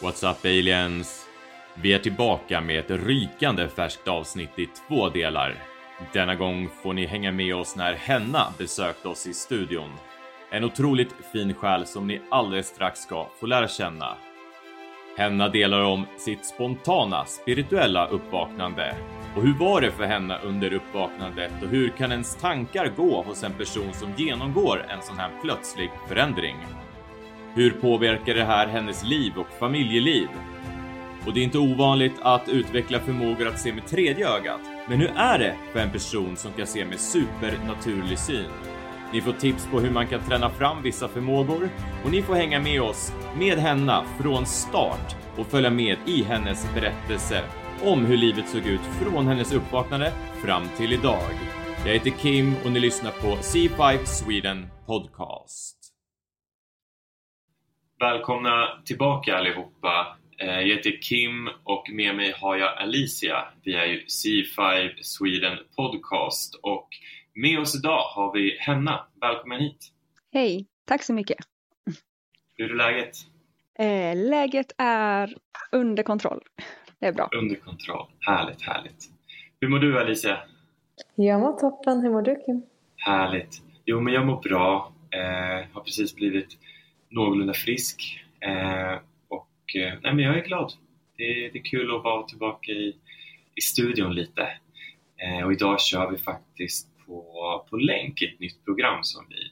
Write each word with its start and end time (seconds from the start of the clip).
What's 0.00 0.30
up 0.30 0.44
aliens? 0.44 1.26
Vi 1.74 1.92
är 1.92 1.98
tillbaka 1.98 2.60
med 2.60 2.78
ett 2.78 2.90
rykande 2.90 3.68
färskt 3.68 4.08
avsnitt 4.08 4.58
i 4.58 4.66
två 4.66 5.08
delar. 5.08 5.54
Denna 6.12 6.34
gång 6.34 6.68
får 6.82 6.92
ni 6.92 7.06
hänga 7.06 7.32
med 7.32 7.54
oss 7.54 7.76
när 7.76 7.94
Henna 7.94 8.52
besökte 8.58 9.08
oss 9.08 9.26
i 9.26 9.34
studion. 9.34 9.90
En 10.50 10.64
otroligt 10.64 11.14
fin 11.32 11.54
själ 11.54 11.86
som 11.86 12.06
ni 12.06 12.20
alldeles 12.30 12.66
strax 12.66 13.00
ska 13.00 13.28
få 13.40 13.46
lära 13.46 13.68
känna. 13.68 14.16
Henna 15.16 15.48
delar 15.48 15.80
om 15.80 16.06
sitt 16.18 16.46
spontana 16.46 17.24
spirituella 17.24 18.06
uppvaknande. 18.06 18.96
Och 19.36 19.42
hur 19.42 19.54
var 19.58 19.80
det 19.80 19.90
för 19.90 20.04
henne 20.04 20.38
under 20.44 20.72
uppvaknandet 20.72 21.52
och 21.62 21.68
hur 21.68 21.88
kan 21.88 22.12
ens 22.12 22.36
tankar 22.36 22.92
gå 22.96 23.22
hos 23.22 23.42
en 23.42 23.52
person 23.52 23.92
som 23.92 24.12
genomgår 24.16 24.86
en 24.88 25.02
sån 25.02 25.18
här 25.18 25.30
plötslig 25.42 25.90
förändring? 26.08 26.56
Hur 27.56 27.70
påverkar 27.70 28.34
det 28.34 28.44
här 28.44 28.66
hennes 28.66 29.04
liv 29.04 29.32
och 29.36 29.58
familjeliv? 29.58 30.28
Och 31.26 31.34
det 31.34 31.40
är 31.40 31.44
inte 31.44 31.58
ovanligt 31.58 32.14
att 32.22 32.48
utveckla 32.48 33.00
förmågor 33.00 33.48
att 33.48 33.60
se 33.60 33.72
med 33.72 33.86
tredje 33.86 34.28
ögat. 34.28 34.60
Men 34.88 34.98
hur 34.98 35.12
är 35.16 35.38
det 35.38 35.54
för 35.72 35.80
en 35.80 35.90
person 35.90 36.36
som 36.36 36.52
kan 36.52 36.66
se 36.66 36.84
med 36.84 37.00
supernaturlig 37.00 38.18
syn? 38.18 38.50
Ni 39.12 39.20
får 39.20 39.32
tips 39.32 39.66
på 39.66 39.80
hur 39.80 39.90
man 39.90 40.06
kan 40.06 40.20
träna 40.20 40.50
fram 40.50 40.82
vissa 40.82 41.08
förmågor 41.08 41.68
och 42.04 42.10
ni 42.10 42.22
får 42.22 42.34
hänga 42.34 42.60
med 42.60 42.82
oss 42.82 43.12
med 43.38 43.58
henne 43.58 44.02
från 44.20 44.46
start 44.46 45.16
och 45.36 45.46
följa 45.46 45.70
med 45.70 45.96
i 46.06 46.22
hennes 46.22 46.74
berättelse 46.74 47.42
om 47.84 48.04
hur 48.04 48.16
livet 48.16 48.48
såg 48.48 48.66
ut 48.66 48.80
från 49.00 49.26
hennes 49.26 49.52
uppvaknande 49.52 50.12
fram 50.44 50.62
till 50.76 50.92
idag. 50.92 51.30
Jag 51.84 51.92
heter 51.92 52.10
Kim 52.10 52.54
och 52.64 52.72
ni 52.72 52.80
lyssnar 52.80 53.10
på 53.10 53.36
C5 53.36 54.04
Sweden 54.04 54.66
Podcast. 54.86 55.75
Välkomna 58.00 58.68
tillbaka 58.84 59.36
allihopa. 59.36 60.16
Eh, 60.38 60.46
Jag 60.60 60.76
heter 60.76 61.02
Kim 61.02 61.48
och 61.64 61.90
med 61.92 62.16
mig 62.16 62.34
har 62.40 62.56
jag 62.56 62.78
Alicia. 62.78 63.44
Vi 63.62 63.74
är 63.74 63.86
ju 63.86 64.04
C5 64.04 64.90
Sweden 65.02 65.58
Podcast 65.76 66.54
och 66.62 66.88
med 67.34 67.58
oss 67.58 67.74
idag 67.76 67.98
har 68.14 68.32
vi 68.32 68.56
Henna. 68.60 69.06
Välkommen 69.20 69.60
hit! 69.60 69.92
Hej, 70.32 70.66
tack 70.84 71.02
så 71.02 71.12
mycket. 71.12 71.36
Hur 72.56 72.70
är 72.70 72.74
läget? 72.74 73.16
Eh, 73.78 74.28
läget 74.30 74.72
är 74.78 75.34
under 75.72 76.02
kontroll. 76.02 76.40
Det 76.98 77.06
är 77.06 77.12
bra. 77.12 77.28
Under 77.36 77.56
kontroll. 77.56 78.06
Härligt, 78.20 78.62
härligt. 78.62 79.04
Hur 79.60 79.68
mår 79.68 79.78
du 79.78 80.00
Alicia? 80.00 80.38
Jag 81.14 81.40
mår 81.40 81.52
toppen. 81.52 82.00
Hur 82.00 82.10
mår 82.10 82.22
du 82.22 82.34
Kim? 82.46 82.62
Härligt. 82.96 83.62
Jo, 83.84 84.00
men 84.00 84.12
jag 84.12 84.26
mår 84.26 84.40
bra. 84.42 84.92
Eh, 85.10 85.66
har 85.72 85.80
precis 85.84 86.14
blivit 86.14 86.58
någorlunda 87.08 87.54
frisk. 87.54 88.20
Eh, 88.40 88.98
och 89.28 89.76
eh, 89.76 89.94
nej, 90.02 90.14
men 90.14 90.18
jag 90.18 90.38
är 90.38 90.44
glad. 90.44 90.72
Det, 91.16 91.24
det 91.52 91.58
är 91.58 91.64
kul 91.64 91.96
att 91.96 92.04
vara 92.04 92.22
tillbaka 92.22 92.72
i, 92.72 92.96
i 93.54 93.60
studion 93.60 94.14
lite. 94.14 94.48
Eh, 95.16 95.44
och 95.46 95.52
idag 95.52 95.80
kör 95.80 96.10
vi 96.10 96.18
faktiskt 96.18 96.88
på, 97.06 97.66
på 97.70 97.76
länk 97.76 98.22
ett 98.22 98.40
nytt 98.40 98.64
program 98.64 98.98
som 99.04 99.26
vi 99.28 99.42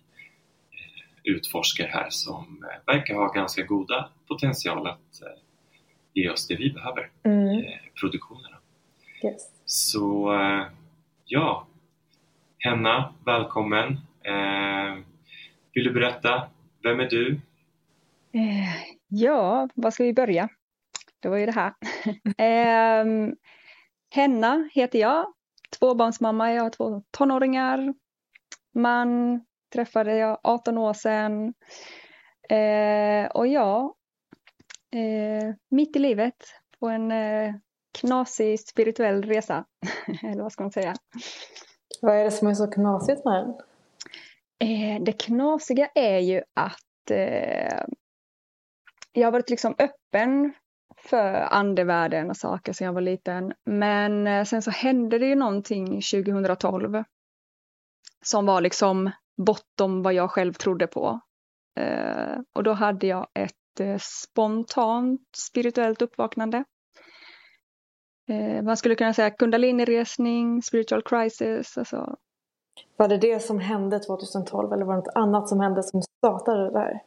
eh, 0.71 1.35
utforskar 1.35 1.87
här 1.87 2.07
som 2.11 2.65
eh, 2.71 2.95
verkar 2.95 3.15
ha 3.15 3.33
ganska 3.33 3.63
goda 3.63 4.11
potential 4.29 4.87
att 4.87 5.21
ge 6.13 6.31
oss 6.31 6.49
det 6.49 6.57
vi 6.57 6.71
behöver, 6.71 7.11
Mm. 7.25 7.65
produktionerna. 8.01 8.57
Yes. 9.25 9.51
Så 9.65 10.33
ja, 11.25 11.67
Henna, 12.59 13.15
välkommen. 13.25 14.01
Vill 15.75 15.85
du 15.85 15.91
berätta, 15.91 16.49
vem 16.85 17.01
är 17.01 17.07
du? 17.07 17.41
Eh, 18.33 18.87
ja, 19.09 19.69
var 19.75 19.91
ska 19.91 20.05
vi 20.05 20.15
börja? 20.15 20.49
Det 21.21 21.29
var 21.29 21.37
ju 21.37 21.47
det 21.47 21.53
här. 21.53 21.73
eh, 22.39 23.33
Henna 24.15 24.69
heter 24.73 24.99
jag. 24.99 25.33
Tvåbarnsmamma. 25.79 26.53
Jag 26.53 26.63
har 26.63 26.71
två 26.71 27.03
tonåringar. 27.11 27.95
Man 28.75 29.41
träffade 29.73 30.17
jag 30.17 30.39
18 30.43 30.79
år 30.79 30.93
sedan. 30.93 31.55
Eh, 32.49 33.27
och 33.27 33.47
ja, 33.47 33.95
eh, 34.91 35.55
mitt 35.69 35.97
i 35.97 35.99
livet 35.99 36.45
på 36.81 36.89
en 36.89 37.13
eh, 37.13 37.55
knasig 37.99 38.61
spirituell 38.61 39.23
resa. 39.23 39.65
Eller 40.23 40.43
vad 40.43 40.53
ska 40.53 40.63
man 40.65 40.73
säga? 40.73 40.95
Vad 42.03 42.17
är 42.17 42.25
det 42.25 42.31
som 42.31 42.49
är 42.49 42.55
så 42.55 42.71
knasigt 42.71 43.25
med 43.25 43.35
den? 43.35 43.55
Eh, 44.65 45.03
det 45.03 45.13
knasiga 45.13 45.89
är 45.95 46.19
ju 46.19 46.43
att 46.55 47.11
eh, 47.11 47.85
jag 49.13 49.27
har 49.27 49.33
varit 49.33 49.51
liksom 49.51 49.75
öppen 49.79 50.53
för 50.97 51.35
andevärlden 51.35 52.31
och 52.31 52.37
saker 52.37 52.73
sedan 52.73 52.87
jag 52.87 52.93
var 52.93 53.01
liten. 53.01 53.53
Men 53.65 54.27
eh, 54.27 54.45
sen 54.45 54.63
så 54.63 54.71
hände 54.71 55.19
det 55.19 55.27
ju 55.27 55.35
någonting 55.35 55.87
2012 55.87 57.05
som 58.25 58.47
var 58.47 58.61
liksom 58.61 59.11
bortom 59.47 60.03
vad 60.03 60.15
jag 60.15 60.31
själv 60.31 60.53
trodde 60.53 60.87
på. 60.87 61.21
Eh, 61.81 62.39
och 62.53 62.63
då 62.63 62.73
hade 62.73 63.07
jag 63.07 63.27
ett 63.35 63.81
eh, 63.81 63.99
spontant 64.01 65.29
spirituellt 65.37 66.03
uppvaknande. 66.03 66.65
Eh, 68.29 68.63
man 68.63 68.77
skulle 68.77 68.95
kunna 68.95 69.15
säga 69.15 69.31
kundaliniresning, 69.31 70.63
spiritual 70.63 71.03
crisis, 71.03 71.79
alltså 71.79 72.17
var 72.97 73.09
det 73.09 73.17
det 73.17 73.43
som 73.43 73.59
hände 73.59 73.99
2012 73.99 74.73
eller 74.73 74.85
var 74.85 74.95
det 74.95 75.01
något 75.01 75.15
annat 75.15 75.49
som 75.49 75.61
hände 75.61 75.83
som 75.83 76.03
startade 76.03 76.65
det 76.65 76.71
där? 76.71 77.01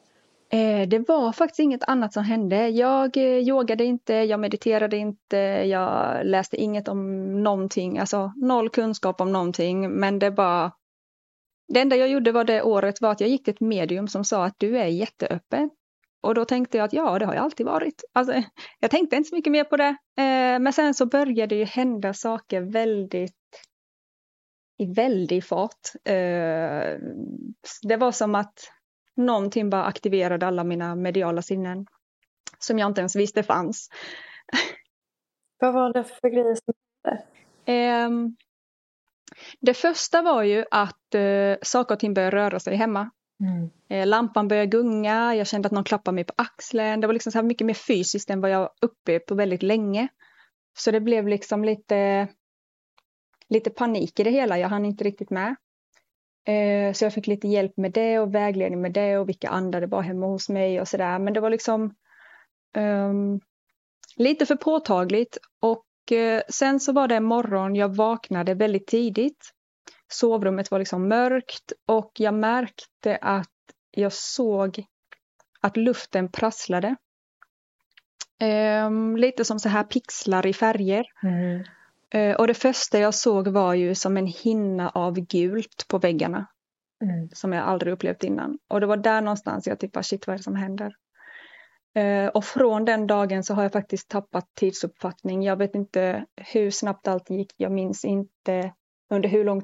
Eh, 0.49 0.87
det 0.87 1.07
var 1.07 1.31
faktiskt 1.31 1.59
inget 1.59 1.83
annat 1.83 2.13
som 2.13 2.23
hände. 2.23 2.69
Jag 2.69 3.17
eh, 3.17 3.23
yogade 3.23 3.83
inte, 3.83 4.13
jag 4.13 4.39
mediterade 4.39 4.97
inte, 4.97 5.37
jag 5.65 6.25
läste 6.25 6.57
inget 6.57 6.87
om 6.87 7.43
någonting, 7.43 7.99
alltså 7.99 8.33
noll 8.35 8.69
kunskap 8.69 9.21
om 9.21 9.31
någonting. 9.31 9.89
Men 9.89 10.19
det 10.19 10.31
bara... 10.31 10.71
Det 11.73 11.79
enda 11.79 11.95
jag 11.95 12.09
gjorde 12.09 12.31
var 12.31 12.43
det 12.43 12.61
året 12.61 13.01
var 13.01 13.11
att 13.11 13.21
jag 13.21 13.29
gick 13.29 13.43
till 13.43 13.53
ett 13.53 13.61
medium 13.61 14.07
som 14.07 14.23
sa 14.23 14.45
att 14.45 14.55
du 14.57 14.77
är 14.77 14.85
jätteöppen. 14.85 15.69
Och 16.21 16.35
då 16.35 16.45
tänkte 16.45 16.77
jag 16.77 16.85
att 16.85 16.93
ja, 16.93 17.19
det 17.19 17.25
har 17.25 17.33
jag 17.33 17.43
alltid 17.43 17.65
varit. 17.65 18.03
Alltså, 18.13 18.33
jag 18.79 18.91
tänkte 18.91 19.15
inte 19.15 19.29
så 19.29 19.35
mycket 19.35 19.51
mer 19.51 19.63
på 19.63 19.77
det. 19.77 19.97
Eh, 20.17 20.59
men 20.59 20.73
sen 20.73 20.93
så 20.93 21.05
började 21.05 21.55
det 21.55 21.59
ju 21.59 21.65
hända 21.65 22.13
saker 22.13 22.61
väldigt 22.61 23.36
i 24.77 24.93
väldig 24.93 25.43
fart. 25.43 25.91
Eh, 26.05 26.97
det 27.81 27.97
var 27.97 28.11
som 28.11 28.35
att 28.35 28.71
någonting 29.15 29.69
bara 29.69 29.83
aktiverade 29.83 30.47
alla 30.47 30.63
mina 30.63 30.95
mediala 30.95 31.41
sinnen 31.41 31.85
som 32.59 32.79
jag 32.79 32.89
inte 32.89 33.01
ens 33.01 33.15
visste 33.15 33.43
fanns. 33.43 33.89
Vad 35.59 35.73
var 35.73 35.93
det 35.93 36.03
för 36.03 36.29
grejer 36.29 36.55
som 36.55 36.73
hände? 37.03 37.23
Ehm, 37.65 38.35
det 39.59 39.73
första 39.73 40.21
var 40.21 40.43
ju 40.43 40.65
att 40.71 41.15
eh, 41.15 41.55
saker 41.61 41.95
och 41.95 41.99
ting 41.99 42.13
började 42.13 42.37
röra 42.37 42.59
sig 42.59 42.75
hemma. 42.75 43.09
Mm. 43.39 43.69
Eh, 43.89 44.07
lampan 44.07 44.47
började 44.47 44.67
gunga, 44.67 45.35
jag 45.35 45.47
kände 45.47 45.65
att 45.65 45.71
någon 45.71 45.83
klappade 45.83 46.15
mig 46.15 46.23
på 46.23 46.33
axeln. 46.37 47.01
Det 47.01 47.07
var 47.07 47.13
liksom 47.13 47.31
så 47.31 47.37
här 47.37 47.43
mycket 47.43 47.67
mer 47.67 47.73
fysiskt 47.73 48.29
än 48.29 48.41
vad 48.41 48.51
jag 48.51 48.69
upplevt 48.81 49.25
på 49.25 49.35
väldigt 49.35 49.63
länge. 49.63 50.07
Så 50.77 50.91
det 50.91 51.01
blev 51.01 51.27
liksom 51.27 51.63
lite, 51.63 52.27
lite 53.49 53.69
panik 53.69 54.19
i 54.19 54.23
det 54.23 54.29
hela, 54.29 54.59
jag 54.59 54.69
hann 54.69 54.85
inte 54.85 55.03
riktigt 55.03 55.29
med. 55.29 55.55
Eh, 56.47 56.93
så 56.93 57.05
jag 57.05 57.13
fick 57.13 57.27
lite 57.27 57.47
hjälp 57.47 57.77
med 57.77 57.91
det 57.91 58.19
och 58.19 58.35
vägledning 58.35 58.81
med 58.81 58.93
det 58.93 59.17
och 59.17 59.29
vilka 59.29 59.49
andar 59.49 59.81
det 59.81 59.87
var 59.87 60.01
hemma 60.01 60.25
hos 60.25 60.49
mig 60.49 60.81
och 60.81 60.87
sådär. 60.87 61.19
Men 61.19 61.33
det 61.33 61.39
var 61.39 61.49
liksom 61.49 61.95
um, 62.77 63.39
lite 64.15 64.45
för 64.45 64.55
påtagligt. 64.55 65.37
Och 65.59 66.11
eh, 66.11 66.41
sen 66.49 66.79
så 66.79 66.91
var 66.93 67.07
det 67.07 67.15
en 67.15 67.23
morgon 67.23 67.75
jag 67.75 67.95
vaknade 67.95 68.53
väldigt 68.53 68.87
tidigt. 68.87 69.51
Sovrummet 70.07 70.71
var 70.71 70.79
liksom 70.79 71.07
mörkt 71.07 71.73
och 71.85 72.11
jag 72.17 72.33
märkte 72.33 73.17
att 73.21 73.51
jag 73.91 74.13
såg 74.13 74.85
att 75.61 75.77
luften 75.77 76.31
prasslade. 76.31 76.95
Um, 78.85 79.17
lite 79.17 79.45
som 79.45 79.59
så 79.59 79.69
här 79.69 79.83
pixlar 79.83 80.47
i 80.47 80.53
färger. 80.53 81.05
Mm. 81.23 81.63
Eh, 82.13 82.35
och 82.35 82.47
det 82.47 82.53
första 82.53 82.99
jag 82.99 83.15
såg 83.15 83.47
var 83.47 83.73
ju 83.73 83.95
som 83.95 84.17
en 84.17 84.27
hinna 84.27 84.89
av 84.89 85.19
gult 85.19 85.85
på 85.87 85.97
väggarna. 85.97 86.47
Mm. 87.03 87.29
som 87.33 87.53
jag 87.53 87.65
aldrig 87.65 87.93
upplevt 87.93 88.23
innan. 88.23 88.57
Och 88.69 88.79
det 88.79 88.85
var 88.85 88.97
där 88.97 89.21
någonstans 89.21 89.67
jag 89.67 89.77
bara 89.93 90.03
shit 90.03 90.27
vad 90.27 90.33
är 90.33 90.37
det 90.37 90.43
som 90.43 90.55
händer? 90.55 90.95
Eh, 91.95 92.27
och 92.27 92.45
från 92.45 92.85
den 92.85 93.07
dagen 93.07 93.43
så 93.43 93.53
har 93.53 93.63
jag 93.63 93.71
faktiskt 93.71 94.09
tappat 94.09 94.45
tidsuppfattning. 94.55 95.43
Jag 95.43 95.55
vet 95.55 95.75
inte 95.75 96.25
hur 96.35 96.71
snabbt 96.71 97.07
allt 97.07 97.29
gick. 97.29 97.53
Jag 97.57 97.71
minns 97.71 98.05
inte 98.05 98.73
under 99.09 99.29
hur 99.29 99.43
lång 99.43 99.61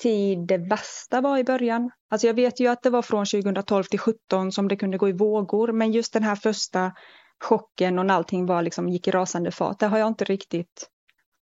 tid 0.00 0.38
det 0.38 0.58
värsta 0.58 1.20
var 1.20 1.38
i 1.38 1.44
början. 1.44 1.90
Alltså 2.10 2.26
jag 2.26 2.34
vet 2.34 2.60
ju 2.60 2.66
att 2.66 2.82
det 2.82 2.90
var 2.90 3.02
från 3.02 3.26
2012 3.26 3.84
till 3.84 3.98
2017 3.98 4.52
som 4.52 4.68
det 4.68 4.76
kunde 4.76 4.98
gå 4.98 5.08
i 5.08 5.12
vågor. 5.12 5.72
Men 5.72 5.92
just 5.92 6.12
den 6.12 6.22
här 6.22 6.36
första 6.36 6.92
chocken 7.40 7.98
och 7.98 8.06
när 8.06 8.14
allting 8.14 8.46
var 8.46 8.62
liksom 8.62 8.88
gick 8.88 9.08
i 9.08 9.10
rasande 9.10 9.50
fart. 9.50 9.78
Det 9.78 9.86
har 9.86 9.98
jag 9.98 10.08
inte 10.08 10.24
riktigt 10.24 10.90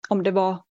om 0.09 0.23
det 0.23 0.31
var 0.31 0.63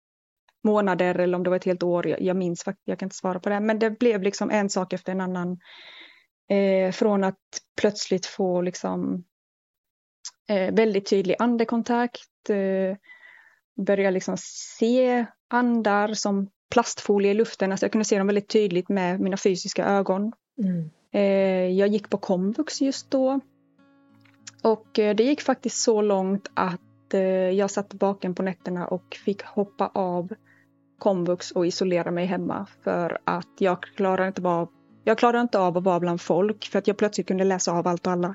månader 0.64 1.14
eller 1.19 1.37
om 1.37 1.43
det 1.43 1.50
var 1.50 1.56
ett 1.56 1.64
helt 1.64 1.82
år. 1.82 2.08
Jag, 2.08 2.23
jag 2.23 2.37
minns 2.37 2.64
faktiskt, 2.64 2.88
jag 2.88 2.99
kan 2.99 3.06
inte 3.06 3.17
svara 3.17 3.40
på 3.40 3.49
det. 3.49 3.61
Men 3.61 3.79
det 3.79 3.90
blev 3.90 4.23
liksom 4.23 4.50
en 4.50 4.70
sak 4.70 4.93
efter 4.93 5.12
en 5.12 5.20
annan. 5.20 5.58
Eh, 6.50 6.93
från 6.93 7.25
att 7.25 7.38
plötsligt 7.81 8.26
få 8.26 8.61
liksom 8.62 9.25
eh, 10.49 10.75
väldigt 10.75 11.11
tydlig 11.11 11.37
andekontakt, 11.38 12.50
eh, 12.50 12.96
började 13.87 14.11
liksom 14.11 14.37
se 14.38 15.26
andar 15.49 16.14
som 16.14 16.50
plastfolie 16.70 17.31
i 17.31 17.34
luften, 17.34 17.73
alltså 17.73 17.84
jag 17.84 17.93
kunde 17.93 18.05
se 18.05 18.19
dem 18.19 18.26
väldigt 18.26 18.49
tydligt 18.49 18.88
med 18.88 19.20
mina 19.20 19.37
fysiska 19.37 19.84
ögon. 19.84 20.32
Mm. 20.58 20.90
Eh, 21.12 21.79
jag 21.79 21.88
gick 21.88 22.11
på 22.11 22.19
komvux 22.19 22.81
just 22.81 23.11
då. 23.11 23.40
Och 24.62 24.99
eh, 24.99 25.14
det 25.14 25.23
gick 25.23 25.40
faktiskt 25.40 25.82
så 25.82 26.02
långt 26.02 26.50
att 26.55 26.81
eh, 27.14 27.20
jag 27.50 27.70
satt 27.70 27.94
baken 27.94 28.34
på 28.34 28.42
nätterna 28.42 28.86
och 28.86 29.18
fick 29.24 29.42
hoppa 29.42 29.90
av 29.94 30.32
komvux 30.98 31.50
och 31.50 31.66
isolera 31.66 32.10
mig 32.10 32.26
hemma 32.26 32.66
för 32.84 33.18
att 33.24 33.48
jag 33.58 33.82
klarade 33.82 34.28
inte 34.28 34.48
av, 34.48 34.68
jag 35.04 35.18
klarade 35.18 35.40
inte 35.40 35.58
av 35.58 35.78
att 35.78 35.84
vara 35.84 36.00
bland 36.00 36.20
folk 36.20 36.64
för 36.64 36.78
att 36.78 36.86
jag 36.86 36.96
plötsligt 36.96 37.26
kunde 37.26 37.44
läsa 37.44 37.72
av 37.72 37.88
allt 37.88 38.06
och 38.06 38.12
alla. 38.12 38.34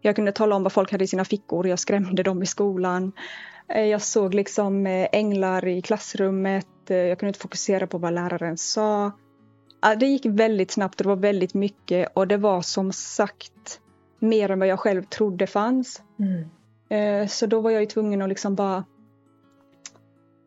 Jag 0.00 0.16
kunde 0.16 0.32
tala 0.32 0.56
om 0.56 0.62
vad 0.62 0.72
folk 0.72 0.92
hade 0.92 1.04
i 1.04 1.06
sina 1.06 1.24
fickor, 1.24 1.66
jag 1.66 1.78
skrämde 1.78 2.22
dem 2.22 2.42
i 2.42 2.46
skolan. 2.46 3.12
Eh, 3.68 3.84
jag 3.84 4.02
såg 4.02 4.34
liksom 4.34 4.86
eh, 4.86 5.08
änglar 5.12 5.66
i 5.66 5.82
klassrummet, 5.82 6.90
eh, 6.90 6.96
jag 6.96 7.18
kunde 7.18 7.28
inte 7.28 7.40
fokusera 7.40 7.86
på 7.86 7.98
vad 7.98 8.12
läraren 8.12 8.58
sa. 8.58 9.12
Det 9.96 10.06
gick 10.06 10.26
väldigt 10.26 10.70
snabbt 10.70 11.00
och 11.00 11.02
det 11.04 11.08
var 11.08 11.16
väldigt 11.16 11.54
mycket 11.54 12.08
och 12.14 12.28
det 12.28 12.36
var 12.36 12.62
som 12.62 12.92
sagt 12.92 13.80
mer 14.18 14.50
än 14.50 14.58
vad 14.58 14.68
jag 14.68 14.80
själv 14.80 15.02
trodde 15.02 15.46
fanns. 15.46 16.02
Mm. 16.18 16.48
Eh, 16.90 17.26
så 17.26 17.46
då 17.46 17.60
var 17.60 17.70
jag 17.70 17.80
ju 17.80 17.86
tvungen 17.86 18.22
att 18.22 18.28
liksom 18.28 18.54
bara 18.54 18.84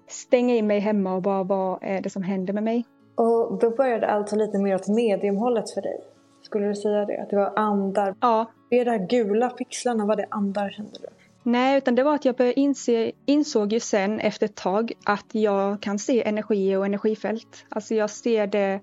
stänga 0.08 0.56
in 0.56 0.68
mig 0.68 0.80
hemma 0.80 1.14
och 1.14 1.22
bara 1.22 1.44
vad 1.44 1.80
är 1.82 2.02
det 2.02 2.10
som 2.10 2.24
händer 2.24 2.54
med 2.54 2.64
mig? 2.64 2.86
Och 3.16 3.60
då 3.60 3.70
började 3.70 4.08
alltså 4.08 4.36
lite 4.36 4.60
mer 4.60 4.76
åt 4.76 4.88
mediumhållet 4.88 5.72
för 5.72 5.82
dig? 5.82 6.00
Skulle 6.42 6.68
du 6.68 6.76
säga 6.76 7.06
det? 7.06 7.22
Att 7.22 7.30
det 7.30 7.36
var 7.36 7.54
andar? 7.56 8.16
Ja. 8.20 8.46
Det 8.70 8.84
där 8.84 9.08
gula 9.08 9.50
pixlarna, 9.50 10.06
var 10.06 10.16
det 10.16 10.26
andar 10.30 10.70
kände 10.70 10.92
du? 11.02 11.08
Nej, 11.44 11.78
utan 11.78 11.96
det 11.96 12.04
var 12.04 12.16
att 12.16 12.26
jag 12.26 12.36
började 12.36 12.60
inse, 12.60 13.12
insåg 13.26 13.74
ju 13.74 13.80
sen 13.80 14.20
efter 14.20 14.46
ett 14.46 14.56
tag 14.56 14.94
att 15.06 15.26
jag 15.32 15.82
kan 15.82 16.00
se 16.00 16.28
energi 16.28 16.76
och 16.76 16.86
energifält. 16.86 17.66
Alltså 17.70 17.96
jag 17.96 18.10
ser 18.10 18.48
det 18.48 18.80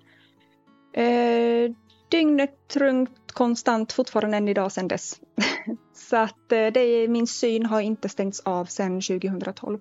eh, 0.92 1.72
dygnet 2.10 2.76
runt 2.76 3.32
konstant 3.32 3.92
fortfarande 3.92 4.36
än 4.36 4.48
idag 4.48 4.72
sedan 4.72 4.88
dess. 4.88 5.20
Så 5.94 6.16
att 6.16 6.52
eh, 6.52 6.66
det, 6.66 7.08
min 7.08 7.26
syn 7.26 7.66
har 7.66 7.80
inte 7.80 8.08
stängts 8.08 8.40
av 8.40 8.64
sedan 8.64 9.00
2012. 9.00 9.78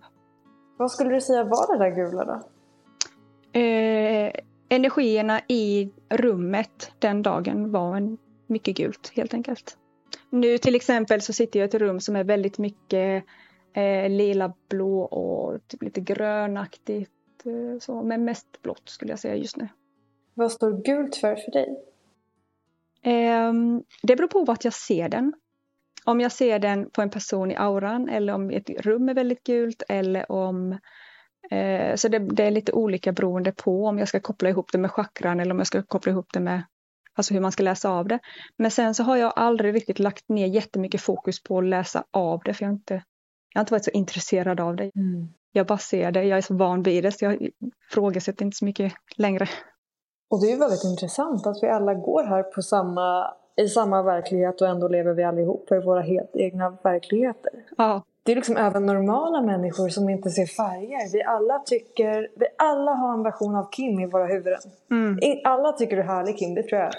Vad 0.77 0.91
skulle 0.91 1.09
du 1.09 1.21
säga 1.21 1.43
var 1.43 1.77
det 1.77 1.83
där 1.83 1.95
gula 1.95 2.25
då? 2.25 2.41
Eh, 3.59 4.31
energierna 4.69 5.41
i 5.47 5.91
rummet 6.09 6.91
den 6.99 7.21
dagen 7.21 7.71
var 7.71 7.95
en, 7.95 8.17
mycket 8.47 8.77
gult 8.77 9.11
helt 9.15 9.33
enkelt. 9.33 9.77
Nu 10.29 10.57
till 10.57 10.75
exempel 10.75 11.21
så 11.21 11.33
sitter 11.33 11.59
jag 11.59 11.67
i 11.67 11.69
ett 11.69 11.81
rum 11.81 11.99
som 11.99 12.15
är 12.15 12.23
väldigt 12.23 12.57
mycket 12.57 13.23
eh, 13.73 14.09
lila, 14.09 14.53
blå 14.69 15.01
och 15.01 15.67
typ 15.67 15.83
lite 15.83 16.01
grönaktigt. 16.01 17.11
Eh, 17.45 17.79
så, 17.79 18.03
men 18.03 18.25
mest 18.25 18.61
blått 18.61 18.89
skulle 18.89 19.11
jag 19.11 19.19
säga 19.19 19.35
just 19.35 19.57
nu. 19.57 19.67
Vad 20.33 20.51
står 20.51 20.83
gult 20.83 21.15
för 21.15 21.35
för 21.35 21.51
dig? 21.51 21.88
Eh, 23.03 23.53
det 24.03 24.15
beror 24.15 24.27
på 24.27 24.43
vart 24.45 24.63
jag 24.63 24.73
ser 24.73 25.09
den. 25.09 25.33
Om 26.05 26.19
jag 26.19 26.31
ser 26.31 26.59
den 26.59 26.89
på 26.91 27.01
en 27.01 27.09
person 27.09 27.51
i 27.51 27.55
auran 27.55 28.09
eller 28.09 28.33
om 28.33 28.49
ett 28.49 28.69
rum 28.69 29.09
är 29.09 29.13
väldigt 29.13 29.43
gult 29.43 29.83
eller 29.89 30.31
om 30.31 30.71
eh, 31.51 31.95
så 31.95 32.07
det, 32.07 32.19
det, 32.19 32.43
är 32.43 32.51
lite 32.51 32.71
olika 32.71 33.11
beroende 33.11 33.51
på 33.51 33.85
om 33.85 33.99
jag 33.99 34.07
ska 34.07 34.19
koppla 34.19 34.49
ihop 34.49 34.71
det 34.71 34.77
med 34.77 34.91
chakran 34.91 35.39
eller 35.39 35.51
om 35.51 35.57
jag 35.57 35.67
ska 35.67 35.83
koppla 35.83 36.11
ihop 36.11 36.27
det 36.33 36.39
med 36.39 36.63
alltså 37.19 37.33
hur 37.33 37.41
man 37.41 37.51
ska 37.51 37.63
läsa 37.63 37.89
av 37.89 38.07
det. 38.07 38.19
Men 38.57 38.71
sen 38.71 38.95
så 38.95 39.03
har 39.03 39.17
jag 39.17 39.33
aldrig 39.35 39.75
riktigt 39.75 39.99
lagt 39.99 40.29
ner 40.29 40.47
jättemycket 40.47 41.01
fokus 41.01 41.43
på 41.43 41.57
att 41.57 41.65
läsa 41.65 42.03
av 42.11 42.41
det 42.45 42.53
för 42.53 42.65
jag 42.65 42.69
har 42.69 42.75
inte, 42.75 42.93
jag 43.53 43.59
har 43.59 43.61
inte 43.61 43.73
varit 43.73 43.85
så 43.85 43.91
intresserad 43.91 44.59
av 44.59 44.75
det. 44.75 44.83
Mm. 44.83 45.27
Jag 45.51 45.67
bara 45.67 45.77
ser 45.77 46.11
det, 46.11 46.23
jag 46.23 46.37
är 46.37 46.41
så 46.41 46.55
van 46.55 46.83
vid 46.83 47.03
det 47.03 47.11
så 47.11 47.25
jag 47.25 47.49
ifrågasätter 47.89 48.45
inte 48.45 48.57
så 48.57 48.65
mycket 48.65 48.93
längre. 49.17 49.47
Och 50.29 50.41
det 50.41 50.51
är 50.51 50.57
väldigt 50.57 50.83
intressant 50.83 51.47
att 51.47 51.63
vi 51.63 51.67
alla 51.67 51.93
går 51.93 52.23
här 52.23 52.43
på 52.43 52.61
samma, 52.61 53.33
i 53.55 53.67
samma 53.67 54.03
verklighet 54.03 54.61
och 54.61 54.67
ändå 54.67 54.87
lever 54.87 55.13
vi 55.13 55.23
allihopa 55.23 55.75
i 55.75 55.79
våra 55.79 56.01
helt 56.01 56.35
egna 56.35 56.77
verkligheter. 56.83 57.51
Ja. 57.77 58.01
Det 58.23 58.31
är 58.31 58.35
liksom 58.35 58.57
även 58.57 58.85
normala 58.85 59.41
människor 59.41 59.89
som 59.89 60.09
inte 60.09 60.29
ser 60.29 60.45
färger. 60.45 61.13
Vi 61.13 61.23
alla 61.23 61.59
tycker, 61.59 62.29
vi 62.35 62.45
alla 62.57 62.91
har 62.91 63.13
en 63.13 63.23
version 63.23 63.55
av 63.55 63.69
Kim 63.71 63.99
i 63.99 64.05
våra 64.05 64.25
huvuden. 64.25 64.59
Mm. 64.91 65.19
Alla 65.43 65.71
tycker 65.71 65.95
du 65.95 66.01
är 66.01 66.05
härlig 66.05 66.37
Kim, 66.37 66.55
det 66.55 66.63
tror 66.63 66.81
jag. 66.81 66.93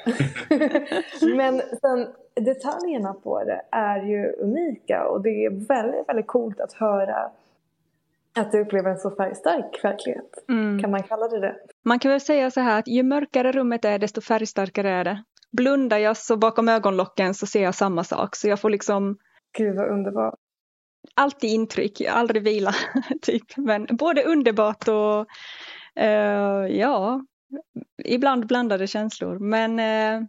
Men 1.36 1.62
sen 1.80 2.08
detaljerna 2.34 3.14
på 3.14 3.44
det 3.44 3.62
är 3.70 4.02
ju 4.02 4.32
unika 4.32 5.04
och 5.04 5.22
det 5.22 5.44
är 5.44 5.50
väldigt, 5.50 6.08
väldigt 6.08 6.26
coolt 6.26 6.60
att 6.60 6.72
höra 6.72 7.30
att 8.34 8.52
du 8.52 8.60
upplever 8.60 8.90
en 8.90 8.98
så 8.98 9.10
färgstark 9.16 9.84
verklighet. 9.84 10.44
Mm. 10.48 10.80
Kan 10.80 10.90
man 10.90 11.02
kalla 11.02 11.28
det 11.28 11.40
det? 11.40 11.56
Man 11.84 11.98
kan 11.98 12.10
väl 12.10 12.20
säga 12.20 12.50
så 12.50 12.60
här 12.60 12.78
att 12.78 12.88
ju 12.88 13.02
mörkare 13.02 13.52
rummet 13.52 13.84
är 13.84 13.98
desto 13.98 14.20
färgstarkare 14.20 14.90
är 14.90 15.04
det. 15.04 15.24
Blundar 15.52 15.98
jag 15.98 16.16
så 16.16 16.36
bakom 16.36 16.68
ögonlocken 16.68 17.34
så 17.34 17.46
ser 17.46 17.62
jag 17.62 17.74
samma 17.74 18.04
sak 18.04 18.36
så 18.36 18.48
jag 18.48 18.60
får 18.60 18.70
liksom 18.70 19.18
Gud 19.58 19.76
vad 19.76 19.88
underbart. 19.88 20.34
Alltid 21.14 21.50
intryck, 21.50 22.00
aldrig 22.00 22.42
vila 22.42 22.74
typ. 23.22 23.56
Men 23.56 23.86
både 23.90 24.24
underbart 24.24 24.88
och 24.88 25.26
uh, 26.00 26.76
ja, 26.76 27.24
ibland 28.04 28.46
blandade 28.46 28.86
känslor. 28.86 29.38
Men 29.38 29.70
uh, 29.70 30.26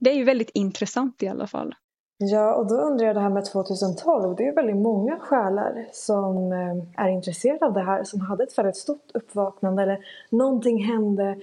det 0.00 0.10
är 0.10 0.14
ju 0.14 0.24
väldigt 0.24 0.50
intressant 0.54 1.22
i 1.22 1.28
alla 1.28 1.46
fall. 1.46 1.74
Ja, 2.22 2.54
och 2.54 2.66
då 2.66 2.74
undrar 2.74 3.06
jag 3.06 3.16
det 3.16 3.20
här 3.20 3.28
med 3.28 3.44
2012. 3.44 4.36
Det 4.36 4.42
är 4.42 4.46
ju 4.46 4.52
väldigt 4.52 4.76
många 4.76 5.18
själar 5.18 5.86
som 5.92 6.52
eh, 6.52 7.04
är 7.04 7.08
intresserade 7.08 7.66
av 7.66 7.72
det 7.72 7.82
här 7.82 8.04
som 8.04 8.20
hade 8.20 8.44
ett 8.44 8.58
väldigt 8.58 8.76
stort 8.76 9.10
uppvaknande 9.14 9.82
eller 9.82 9.98
någonting 10.30 10.84
hände. 10.84 11.36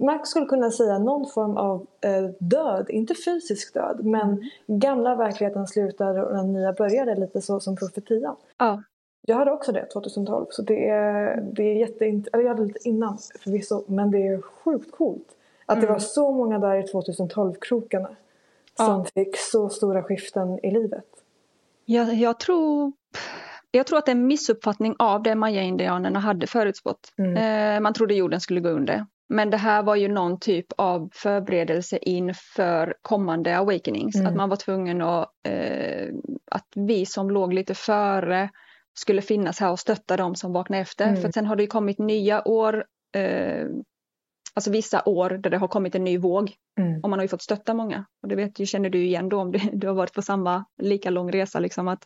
Man 0.00 0.26
skulle 0.26 0.46
kunna 0.46 0.70
säga 0.70 0.98
någon 0.98 1.26
form 1.30 1.56
av 1.56 1.86
eh, 2.00 2.24
död, 2.38 2.86
inte 2.88 3.14
fysisk 3.24 3.74
död 3.74 4.00
men 4.04 4.28
mm. 4.28 4.48
gamla 4.66 5.16
verkligheten 5.16 5.66
slutade 5.66 6.22
och 6.22 6.36
den 6.36 6.52
nya 6.52 6.72
började 6.72 7.14
lite 7.14 7.40
så 7.40 7.60
som 7.60 7.76
profetian. 7.76 8.36
Ja. 8.58 8.82
Jag 9.26 9.36
hade 9.36 9.52
också 9.52 9.72
det 9.72 9.86
2012 9.86 10.46
så 10.50 10.62
det 10.62 10.88
är, 10.88 11.40
det 11.52 11.62
är 11.62 11.74
jätteint... 11.74 12.28
Eller 12.32 12.44
jag 12.44 12.50
hade 12.50 12.64
lite 12.64 12.88
innan 12.88 13.18
förvisso 13.44 13.84
men 13.86 14.10
det 14.10 14.26
är 14.26 14.40
sjukt 14.40 14.92
coolt. 14.92 15.28
Att 15.66 15.76
mm. 15.76 15.86
det 15.86 15.92
var 15.92 15.98
så 15.98 16.32
många 16.32 16.58
där 16.58 16.74
i 16.74 16.82
2012-krokarna 16.82 18.08
som 18.76 19.04
fick 19.04 19.36
så 19.36 19.68
stora 19.68 20.02
skiften 20.02 20.58
i 20.62 20.70
livet? 20.70 21.04
Jag, 21.84 22.14
jag, 22.14 22.40
tror, 22.40 22.92
jag 23.70 23.86
tror 23.86 23.98
att 23.98 24.06
det 24.06 24.10
är 24.12 24.16
en 24.16 24.26
missuppfattning 24.26 24.96
av 24.98 25.22
det 25.22 25.34
maya-indianerna 25.34 26.18
hade 26.18 26.46
förutspått. 26.46 27.12
Mm. 27.18 27.36
Eh, 27.36 27.80
man 27.80 27.94
trodde 27.94 28.14
jorden 28.14 28.40
skulle 28.40 28.60
gå 28.60 28.68
under. 28.68 29.06
Men 29.28 29.50
det 29.50 29.56
här 29.56 29.82
var 29.82 29.96
ju 29.96 30.08
någon 30.08 30.38
typ 30.38 30.66
av 30.76 31.10
förberedelse 31.12 31.98
inför 31.98 32.94
kommande 33.02 33.58
awakenings. 33.58 34.16
Mm. 34.16 34.26
Att 34.26 34.36
man 34.36 34.48
var 34.48 34.56
tvungen 34.56 35.02
att, 35.02 35.30
eh, 35.48 36.08
att 36.50 36.68
vi 36.74 37.06
som 37.06 37.30
låg 37.30 37.54
lite 37.54 37.74
före 37.74 38.50
skulle 38.94 39.22
finnas 39.22 39.60
här 39.60 39.70
och 39.70 39.80
stötta 39.80 40.16
dem 40.16 40.34
som 40.34 40.52
vaknade 40.52 40.82
efter. 40.82 41.08
Mm. 41.08 41.22
För 41.22 41.32
sen 41.32 41.46
har 41.46 41.56
det 41.56 41.62
ju 41.62 41.66
kommit 41.66 41.98
nya 41.98 42.48
år 42.48 42.84
eh, 43.14 43.66
alltså 44.54 44.70
vissa 44.70 45.02
år 45.08 45.30
där 45.30 45.50
det 45.50 45.58
har 45.58 45.68
kommit 45.68 45.94
en 45.94 46.04
ny 46.04 46.18
våg. 46.18 46.52
Mm. 46.78 47.00
Och 47.02 47.10
man 47.10 47.18
har 47.18 47.24
ju 47.24 47.28
fått 47.28 47.42
stötta 47.42 47.74
många. 47.74 48.04
Och 48.22 48.28
det 48.28 48.36
vet, 48.36 48.68
känner 48.68 48.90
du 48.90 49.04
igen 49.04 49.28
då 49.28 49.40
om 49.40 49.52
du, 49.52 49.58
du 49.72 49.86
har 49.86 49.94
varit 49.94 50.14
på 50.14 50.22
samma 50.22 50.64
lika 50.82 51.10
lång 51.10 51.32
resa. 51.32 51.58
Liksom, 51.58 51.88
att 51.88 52.04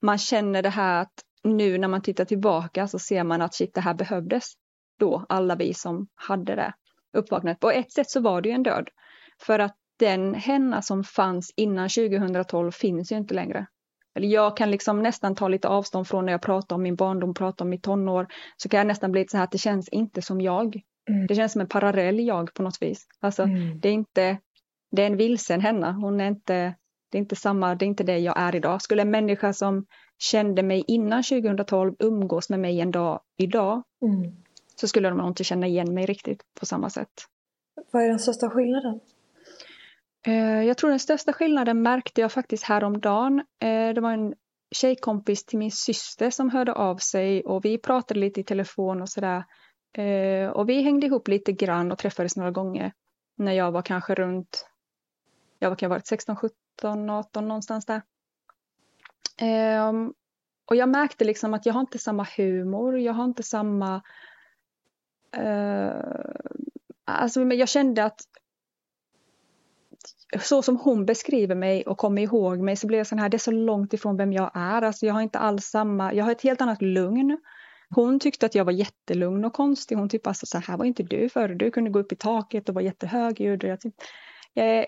man 0.00 0.18
känner 0.18 0.62
det 0.62 0.70
här 0.70 1.02
att 1.02 1.12
nu 1.44 1.78
när 1.78 1.88
man 1.88 2.02
tittar 2.02 2.24
tillbaka 2.24 2.88
så 2.88 2.98
ser 2.98 3.24
man 3.24 3.42
att 3.42 3.54
shit 3.54 3.74
det 3.74 3.80
här 3.80 3.94
behövdes. 3.94 4.52
Då 4.98 5.26
alla 5.28 5.56
vi 5.56 5.74
som 5.74 6.06
hade 6.14 6.54
det 6.54 6.74
uppvaknandet. 7.16 7.60
På 7.60 7.70
ett 7.70 7.92
sätt 7.92 8.10
så 8.10 8.20
var 8.20 8.40
det 8.40 8.48
ju 8.48 8.54
en 8.54 8.62
död. 8.62 8.88
För 9.42 9.58
att 9.58 9.76
den 9.98 10.34
henna 10.34 10.82
som 10.82 11.04
fanns 11.04 11.52
innan 11.56 11.88
2012 11.88 12.70
finns 12.70 13.12
ju 13.12 13.16
inte 13.16 13.34
längre. 13.34 13.66
Eller 14.14 14.28
jag 14.28 14.56
kan 14.56 14.70
liksom 14.70 15.02
nästan 15.02 15.34
ta 15.34 15.48
lite 15.48 15.68
avstånd 15.68 16.08
från 16.08 16.26
när 16.26 16.32
jag 16.32 16.42
pratar 16.42 16.76
om 16.76 16.82
min 16.82 16.96
barndom, 16.96 17.34
pratar 17.34 17.64
om 17.64 17.68
mitt 17.68 17.82
tonår. 17.82 18.26
Så 18.56 18.68
kan 18.68 18.78
jag 18.78 18.86
nästan 18.86 19.12
bli 19.12 19.26
så 19.28 19.36
här 19.36 19.44
att 19.44 19.50
det 19.50 19.58
känns 19.58 19.88
inte 19.88 20.22
som 20.22 20.40
jag. 20.40 20.80
Mm. 21.08 21.26
Det 21.26 21.34
känns 21.34 21.52
som 21.52 21.60
en 21.60 21.68
parallell 21.68 22.20
jag 22.20 22.54
på 22.54 22.62
något 22.62 22.82
vis. 22.82 23.06
Alltså, 23.20 23.42
mm. 23.42 23.80
det, 23.80 23.88
är 23.88 23.92
inte, 23.92 24.38
det 24.90 25.02
är 25.02 25.06
en 25.06 25.16
vilsen 25.16 25.60
henne. 25.60 25.92
Hon 25.92 26.20
är 26.20 26.28
inte, 26.28 26.74
det 27.10 27.18
är 27.18 27.20
inte 27.20 27.36
samma, 27.36 27.74
det 27.74 27.84
är 27.84 27.86
inte 27.86 28.04
det 28.04 28.18
jag 28.18 28.38
är 28.38 28.54
idag. 28.54 28.82
Skulle 28.82 29.02
en 29.02 29.10
människa 29.10 29.52
som 29.52 29.86
kände 30.18 30.62
mig 30.62 30.84
innan 30.86 31.22
2012 31.22 31.94
umgås 31.98 32.50
med 32.50 32.60
mig 32.60 32.80
en 32.80 32.90
dag 32.90 33.20
idag 33.36 33.82
mm. 34.02 34.36
så 34.76 34.88
skulle 34.88 35.08
de 35.08 35.18
nog 35.18 35.28
inte 35.28 35.44
känna 35.44 35.66
igen 35.66 35.94
mig 35.94 36.06
riktigt 36.06 36.42
på 36.60 36.66
samma 36.66 36.90
sätt. 36.90 37.12
Vad 37.90 38.02
är 38.02 38.08
den 38.08 38.18
största 38.18 38.50
skillnaden? 38.50 39.00
Eh, 40.26 40.62
jag 40.62 40.76
tror 40.76 40.90
den 40.90 40.98
största 40.98 41.32
skillnaden 41.32 41.82
märkte 41.82 42.20
jag 42.20 42.32
faktiskt 42.32 42.64
häromdagen. 42.64 43.38
Eh, 43.62 43.94
det 43.94 44.00
var 44.00 44.12
en 44.12 44.34
tjejkompis 44.74 45.44
till 45.44 45.58
min 45.58 45.70
syster 45.70 46.30
som 46.30 46.50
hörde 46.50 46.72
av 46.72 46.96
sig 46.96 47.44
och 47.44 47.64
vi 47.64 47.78
pratade 47.78 48.20
lite 48.20 48.40
i 48.40 48.44
telefon 48.44 49.02
och 49.02 49.08
sådär. 49.08 49.44
Eh, 49.98 50.48
och 50.48 50.68
vi 50.68 50.82
hängde 50.82 51.06
ihop 51.06 51.28
lite 51.28 51.52
grann 51.52 51.92
och 51.92 51.98
träffades 51.98 52.36
några 52.36 52.50
gånger 52.50 52.92
när 53.36 53.52
jag 53.52 53.72
var 53.72 53.82
kanske 53.82 54.14
runt, 54.14 54.66
jag 55.58 55.68
var 55.70 55.76
kan 55.76 55.90
ha 55.90 55.94
varit 55.94 56.06
16, 56.06 56.36
17, 56.36 57.10
18 57.10 57.48
någonstans 57.48 57.86
där. 57.86 58.02
Eh, 59.36 59.92
och 60.66 60.76
jag 60.76 60.88
märkte 60.88 61.24
liksom 61.24 61.54
att 61.54 61.66
jag 61.66 61.74
har 61.74 61.80
inte 61.80 61.98
samma 61.98 62.26
humor, 62.36 62.98
jag 62.98 63.12
har 63.12 63.24
inte 63.24 63.42
samma... 63.42 64.02
Eh, 65.36 65.92
alltså 67.04 67.42
jag 67.42 67.68
kände 67.68 68.04
att 68.04 68.20
så 70.40 70.62
som 70.62 70.76
hon 70.76 71.06
beskriver 71.06 71.54
mig 71.54 71.86
och 71.86 71.98
kommer 71.98 72.22
ihåg 72.22 72.58
mig 72.58 72.76
så 72.76 72.86
blir 72.86 72.98
jag 72.98 73.06
sån 73.06 73.18
här, 73.18 73.28
det 73.28 73.36
är 73.36 73.38
så 73.38 73.50
långt 73.50 73.92
ifrån 73.92 74.16
vem 74.16 74.32
jag 74.32 74.50
är. 74.54 74.82
Alltså 74.82 75.06
jag 75.06 75.14
har 75.14 75.20
inte 75.20 75.38
alls 75.38 75.64
samma, 75.64 76.14
jag 76.14 76.24
har 76.24 76.32
ett 76.32 76.42
helt 76.42 76.60
annat 76.60 76.82
lugn. 76.82 77.38
Hon 77.94 78.20
tyckte 78.20 78.46
att 78.46 78.54
jag 78.54 78.64
var 78.64 78.72
jättelugn 78.72 79.44
och 79.44 79.52
konstig. 79.52 79.96
Hon 79.96 80.08
tyckte 80.08 80.30
alltså 80.30 80.46
så 80.46 80.58
här 80.58 80.76
var 80.76 80.84
inte 80.84 81.02
du 81.02 81.28
förr. 81.28 81.48
Du 81.48 81.70
kunde 81.70 81.90
gå 81.90 81.98
upp 81.98 82.12
i 82.12 82.16
taket 82.16 82.68
och 82.68 82.74
vara 82.74 82.84
jättehögljudd. 82.84 83.64
Jag 83.64 83.80
typ, 83.80 83.94
jag, 84.52 84.86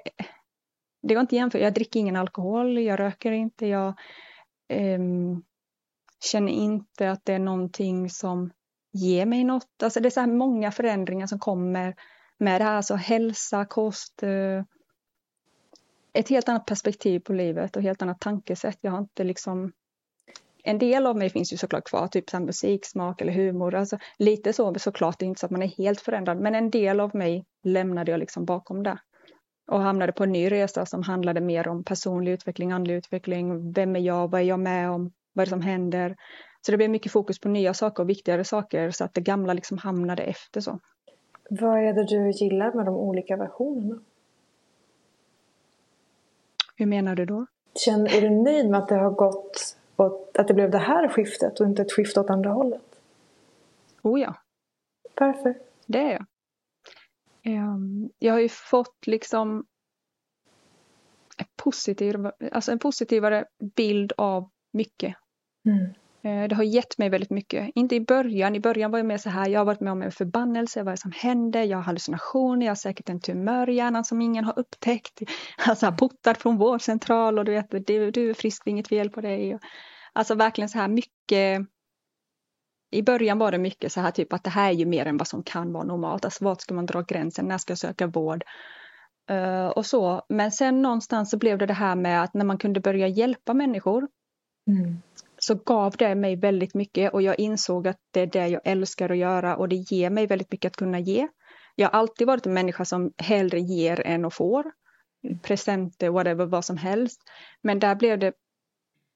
det 1.02 1.14
går 1.14 1.20
inte 1.20 1.36
jämfört. 1.36 1.60
Jag 1.60 1.74
dricker 1.74 2.00
ingen 2.00 2.16
alkohol, 2.16 2.78
jag 2.78 3.00
röker 3.00 3.32
inte, 3.32 3.66
jag 3.66 3.94
um, 4.72 5.44
känner 6.24 6.52
inte 6.52 7.10
att 7.10 7.24
det 7.24 7.32
är 7.32 7.38
någonting 7.38 8.10
som 8.10 8.50
ger 8.92 9.26
mig 9.26 9.44
något. 9.44 9.82
Alltså 9.82 10.00
det 10.00 10.08
är 10.08 10.10
så 10.10 10.20
här 10.20 10.26
många 10.26 10.72
förändringar 10.72 11.26
som 11.26 11.38
kommer 11.38 11.94
med 12.38 12.60
det 12.60 12.64
här, 12.64 12.74
alltså 12.74 12.94
hälsa, 12.94 13.64
kost, 13.64 14.22
uh, 14.22 14.62
ett 16.12 16.28
helt 16.28 16.48
annat 16.48 16.66
perspektiv 16.66 17.20
på 17.20 17.32
livet 17.32 17.76
och 17.76 17.82
helt 17.82 18.02
annat 18.02 18.20
tankesätt. 18.20 18.78
Jag 18.80 18.90
har 18.90 18.98
inte 18.98 19.24
liksom 19.24 19.72
en 20.66 20.78
del 20.78 21.06
av 21.06 21.16
mig 21.16 21.30
finns 21.30 21.52
ju 21.52 21.56
såklart 21.56 21.84
kvar, 21.84 22.08
typ 22.08 22.30
så 22.30 22.40
musiksmak 22.40 23.20
eller 23.20 23.32
humor. 23.32 23.74
Alltså, 23.74 23.98
lite 24.18 24.52
så 24.52 24.74
såklart, 24.74 25.18
det 25.18 25.24
är 25.24 25.26
inte 25.26 25.40
så 25.40 25.46
att 25.46 25.52
man 25.52 25.62
är 25.62 25.66
helt 25.66 26.00
förändrad, 26.00 26.40
men 26.40 26.54
en 26.54 26.70
del 26.70 27.00
av 27.00 27.14
mig 27.14 27.44
lämnade 27.62 28.10
jag 28.10 28.20
liksom 28.20 28.44
bakom 28.44 28.82
det. 28.82 28.98
Och 29.70 29.80
hamnade 29.80 30.12
på 30.12 30.24
en 30.24 30.32
ny 30.32 30.50
resa 30.50 30.86
som 30.86 31.02
handlade 31.02 31.40
mer 31.40 31.68
om 31.68 31.84
personlig 31.84 32.32
utveckling, 32.32 32.72
andlig 32.72 32.94
utveckling. 32.94 33.72
Vem 33.72 33.96
är 33.96 34.00
jag? 34.00 34.30
Vad 34.30 34.40
är 34.40 34.44
jag 34.44 34.60
med 34.60 34.90
om? 34.90 35.12
Vad 35.32 35.42
är 35.42 35.46
det 35.46 35.50
som 35.50 35.60
händer? 35.60 36.16
Så 36.60 36.72
det 36.72 36.76
blev 36.76 36.90
mycket 36.90 37.12
fokus 37.12 37.38
på 37.38 37.48
nya 37.48 37.74
saker 37.74 38.02
och 38.02 38.08
viktigare 38.08 38.44
saker 38.44 38.90
så 38.90 39.04
att 39.04 39.14
det 39.14 39.20
gamla 39.20 39.52
liksom 39.52 39.78
hamnade 39.78 40.22
efter 40.22 40.60
så. 40.60 40.80
Vad 41.50 41.78
är 41.78 41.92
det 41.92 42.04
du 42.04 42.30
gillar 42.30 42.72
med 42.72 42.86
de 42.86 42.94
olika 42.94 43.36
versionerna? 43.36 44.00
Hur 46.76 46.86
menar 46.86 47.14
du 47.14 47.24
då? 47.24 47.46
Känner, 47.74 48.16
är 48.16 48.20
du 48.20 48.30
nöjd 48.30 48.70
med 48.70 48.80
att 48.80 48.88
det 48.88 48.94
har 48.94 49.10
gått 49.10 49.76
åt, 49.96 50.36
att 50.38 50.48
det 50.48 50.54
blev 50.54 50.70
det 50.70 50.78
här 50.78 51.08
skiftet 51.08 51.60
och 51.60 51.66
inte 51.66 51.82
ett 51.82 51.92
skifte 51.92 52.20
åt 52.20 52.30
andra 52.30 52.50
hållet? 52.50 53.00
Oh 54.02 54.20
ja. 54.20 54.34
Varför? 55.14 55.54
Det 55.86 55.98
är 55.98 56.12
jag. 56.12 56.26
Um, 57.46 58.10
jag 58.18 58.32
har 58.32 58.40
ju 58.40 58.48
fått 58.48 59.06
liksom 59.06 59.66
en, 61.36 61.46
positiv, 61.56 62.30
alltså 62.52 62.72
en 62.72 62.78
positivare 62.78 63.44
bild 63.76 64.12
av 64.16 64.50
mycket. 64.72 65.16
Mm. 65.64 65.94
Eh, 66.26 66.48
det 66.48 66.54
har 66.54 66.62
gett 66.62 66.98
mig 66.98 67.08
väldigt 67.08 67.30
mycket. 67.30 67.70
Inte 67.74 67.94
i 67.94 68.00
början. 68.00 68.54
I 68.54 68.60
början 68.60 68.90
var 68.90 68.98
jag 68.98 69.06
mer 69.06 69.18
så 69.18 69.30
här, 69.30 69.48
jag 69.48 69.60
har 69.60 69.64
varit 69.64 69.80
med 69.80 69.92
om 69.92 70.02
en 70.02 70.12
förbannelse, 70.12 70.82
vad 70.82 70.88
är 70.88 70.96
det 70.96 71.00
som 71.00 71.12
händer? 71.12 71.62
Jag 71.62 71.78
har 71.78 71.82
hallucinationer, 71.82 72.66
jag 72.66 72.70
har 72.70 72.76
säkert 72.76 73.08
en 73.08 73.20
tumör 73.20 73.70
i 73.70 73.74
hjärnan 73.74 74.04
som 74.04 74.20
ingen 74.20 74.44
har 74.44 74.58
upptäckt. 74.58 75.20
Alltså 75.66 75.90
botad 75.90 76.36
från 76.36 76.56
vårdcentral 76.56 77.38
och 77.38 77.44
du 77.44 77.52
vet, 77.52 77.70
du, 77.86 78.10
du 78.10 78.30
är 78.30 78.34
frisk, 78.34 78.64
det 78.64 78.68
är 78.68 78.72
inget 78.72 78.88
fel 78.88 79.10
på 79.10 79.20
dig. 79.20 79.58
Alltså 80.12 80.34
verkligen 80.34 80.68
så 80.68 80.78
här 80.78 80.88
mycket. 80.88 81.66
I 82.90 83.02
början 83.02 83.38
var 83.38 83.52
det 83.52 83.58
mycket 83.58 83.92
så 83.92 84.00
här 84.00 84.10
typ 84.10 84.32
att 84.32 84.44
det 84.44 84.50
här 84.50 84.68
är 84.68 84.74
ju 84.74 84.86
mer 84.86 85.06
än 85.06 85.16
vad 85.16 85.28
som 85.28 85.42
kan 85.42 85.72
vara 85.72 85.84
normalt. 85.84 86.24
Alltså 86.24 86.44
vart 86.44 86.60
ska 86.60 86.74
man 86.74 86.86
dra 86.86 87.02
gränsen? 87.02 87.48
När 87.48 87.58
ska 87.58 87.70
jag 87.70 87.78
söka 87.78 88.06
vård? 88.06 88.44
Uh, 89.30 89.66
och 89.66 89.86
så. 89.86 90.22
Men 90.28 90.52
sen 90.52 90.82
någonstans 90.82 91.30
så 91.30 91.38
blev 91.38 91.58
det 91.58 91.66
det 91.66 91.74
här 91.74 91.96
med 91.96 92.22
att 92.22 92.34
när 92.34 92.44
man 92.44 92.58
kunde 92.58 92.80
börja 92.80 93.08
hjälpa 93.08 93.54
människor 93.54 94.08
mm 94.68 95.02
så 95.46 95.54
gav 95.54 95.96
det 95.96 96.14
mig 96.14 96.36
väldigt 96.36 96.74
mycket 96.74 97.12
och 97.12 97.22
jag 97.22 97.38
insåg 97.38 97.88
att 97.88 97.98
det 98.10 98.20
är 98.20 98.26
det 98.26 98.48
jag 98.48 98.60
älskar 98.64 99.10
att 99.10 99.16
göra 99.16 99.56
och 99.56 99.68
det 99.68 99.76
ger 99.76 100.10
mig 100.10 100.26
väldigt 100.26 100.52
mycket 100.52 100.70
att 100.70 100.76
kunna 100.76 100.98
ge. 100.98 101.28
Jag 101.74 101.88
har 101.88 101.98
alltid 101.98 102.26
varit 102.26 102.46
en 102.46 102.54
människa 102.54 102.84
som 102.84 103.12
hellre 103.18 103.60
ger 103.60 104.00
än 104.06 104.24
och 104.24 104.34
får. 104.34 104.64
Presenter, 105.42 106.10
whatever, 106.10 106.46
vad 106.46 106.64
som 106.64 106.76
helst. 106.76 107.20
Men 107.62 107.78
där 107.78 107.94
blev 107.94 108.18
det 108.18 108.32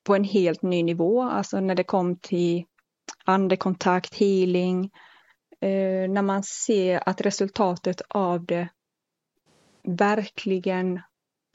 på 0.04 0.14
en 0.14 0.24
helt 0.24 0.62
ny 0.62 0.82
nivå, 0.82 1.22
alltså 1.22 1.60
när 1.60 1.74
det 1.74 1.84
kom 1.84 2.16
till 2.16 2.64
andekontakt, 3.24 4.14
healing, 4.14 4.84
eh, 5.60 6.10
när 6.10 6.22
man 6.22 6.42
ser 6.42 7.08
att 7.08 7.20
resultatet 7.20 8.02
av 8.08 8.44
det 8.44 8.68
verkligen 9.82 11.00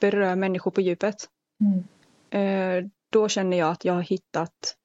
berör 0.00 0.36
människor 0.36 0.70
på 0.70 0.80
djupet. 0.80 1.16
Mm. 1.60 1.84
Eh, 2.30 2.90
då 3.10 3.28
känner 3.28 3.56
jag 3.56 3.70
att 3.70 3.84
jag 3.84 3.94
har 3.94 4.02
hittat 4.02 4.76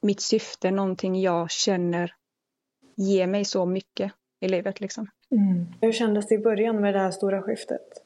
mitt 0.00 0.20
syfte, 0.20 0.70
någonting 0.70 1.20
jag 1.20 1.50
känner 1.50 2.14
ger 2.96 3.26
mig 3.26 3.44
så 3.44 3.66
mycket 3.66 4.12
i 4.40 4.48
livet. 4.48 4.80
Liksom. 4.80 5.06
Mm. 5.30 5.66
Hur 5.80 5.92
kändes 5.92 6.28
det 6.28 6.34
i 6.34 6.38
början 6.38 6.80
med 6.80 6.94
det 6.94 7.00
här 7.00 7.10
stora 7.10 7.42
skiftet? 7.42 8.04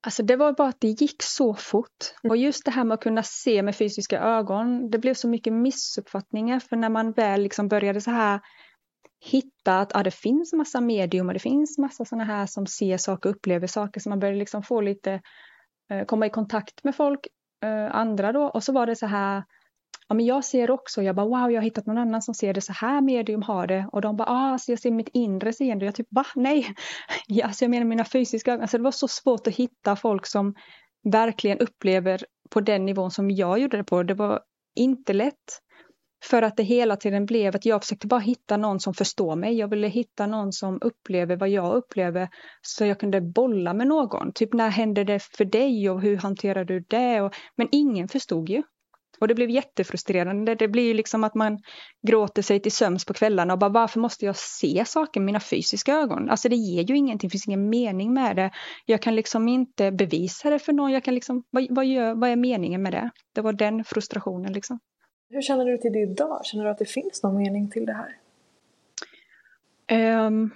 Alltså 0.00 0.22
det 0.22 0.36
var 0.36 0.52
bara 0.52 0.68
att 0.68 0.80
det 0.80 0.88
gick 0.88 1.22
så 1.22 1.54
fort. 1.54 2.14
Mm. 2.24 2.30
Och 2.30 2.36
just 2.36 2.64
det 2.64 2.70
här 2.70 2.84
med 2.84 2.94
att 2.94 3.02
kunna 3.02 3.22
se 3.22 3.62
med 3.62 3.76
fysiska 3.76 4.20
ögon, 4.20 4.90
det 4.90 4.98
blev 4.98 5.14
så 5.14 5.28
mycket 5.28 5.52
missuppfattningar. 5.52 6.60
För 6.60 6.76
när 6.76 6.88
man 6.88 7.12
väl 7.12 7.42
liksom 7.42 7.68
började 7.68 8.00
så 8.00 8.10
här 8.10 8.40
hitta 9.20 9.80
att 9.80 9.90
ja, 9.94 10.02
det 10.02 10.10
finns 10.10 10.52
massa 10.52 10.80
medium 10.80 11.28
och 11.28 11.34
det 11.34 11.40
finns 11.40 11.78
massa 11.78 12.04
sådana 12.04 12.24
här 12.24 12.46
som 12.46 12.66
ser 12.66 12.96
saker 12.96 13.28
och 13.28 13.36
upplever 13.36 13.66
saker. 13.66 14.00
Så 14.00 14.08
man 14.08 14.20
började 14.20 14.38
liksom 14.38 14.62
få 14.62 14.80
lite 14.80 15.20
Eh, 15.90 16.04
komma 16.04 16.26
i 16.26 16.30
kontakt 16.30 16.84
med 16.84 16.96
folk, 16.96 17.26
eh, 17.64 17.96
andra 17.96 18.32
då. 18.32 18.42
Och 18.42 18.64
så 18.64 18.72
var 18.72 18.86
det 18.86 18.96
så 18.96 19.06
här, 19.06 19.42
ja 20.08 20.14
men 20.14 20.26
jag 20.26 20.44
ser 20.44 20.70
också, 20.70 21.02
jag 21.02 21.16
bara 21.16 21.26
wow, 21.26 21.50
jag 21.50 21.60
har 21.60 21.64
hittat 21.64 21.86
någon 21.86 21.98
annan 21.98 22.22
som 22.22 22.34
ser 22.34 22.54
det 22.54 22.60
så 22.60 22.72
här 22.72 23.00
medium 23.00 23.42
har 23.42 23.66
det. 23.66 23.88
Och 23.92 24.00
de 24.00 24.16
bara, 24.16 24.28
ah, 24.28 24.52
alltså 24.52 24.72
jag 24.72 24.78
ser 24.78 24.90
mitt 24.90 25.10
inre 25.12 25.52
seende. 25.52 25.84
Jag 25.84 25.94
typ, 25.94 26.06
va? 26.10 26.24
Nej. 26.34 26.74
Ja, 27.26 27.46
alltså 27.46 27.64
jag 27.64 27.70
menar 27.70 27.84
mina 27.84 28.04
fysiska 28.04 28.52
ögon. 28.52 28.62
Alltså 28.62 28.78
det 28.78 28.84
var 28.84 28.90
så 28.90 29.08
svårt 29.08 29.46
att 29.46 29.54
hitta 29.54 29.96
folk 29.96 30.26
som 30.26 30.54
verkligen 31.12 31.58
upplever 31.58 32.24
på 32.50 32.60
den 32.60 32.86
nivån 32.86 33.10
som 33.10 33.30
jag 33.30 33.58
gjorde 33.58 33.76
det 33.76 33.84
på. 33.84 34.02
Det 34.02 34.14
var 34.14 34.40
inte 34.74 35.12
lätt. 35.12 35.62
För 36.24 36.42
att 36.42 36.56
det 36.56 36.62
hela 36.62 36.96
tiden 36.96 37.26
blev 37.26 37.56
att 37.56 37.66
jag 37.66 37.82
försökte 37.82 38.06
bara 38.06 38.20
hitta 38.20 38.56
någon 38.56 38.80
som 38.80 38.94
förstår 38.94 39.36
mig. 39.36 39.54
Jag 39.54 39.68
ville 39.68 39.88
hitta 39.88 40.26
någon 40.26 40.52
som 40.52 40.78
upplever 40.80 41.36
vad 41.36 41.48
jag 41.48 41.74
upplever 41.74 42.28
så 42.62 42.84
jag 42.84 43.00
kunde 43.00 43.20
bolla 43.20 43.74
med 43.74 43.86
någon. 43.86 44.32
Typ 44.32 44.52
när 44.52 44.68
hände 44.68 45.04
det 45.04 45.22
för 45.22 45.44
dig 45.44 45.90
och 45.90 46.02
hur 46.02 46.16
hanterar 46.16 46.64
du 46.64 46.80
det? 46.80 47.20
Och, 47.20 47.34
men 47.56 47.68
ingen 47.72 48.08
förstod 48.08 48.48
ju. 48.48 48.62
Och 49.20 49.28
det 49.28 49.34
blev 49.34 49.50
jättefrustrerande. 49.50 50.54
Det 50.54 50.68
blir 50.68 50.82
ju 50.82 50.94
liksom 50.94 51.24
att 51.24 51.34
man 51.34 51.58
gråter 52.06 52.42
sig 52.42 52.60
till 52.60 52.72
sömns 52.72 53.04
på 53.04 53.14
kvällarna 53.14 53.52
och 53.52 53.58
bara 53.58 53.70
varför 53.70 54.00
måste 54.00 54.24
jag 54.24 54.36
se 54.36 54.84
saker 54.86 55.20
med 55.20 55.26
mina 55.26 55.40
fysiska 55.40 55.94
ögon? 55.94 56.30
Alltså 56.30 56.48
det 56.48 56.56
ger 56.56 56.82
ju 56.82 56.96
ingenting, 56.96 57.28
det 57.28 57.32
finns 57.32 57.48
ingen 57.48 57.68
mening 57.68 58.14
med 58.14 58.36
det. 58.36 58.50
Jag 58.86 59.02
kan 59.02 59.16
liksom 59.16 59.48
inte 59.48 59.92
bevisa 59.92 60.50
det 60.50 60.58
för 60.58 60.72
någon. 60.72 60.92
Jag 60.92 61.04
kan 61.04 61.14
liksom, 61.14 61.42
vad, 61.50 61.66
vad, 61.70 61.86
gör, 61.86 62.14
vad 62.14 62.30
är 62.30 62.36
meningen 62.36 62.82
med 62.82 62.92
det? 62.92 63.10
Det 63.34 63.40
var 63.40 63.52
den 63.52 63.84
frustrationen 63.84 64.52
liksom. 64.52 64.78
Hur 65.30 65.42
känner 65.42 65.64
du 65.64 65.78
till 65.78 65.92
det 65.92 65.98
idag? 65.98 66.44
Känner 66.44 66.64
du 66.64 66.70
att 66.70 66.78
det 66.78 66.84
finns 66.84 67.22
någon 67.22 67.36
mening 67.36 67.70
till 67.70 67.86
det 67.86 67.92
här? 67.92 68.16
Um, 70.26 70.50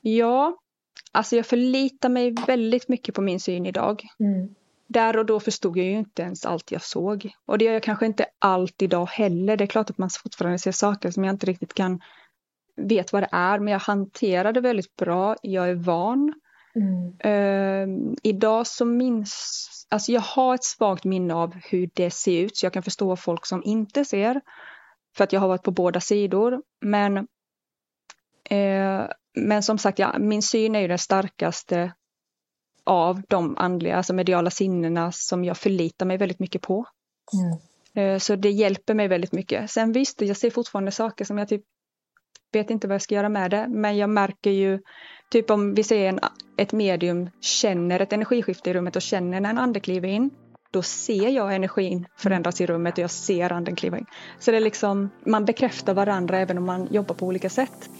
ja, 0.00 0.56
alltså 1.12 1.36
jag 1.36 1.46
förlitar 1.46 2.08
mig 2.08 2.34
väldigt 2.46 2.88
mycket 2.88 3.14
på 3.14 3.22
min 3.22 3.40
syn 3.40 3.66
idag. 3.66 4.02
Mm. 4.18 4.54
Där 4.86 5.16
och 5.16 5.26
då 5.26 5.40
förstod 5.40 5.76
jag 5.76 5.86
ju 5.86 5.98
inte 5.98 6.22
ens 6.22 6.46
allt 6.46 6.72
jag 6.72 6.82
såg. 6.82 7.30
Och 7.46 7.58
det 7.58 7.64
gör 7.64 7.72
jag 7.72 7.82
kanske 7.82 8.06
inte 8.06 8.26
allt 8.38 8.82
idag 8.82 9.06
heller. 9.06 9.56
Det 9.56 9.64
är 9.64 9.68
klart 9.68 9.90
att 9.90 9.98
man 9.98 10.10
fortfarande 10.10 10.58
ser 10.58 10.72
saker 10.72 11.10
som 11.10 11.24
jag 11.24 11.34
inte 11.34 11.46
riktigt 11.46 11.74
kan 11.74 12.00
vet 12.76 13.12
vad 13.12 13.22
det 13.22 13.28
är, 13.32 13.58
men 13.58 13.72
jag 13.72 13.80
hanterar 13.80 14.52
det 14.52 14.60
väldigt 14.60 14.96
bra. 14.96 15.36
Jag 15.42 15.70
är 15.70 15.74
van. 15.74 16.34
Mm. 16.76 17.16
Uh, 17.24 18.14
idag 18.22 18.66
så 18.66 18.84
minns, 18.84 19.68
alltså 19.88 20.12
jag 20.12 20.20
har 20.20 20.54
ett 20.54 20.64
svagt 20.64 21.04
minne 21.04 21.34
av 21.34 21.54
hur 21.54 21.90
det 21.94 22.10
ser 22.10 22.40
ut, 22.40 22.56
så 22.56 22.66
jag 22.66 22.72
kan 22.72 22.82
förstå 22.82 23.16
folk 23.16 23.46
som 23.46 23.62
inte 23.64 24.04
ser. 24.04 24.40
För 25.16 25.24
att 25.24 25.32
jag 25.32 25.40
har 25.40 25.48
varit 25.48 25.62
på 25.62 25.70
båda 25.70 26.00
sidor. 26.00 26.62
Men, 26.80 27.18
uh, 27.18 29.06
men 29.34 29.62
som 29.62 29.78
sagt, 29.78 29.98
ja, 29.98 30.18
min 30.18 30.42
syn 30.42 30.74
är 30.74 30.80
ju 30.80 30.88
den 30.88 30.98
starkaste 30.98 31.92
av 32.84 33.22
de 33.28 33.56
andliga, 33.56 33.96
alltså 33.96 34.14
mediala 34.14 34.50
sinnena 34.50 35.12
som 35.12 35.44
jag 35.44 35.56
förlitar 35.56 36.06
mig 36.06 36.16
väldigt 36.16 36.38
mycket 36.38 36.62
på. 36.62 36.84
Mm. 37.32 37.58
Uh, 37.98 38.18
så 38.18 38.36
det 38.36 38.50
hjälper 38.50 38.94
mig 38.94 39.08
väldigt 39.08 39.32
mycket. 39.32 39.70
Sen 39.70 39.92
visst, 39.92 40.20
jag 40.20 40.36
ser 40.36 40.50
fortfarande 40.50 40.90
saker 40.90 41.24
som 41.24 41.38
jag 41.38 41.48
typ 41.48 41.64
vet 42.54 42.70
inte 42.70 42.88
vad 42.88 42.94
jag 42.94 43.02
ska 43.02 43.14
göra 43.14 43.28
med 43.28 43.50
det, 43.50 43.66
men 43.68 43.96
jag 43.96 44.10
märker 44.10 44.50
ju 44.50 44.78
Typ 45.34 45.50
om 45.50 45.74
vi 45.74 45.82
ser 45.82 46.08
en, 46.08 46.20
ett 46.56 46.72
medium 46.72 47.30
känner 47.40 48.00
ett 48.00 48.12
energiskifte 48.12 48.70
i 48.70 48.74
rummet 48.74 48.96
och 48.96 49.02
känner 49.02 49.40
när 49.40 49.50
en 49.50 49.58
ande 49.58 49.80
kliver 49.80 50.08
in. 50.08 50.30
Då 50.70 50.82
ser 50.82 51.28
jag 51.28 51.54
energin 51.54 52.06
förändras 52.16 52.60
i 52.60 52.66
rummet 52.66 52.94
och 52.94 52.98
jag 52.98 53.10
ser 53.10 53.52
anden 53.52 53.76
kliva 53.76 53.98
in. 53.98 54.06
Så 54.38 54.50
det 54.50 54.56
är 54.56 54.60
liksom, 54.60 55.10
man 55.26 55.44
bekräftar 55.44 55.94
varandra 55.94 56.38
även 56.38 56.58
om 56.58 56.64
man 56.64 56.88
jobbar 56.90 57.14
på 57.14 57.26
olika 57.26 57.50
sätt. 57.50 57.90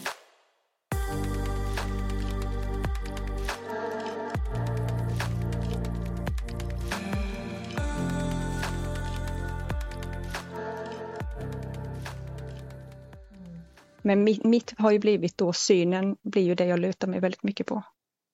Men 14.05 14.23
mitt, 14.23 14.43
mitt, 14.43 14.73
har 14.77 14.91
ju 14.91 14.99
blivit 14.99 15.37
då, 15.37 15.53
synen 15.53 16.17
blir 16.21 16.41
ju 16.41 16.55
det 16.55 16.65
jag 16.65 16.79
lutar 16.79 17.07
mig 17.07 17.19
väldigt 17.19 17.43
mycket 17.43 17.67
på. 17.67 17.83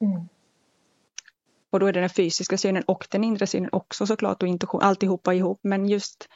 Mm. 0.02 0.28
Och 1.70 1.80
då 1.80 1.86
är 1.86 1.94
det 1.94 2.00
den 2.00 2.10
fysiska 2.10 2.58
synen 2.58 2.84
och 2.88 3.08
den 3.12 3.24
inre 3.24 3.48
synen 3.48 3.70
också 3.72 4.06
såklart 4.06 4.44
och 4.44 4.50
intuition, 4.50 4.82
alltihopa 4.82 5.34
ihop. 5.34 5.60
Men 5.64 5.86
just 5.86 6.28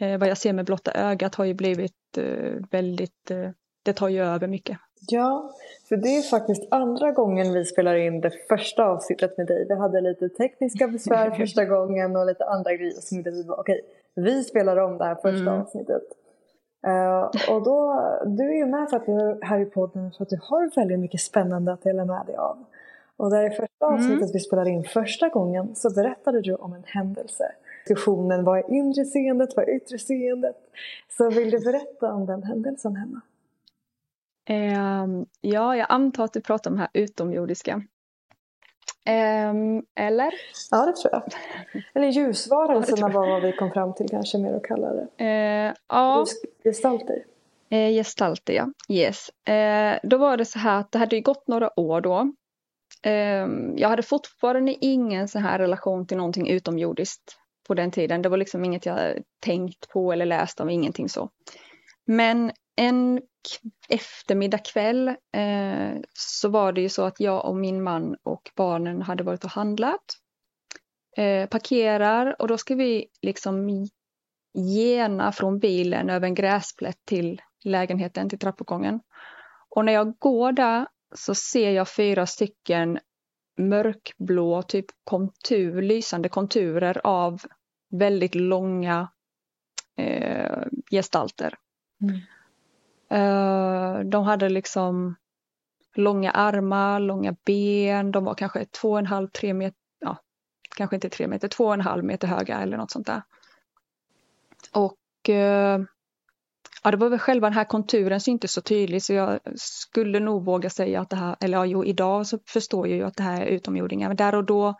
eh, 0.00 0.18
vad 0.18 0.28
jag 0.28 0.38
ser 0.38 0.52
med 0.52 0.66
blotta 0.66 0.92
ögat 0.92 1.34
har 1.34 1.44
ju 1.44 1.54
blivit 1.54 2.16
eh, 2.16 2.54
väldigt, 2.70 3.30
eh, 3.30 3.50
det 3.82 3.92
tar 3.92 4.08
ju 4.08 4.24
över 4.24 4.48
mycket. 4.48 4.78
Ja, 5.08 5.54
för 5.88 5.96
det 5.96 6.16
är 6.16 6.22
faktiskt 6.22 6.62
andra 6.70 7.12
gången 7.12 7.52
vi 7.52 7.64
spelar 7.64 7.94
in 7.94 8.20
det 8.20 8.32
första 8.48 8.84
avsnittet 8.84 9.38
med 9.38 9.46
dig. 9.46 9.66
Vi 9.68 9.74
hade 9.74 10.00
lite 10.00 10.28
tekniska 10.28 10.88
besvär 10.88 11.30
första 11.36 11.64
gången 11.64 12.16
och 12.16 12.26
lite 12.26 12.44
andra 12.44 12.74
grejer 12.74 13.00
som 13.00 13.22
vi 13.22 13.42
var 13.42 13.60
okej, 13.60 13.80
vi 14.14 14.44
spelar 14.44 14.76
om 14.76 14.98
det 14.98 15.04
här 15.04 15.14
första 15.14 15.50
mm. 15.50 15.60
avsnittet. 15.60 16.02
Uh, 16.86 17.54
och 17.54 17.62
då, 17.62 18.02
du 18.26 18.48
är 18.48 18.56
ju 18.56 18.66
med 18.66 18.90
för 18.90 18.96
att 18.96 19.06
du 19.06 19.12
är 19.12 19.44
här 19.44 19.60
i 19.60 19.64
podden 19.64 20.12
för 20.12 20.22
att 20.22 20.28
du 20.28 20.38
har 20.42 20.76
väldigt 20.76 20.98
mycket 20.98 21.20
spännande 21.20 21.72
att 21.72 21.82
dela 21.82 22.04
med 22.04 22.26
dig 22.26 22.36
av. 22.36 22.64
Och 23.16 23.30
där 23.30 23.46
i 23.46 23.50
första 23.50 23.86
mm. 23.86 23.94
avsnittet 23.94 24.20
mm. 24.20 24.32
vi 24.32 24.40
spelade 24.40 24.70
in 24.70 24.84
första 24.84 25.28
gången 25.28 25.74
så 25.74 25.90
berättade 25.90 26.40
du 26.40 26.54
om 26.54 26.72
en 26.72 26.84
händelse. 26.86 27.52
Diskussionen, 27.86 28.44
vad 28.44 28.58
är 28.58 28.70
inre 28.70 29.04
seendet, 29.04 29.56
vad 29.56 29.68
är 29.68 29.76
yttre 29.76 29.98
seendet? 29.98 30.56
Så 31.08 31.30
vill 31.30 31.50
du 31.50 31.58
berätta 31.58 32.12
om 32.12 32.26
den 32.26 32.42
händelsen 32.42 32.96
Hanna? 32.96 33.20
Um, 34.50 35.26
ja, 35.40 35.76
jag 35.76 35.86
antar 35.90 36.24
att 36.24 36.32
du 36.32 36.40
pratar 36.40 36.70
om 36.70 36.76
det 36.76 36.82
här 36.82 36.90
utomjordiska. 36.94 37.82
Um, 39.08 39.82
eller? 39.94 40.34
Ja, 40.70 40.86
det 40.86 40.92
tror 40.92 41.12
jag. 41.12 41.22
Eller 41.94 42.08
ljusvarelserna 42.08 43.08
var 43.08 43.28
vad 43.28 43.42
vi 43.42 43.52
kom 43.52 43.70
fram 43.70 43.94
till 43.94 44.08
kanske 44.08 44.38
mer 44.38 44.54
att 44.54 44.64
kalla 44.64 44.88
det. 44.92 45.06
Uh, 45.20 45.74
ja. 45.88 46.26
Gestalter. 46.64 47.24
Uh, 47.72 47.88
gestalter, 47.88 48.52
ja. 48.52 48.72
Yes. 48.88 49.30
Uh, 49.48 50.08
då 50.10 50.16
var 50.18 50.36
det 50.36 50.44
så 50.44 50.58
här 50.58 50.80
att 50.80 50.92
det 50.92 50.98
hade 50.98 51.20
gått 51.20 51.48
några 51.48 51.80
år 51.80 52.00
då. 52.00 52.32
Um, 53.06 53.74
jag 53.76 53.88
hade 53.88 54.02
fortfarande 54.02 54.84
ingen 54.84 55.28
så 55.28 55.38
här 55.38 55.58
relation 55.58 56.06
till 56.06 56.16
någonting 56.16 56.48
utomjordiskt 56.48 57.36
på 57.68 57.74
den 57.74 57.90
tiden. 57.90 58.22
Det 58.22 58.28
var 58.28 58.36
liksom 58.36 58.64
inget 58.64 58.86
jag 58.86 59.18
tänkt 59.44 59.88
på 59.88 60.12
eller 60.12 60.26
läst 60.26 60.60
om, 60.60 60.70
ingenting 60.70 61.08
så. 61.08 61.28
Men 62.06 62.52
en 62.80 63.20
eftermiddag 63.88 64.58
kväll 64.58 65.08
eh, 65.08 65.92
så 66.12 66.48
var 66.48 66.72
det 66.72 66.80
ju 66.80 66.88
så 66.88 67.04
att 67.04 67.20
jag 67.20 67.44
och 67.44 67.56
min 67.56 67.82
man 67.82 68.16
och 68.22 68.50
barnen 68.56 69.02
hade 69.02 69.22
varit 69.22 69.44
och 69.44 69.50
handlat. 69.50 70.04
Eh, 71.16 71.48
parkerar 71.48 72.36
och 72.42 72.48
då 72.48 72.58
ska 72.58 72.74
vi 72.74 73.06
liksom 73.22 73.68
gena 74.54 75.32
från 75.32 75.58
bilen 75.58 76.10
över 76.10 76.26
en 76.26 76.34
gräsplätt 76.34 76.98
till 77.04 77.42
lägenheten, 77.64 78.28
till 78.28 78.38
trappuppgången. 78.38 79.00
Och 79.68 79.84
när 79.84 79.92
jag 79.92 80.18
går 80.18 80.52
där 80.52 80.86
så 81.14 81.34
ser 81.34 81.70
jag 81.70 81.88
fyra 81.88 82.26
stycken 82.26 82.98
mörkblå, 83.58 84.62
typ 84.62 84.86
kontur, 85.04 85.82
lysande 85.82 86.28
konturer 86.28 87.00
av 87.04 87.42
väldigt 87.90 88.34
långa 88.34 89.08
eh, 89.96 90.62
gestalter. 90.90 91.54
Mm. 92.02 92.20
Eh, 93.10 94.00
de 94.00 94.24
hade 94.24 94.48
liksom 94.48 95.16
långa 95.94 96.30
armar, 96.30 97.00
långa 97.00 97.36
ben, 97.44 98.12
de 98.12 98.24
var 98.24 98.34
kanske 98.34 98.64
två 98.64 98.90
och 98.90 98.98
en 98.98 99.06
halv, 99.06 99.28
tre 99.28 99.54
meter, 99.54 99.78
ja, 100.00 100.16
kanske 100.76 100.96
inte 100.96 101.10
tre 101.10 101.26
meter, 101.28 101.48
två 101.48 101.64
och 101.64 101.74
en 101.74 101.80
halv 101.80 102.04
meter 102.04 102.28
höga 102.28 102.58
eller 102.60 102.76
något 102.76 102.90
sånt 102.90 103.06
där. 103.06 103.22
Och 104.72 105.28
eh, 105.28 105.80
ja, 106.82 106.90
det 106.90 106.96
var 106.96 107.08
väl 107.08 107.18
själva 107.18 107.46
den 107.46 107.54
här 107.54 107.64
konturen 107.64 108.20
syntes 108.20 108.52
så 108.52 108.60
tydligt 108.60 109.04
så 109.04 109.12
jag 109.12 109.40
skulle 109.56 110.20
nog 110.20 110.44
våga 110.44 110.70
säga 110.70 111.00
att 111.00 111.10
det 111.10 111.16
här, 111.16 111.36
eller 111.40 111.58
ja, 111.58 111.66
jo, 111.66 111.84
idag 111.84 112.26
så 112.26 112.38
förstår 112.46 112.88
jag 112.88 112.96
ju 112.96 113.04
att 113.04 113.16
det 113.16 113.22
här 113.22 113.42
är 113.42 113.46
utomjordingar, 113.46 114.08
men 114.08 114.16
där 114.16 114.34
och 114.34 114.44
då 114.44 114.74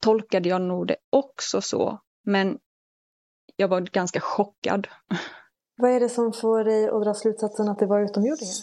tolkade 0.00 0.48
jag 0.48 0.60
nog 0.60 0.86
det 0.86 0.96
också 1.10 1.60
så, 1.60 2.00
men 2.24 2.58
jag 3.56 3.68
var 3.68 3.80
ganska 3.80 4.20
chockad. 4.20 4.88
Vad 5.82 5.90
är 5.90 6.00
det 6.00 6.08
som 6.08 6.32
får 6.32 6.64
dig 6.64 6.88
att 6.88 7.02
dra 7.02 7.14
slutsatsen 7.14 7.68
att 7.68 7.78
det 7.78 7.86
var 7.86 8.00
utomjordingar? 8.00 8.54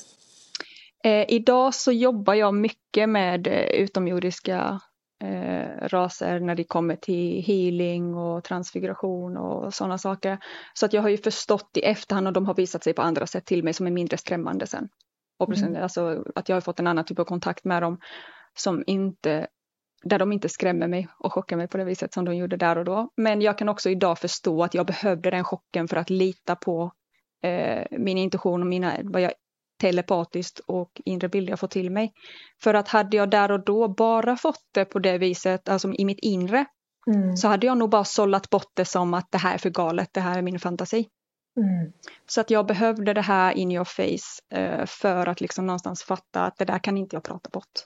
Eh, 1.04 1.26
idag 1.28 1.74
så 1.74 1.92
jobbar 1.92 2.34
jag 2.34 2.54
mycket 2.54 3.10
med 3.10 3.48
eh, 3.48 3.82
utomjordiska 3.82 4.82
eh, 5.24 5.88
raser 5.88 6.40
när 6.40 6.56
det 6.56 6.64
kommer 6.64 6.96
till 6.96 7.44
healing 7.44 8.16
och 8.16 8.44
transfiguration 8.44 9.38
och 9.38 9.74
sådana 9.74 9.98
saker. 9.98 10.38
Så 10.74 10.86
att 10.86 10.94
jag 10.94 11.02
har 11.02 11.10
ju 11.10 11.18
förstått 11.18 11.70
i 11.78 11.82
efterhand 11.82 12.28
och 12.28 12.34
de 12.34 12.46
har 12.46 12.54
visat 12.54 12.84
sig 12.84 12.94
på 12.94 13.02
andra 13.02 13.28
sätt 13.28 13.46
till 13.46 13.64
mig 13.64 13.74
som 13.74 13.88
är 13.88 13.92
mindre 13.92 14.18
skrämmande 14.18 14.68
sen. 14.68 14.90
Och 15.40 15.58
mm. 15.58 15.84
alltså, 15.84 16.24
att 16.36 16.50
jag 16.50 16.56
har 16.56 16.62
fått 16.62 16.80
en 16.80 16.88
annan 16.88 17.06
typ 17.06 17.20
av 17.20 17.26
kontakt 17.26 17.64
med 17.64 17.84
dem 17.84 18.00
som 18.58 18.84
inte 18.88 19.48
där 20.04 20.20
de 20.20 20.32
inte 20.32 20.50
skrämmer 20.50 20.88
mig 20.88 21.08
och 21.20 21.34
chockar 21.34 21.58
mig 21.58 21.68
på 21.68 21.78
det 21.78 21.84
viset 21.84 22.14
som 22.14 22.26
de 22.26 22.36
gjorde 22.36 22.58
där 22.58 22.78
och 22.78 22.86
då. 22.86 23.10
Men 23.18 23.42
jag 23.42 23.58
kan 23.58 23.70
också 23.70 23.90
idag 23.90 24.20
förstå 24.20 24.64
att 24.64 24.74
jag 24.74 24.86
behövde 24.86 25.30
den 25.30 25.44
chocken 25.44 25.88
för 25.88 25.98
att 25.98 26.10
lita 26.10 26.56
på 26.56 26.92
eh, 27.44 27.86
min 27.92 28.18
intuition 28.18 28.62
och 28.62 28.68
mina, 28.68 28.98
vad 29.04 29.22
jag 29.22 29.32
telepatiskt 29.82 30.60
och 30.60 31.02
inre 31.06 31.30
bilder 31.30 31.52
jag 31.52 31.60
får 31.60 31.68
till 31.68 31.92
mig. 31.92 32.14
För 32.64 32.74
att 32.74 32.88
hade 32.88 33.18
jag 33.18 33.30
där 33.30 33.52
och 33.52 33.64
då 33.64 33.88
bara 33.88 34.36
fått 34.36 34.64
det 34.74 34.86
på 34.86 35.00
det 35.00 35.18
viset, 35.18 35.70
alltså 35.70 35.94
i 35.94 36.06
mitt 36.06 36.20
inre, 36.20 36.66
mm. 37.08 37.38
så 37.38 37.48
hade 37.48 37.66
jag 37.68 37.78
nog 37.78 37.90
bara 37.90 38.04
sållat 38.04 38.50
bort 38.50 38.72
det 38.74 38.86
som 38.86 39.14
att 39.14 39.28
det 39.32 39.38
här 39.38 39.54
är 39.54 39.58
för 39.58 39.70
galet, 39.70 40.10
det 40.12 40.22
här 40.22 40.38
är 40.38 40.42
min 40.42 40.60
fantasi. 40.60 41.08
Mm. 41.58 41.92
Så 42.26 42.42
att 42.42 42.50
jag 42.50 42.66
behövde 42.66 43.14
det 43.14 43.22
här 43.22 43.54
in 43.54 43.72
your 43.72 43.86
face 43.86 44.60
eh, 44.62 44.86
för 44.86 45.28
att 45.28 45.42
liksom 45.42 45.68
någonstans 45.68 46.04
fatta 46.04 46.46
att 46.46 46.58
det 46.58 46.66
där 46.66 46.80
kan 46.80 46.98
inte 46.98 47.16
jag 47.16 47.24
prata 47.24 47.50
bort. 47.50 47.86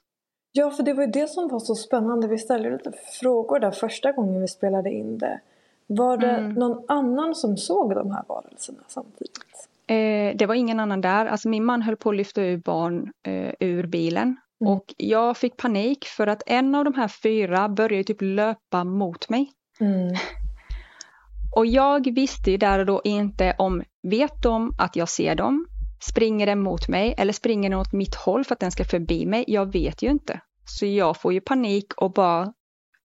Ja, 0.51 0.71
för 0.71 0.83
det 0.83 0.93
var 0.93 1.03
ju 1.03 1.11
det 1.11 1.27
som 1.27 1.47
var 1.47 1.59
så 1.59 1.75
spännande. 1.75 2.27
Vi 2.27 2.37
ställde 2.37 2.69
lite 2.69 2.91
frågor 3.21 3.59
där 3.59 3.71
första 3.71 4.11
gången 4.11 4.41
vi 4.41 4.47
spelade 4.47 4.89
in 4.89 5.17
det. 5.17 5.39
Var 5.87 6.17
det 6.17 6.31
mm. 6.31 6.53
någon 6.53 6.85
annan 6.87 7.35
som 7.35 7.57
såg 7.57 7.95
de 7.95 8.11
här 8.11 8.23
varelserna 8.27 8.79
samtidigt? 8.87 9.69
Eh, 9.87 10.37
det 10.37 10.45
var 10.45 10.55
ingen 10.55 10.79
annan 10.79 11.01
där. 11.01 11.25
Alltså 11.25 11.49
min 11.49 11.65
man 11.65 11.81
höll 11.81 11.95
på 11.95 12.09
att 12.09 12.15
lyfta 12.15 12.41
ur 12.41 12.57
barn 12.57 13.11
eh, 13.23 13.53
ur 13.59 13.87
bilen. 13.87 14.37
Mm. 14.61 14.73
Och 14.73 14.93
jag 14.97 15.37
fick 15.37 15.57
panik 15.57 16.05
för 16.05 16.27
att 16.27 16.43
en 16.45 16.75
av 16.75 16.85
de 16.85 16.93
här 16.93 17.07
fyra 17.07 17.69
började 17.69 18.03
typ 18.03 18.21
löpa 18.21 18.83
mot 18.83 19.29
mig. 19.29 19.51
Mm. 19.79 20.15
Och 21.55 21.65
jag 21.65 22.15
visste 22.15 22.51
ju 22.51 22.57
där 22.57 22.79
och 22.79 22.85
då 22.85 23.01
inte 23.03 23.55
om, 23.57 23.83
vet 24.03 24.43
de 24.43 24.71
att 24.79 24.95
jag 24.95 25.09
ser 25.09 25.35
dem? 25.35 25.67
Springer 26.11 26.45
den 26.45 26.59
mot 26.59 26.87
mig 26.87 27.15
eller 27.17 27.33
springer 27.33 27.69
den 27.69 27.79
åt 27.79 27.93
mitt 27.93 28.15
håll 28.15 28.43
för 28.43 28.53
att 28.53 28.59
den 28.59 28.71
ska 28.71 28.83
förbi 28.83 29.25
mig? 29.25 29.43
Jag 29.47 29.73
vet 29.73 30.01
ju 30.01 30.09
inte. 30.09 30.39
Så 30.65 30.85
jag 30.85 31.17
får 31.21 31.33
ju 31.33 31.41
panik 31.41 31.93
och 31.97 32.13
bara 32.13 32.53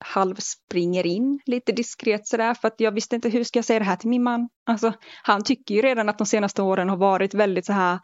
halvspringer 0.05 1.07
in 1.07 1.41
lite 1.47 1.73
diskret 1.73 2.27
sådär 2.27 2.55
för 2.55 2.69
att 2.69 2.81
jag 2.81 2.93
visste 2.93 3.17
inte 3.17 3.29
hur 3.29 3.45
ska 3.45 3.59
jag 3.59 3.65
säga 3.65 3.79
det 3.79 3.85
här 3.85 3.97
till 3.97 4.09
min 4.09 4.23
man. 4.23 4.49
Alltså, 4.67 4.93
han 5.23 5.45
tycker 5.45 5.75
ju 5.75 5.83
redan 5.83 6.09
att 6.09 6.19
de 6.19 6.27
senaste 6.27 6.63
åren 6.63 6.89
har 6.89 6.97
varit 6.97 7.35
väldigt 7.35 7.67
så 7.67 7.73
här 7.73 7.99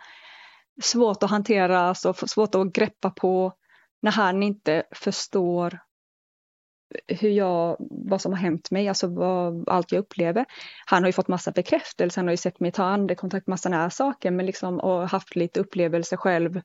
svårt 0.83 1.23
att 1.23 1.31
hantera, 1.31 1.81
alltså 1.81 2.13
svårt 2.15 2.55
att 2.55 2.73
greppa 2.73 3.11
på 3.11 3.53
när 4.03 4.13
han 4.13 4.43
inte 4.43 4.83
förstår 4.95 5.79
hur 7.07 7.31
jag, 7.31 7.77
vad 7.91 8.21
som 8.21 8.33
har 8.33 8.39
hänt 8.39 8.71
mig, 8.71 8.89
alltså 8.89 9.07
vad, 9.07 9.69
allt 9.69 9.93
jag 9.93 9.99
upplever. 9.99 10.45
Han 10.87 11.03
har 11.03 11.09
ju 11.09 11.13
fått 11.13 11.29
massa 11.29 11.51
bekräftelse, 11.51 12.21
han 12.21 12.27
har 12.27 12.33
ju 12.33 12.37
sett 12.37 12.61
mig 12.61 12.73
ta 12.73 12.85
andekontakt, 12.85 13.47
massa 13.47 13.69
nära 13.69 13.91
saker, 13.91 14.31
men 14.31 14.47
liksom 14.47 14.81
och 14.81 15.09
haft 15.09 15.37
lite 15.37 15.61
upplevelser 15.61 16.17
själv. 16.17 16.61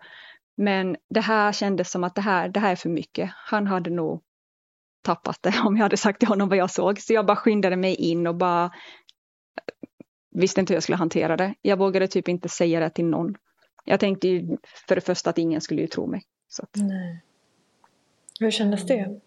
Men 0.57 0.95
det 1.09 1.21
här 1.21 1.51
kändes 1.51 1.91
som 1.91 2.03
att 2.03 2.15
det 2.15 2.21
här, 2.21 2.49
det 2.49 2.59
här 2.59 2.71
är 2.71 2.75
för 2.75 2.89
mycket. 2.89 3.31
Han 3.33 3.67
hade 3.67 3.89
nog 3.89 4.21
tappat 5.05 5.37
det 5.41 5.53
om 5.65 5.75
jag 5.77 5.83
hade 5.83 5.97
sagt 5.97 6.19
till 6.19 6.27
honom 6.27 6.49
vad 6.49 6.57
jag 6.57 6.71
såg. 6.71 6.99
Så 6.99 7.13
jag 7.13 7.25
bara 7.25 7.37
skyndade 7.37 7.75
mig 7.75 7.95
in 7.95 8.27
och 8.27 8.35
bara 8.35 8.71
visste 10.31 10.59
inte 10.59 10.73
hur 10.73 10.75
jag 10.75 10.83
skulle 10.83 10.95
hantera 10.95 11.37
det. 11.37 11.55
Jag 11.61 11.77
vågade 11.77 12.07
typ 12.07 12.27
inte 12.27 12.49
säga 12.49 12.79
det 12.79 12.89
till 12.89 13.05
någon. 13.05 13.35
Jag 13.85 13.99
tänkte 13.99 14.27
ju 14.27 14.57
för 14.87 14.95
det 14.95 15.01
första 15.01 15.29
att 15.29 15.37
ingen 15.37 15.61
skulle 15.61 15.81
ju 15.81 15.87
tro 15.87 16.07
mig. 16.07 16.23
Att... 16.61 16.69
Nej. 16.75 17.21
Hur 18.39 18.51
kändes 18.51 18.85
det? 18.85 19.19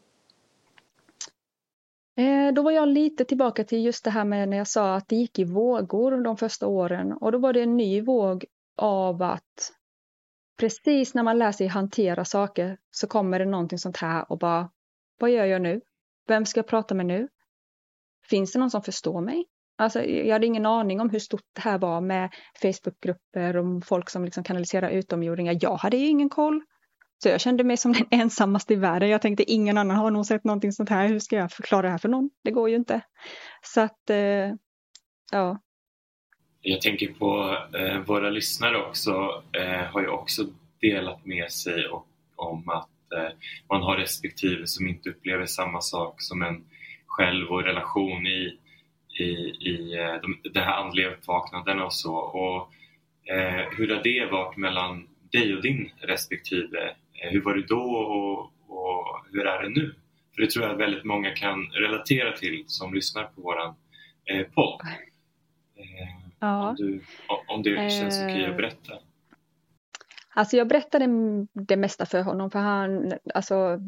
Eh, 2.17 2.53
då 2.55 2.63
var 2.63 2.71
jag 2.71 2.89
lite 2.89 3.25
tillbaka 3.25 3.65
till 3.65 3.85
just 3.85 4.05
det 4.05 4.11
här 4.11 4.25
med 4.25 4.49
när 4.49 4.57
jag 4.57 4.69
sa 4.69 4.95
att 4.95 5.09
det 5.09 5.17
gick 5.17 5.39
i 5.39 5.45
vågor 5.45 6.25
de 6.25 6.37
första 6.37 6.67
åren 6.67 7.13
och 7.13 7.33
då 7.33 7.39
var 7.39 7.53
det 7.53 7.63
en 7.63 7.77
ny 7.77 8.01
våg 8.01 8.45
av 8.77 9.23
att 9.23 9.73
precis 10.59 11.15
när 11.15 11.23
man 11.23 11.39
lär 11.39 11.53
sig 11.53 11.67
hantera 11.67 12.25
saker 12.25 12.79
så 12.91 13.07
kommer 13.07 13.39
det 13.39 13.45
någonting 13.45 13.79
sånt 13.79 13.97
här 13.97 14.33
och 14.33 14.39
bara 14.39 14.71
vad 15.19 15.31
gör 15.31 15.45
jag 15.45 15.63
nu? 15.63 15.81
Vem 16.27 16.47
ska 16.47 16.59
jag 16.59 16.67
prata 16.67 16.95
med 16.95 17.07
nu? 17.07 17.29
Finns 18.29 18.53
det 18.53 18.59
någon 18.59 18.71
som 18.71 18.83
förstår 18.83 19.21
mig? 19.21 19.45
Alltså, 19.79 20.05
jag 20.05 20.33
hade 20.33 20.47
ingen 20.47 20.67
aning 20.67 21.01
om 21.01 21.11
hur 21.11 21.19
stort 21.19 21.45
det 21.53 21.61
här 21.61 21.79
var 21.79 22.01
med 22.01 22.31
Facebookgrupper 22.63 23.57
och 23.57 23.87
folk 23.87 24.11
som 24.11 24.25
liksom 24.25 24.45
kanaliserar 24.45 24.91
utomjordingar. 24.91 25.59
Jag 25.61 25.77
hade 25.77 25.97
ju 25.97 26.07
ingen 26.07 26.29
koll. 26.29 26.63
Så 27.23 27.29
jag 27.29 27.41
kände 27.41 27.65
mig 27.65 27.77
som 27.77 27.93
den 27.93 28.07
ensammaste 28.21 28.73
i 28.73 28.77
världen. 28.77 29.09
Jag 29.09 29.23
tänkte 29.23 29.53
ingen 29.53 29.79
annan 29.79 29.97
har 29.97 30.11
nog 30.11 30.27
sett 30.27 30.45
någonting 30.45 30.73
sånt 30.73 30.89
här. 30.89 31.09
Hur 31.09 31.19
ska 31.19 31.37
jag 31.37 31.53
förklara 31.53 31.83
det 31.83 31.89
här 31.89 31.99
för 31.99 32.09
någon? 32.09 32.31
Det 32.45 32.51
går 32.51 32.69
ju 32.69 32.77
inte. 32.77 33.01
Så 33.63 33.81
att, 33.81 34.11
eh, 34.11 34.55
ja. 35.33 35.59
Jag 36.61 36.81
tänker 36.81 37.13
på 37.13 37.57
eh, 37.79 37.99
våra 37.99 38.31
lyssnare 38.31 38.83
också 38.83 39.43
eh, 39.53 39.93
har 39.93 40.01
ju 40.01 40.09
också 40.09 40.43
delat 40.81 41.27
med 41.27 41.53
sig 41.53 41.89
och, 41.89 42.07
om 42.37 42.69
att 42.69 42.89
eh, 43.13 43.33
man 43.69 43.83
har 43.83 43.97
respektive 43.97 44.67
som 44.67 44.89
inte 44.89 45.11
upplever 45.11 45.47
samma 45.47 45.81
sak 45.81 46.15
som 46.19 46.43
en 46.43 46.65
själv 47.07 47.49
och 47.49 47.65
relation 47.65 48.27
i, 48.27 48.59
i, 49.19 49.25
i 49.71 49.99
eh, 49.99 50.21
de, 50.23 50.51
den 50.53 50.63
här 50.63 50.83
andliga 50.83 51.11
uppvaknanden 51.11 51.81
och 51.81 51.93
så. 51.93 52.15
Och, 52.15 52.73
eh, 53.35 53.65
hur 53.77 53.95
har 53.95 54.03
det 54.03 54.31
varit 54.31 54.57
mellan 54.57 55.09
dig 55.33 55.57
och 55.57 55.63
din 55.63 55.91
respektive? 56.01 56.95
Eh, 57.13 57.31
hur 57.31 57.41
var 57.41 57.55
det 57.55 57.67
då 57.67 57.91
och, 57.91 58.53
och 58.69 59.27
hur 59.33 59.47
är 59.47 59.63
det 59.63 59.69
nu? 59.69 59.95
För 60.35 60.43
det 60.43 60.51
tror 60.51 60.65
jag 60.65 60.73
att 60.73 60.81
väldigt 60.81 61.05
många 61.05 61.31
kan 61.31 61.67
relatera 61.73 62.33
till 62.33 62.65
som 62.67 62.95
lyssnar 62.95 63.25
på 63.25 63.41
våran 63.41 63.75
eh, 64.25 64.47
podd. 64.47 64.81
Eh, 65.77 66.09
ja. 66.41 66.69
om, 66.69 66.77
du, 66.77 67.01
om 67.49 67.63
det 67.63 67.91
känns 67.91 68.23
okej 68.23 68.35
okay 68.35 68.45
att 68.45 68.57
berätta. 68.57 68.93
Alltså 70.39 70.57
jag 70.57 70.69
berättade 70.69 71.07
det 71.53 71.77
mesta 71.77 72.07
för 72.07 72.23
honom 72.23 72.51
för 72.51 72.59
han, 72.59 73.13
alltså 73.35 73.79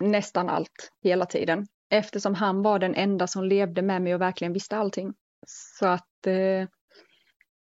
nästan 0.00 0.48
allt 0.48 0.92
hela 1.02 1.26
tiden. 1.26 1.66
Eftersom 1.90 2.34
han 2.34 2.62
var 2.62 2.78
den 2.78 2.94
enda 2.94 3.26
som 3.26 3.44
levde 3.44 3.82
med 3.82 4.02
mig 4.02 4.14
och 4.14 4.20
verkligen 4.20 4.52
visste 4.52 4.76
allting. 4.76 5.14
Så 5.46 5.86
att 5.86 6.26
eh, 6.26 6.68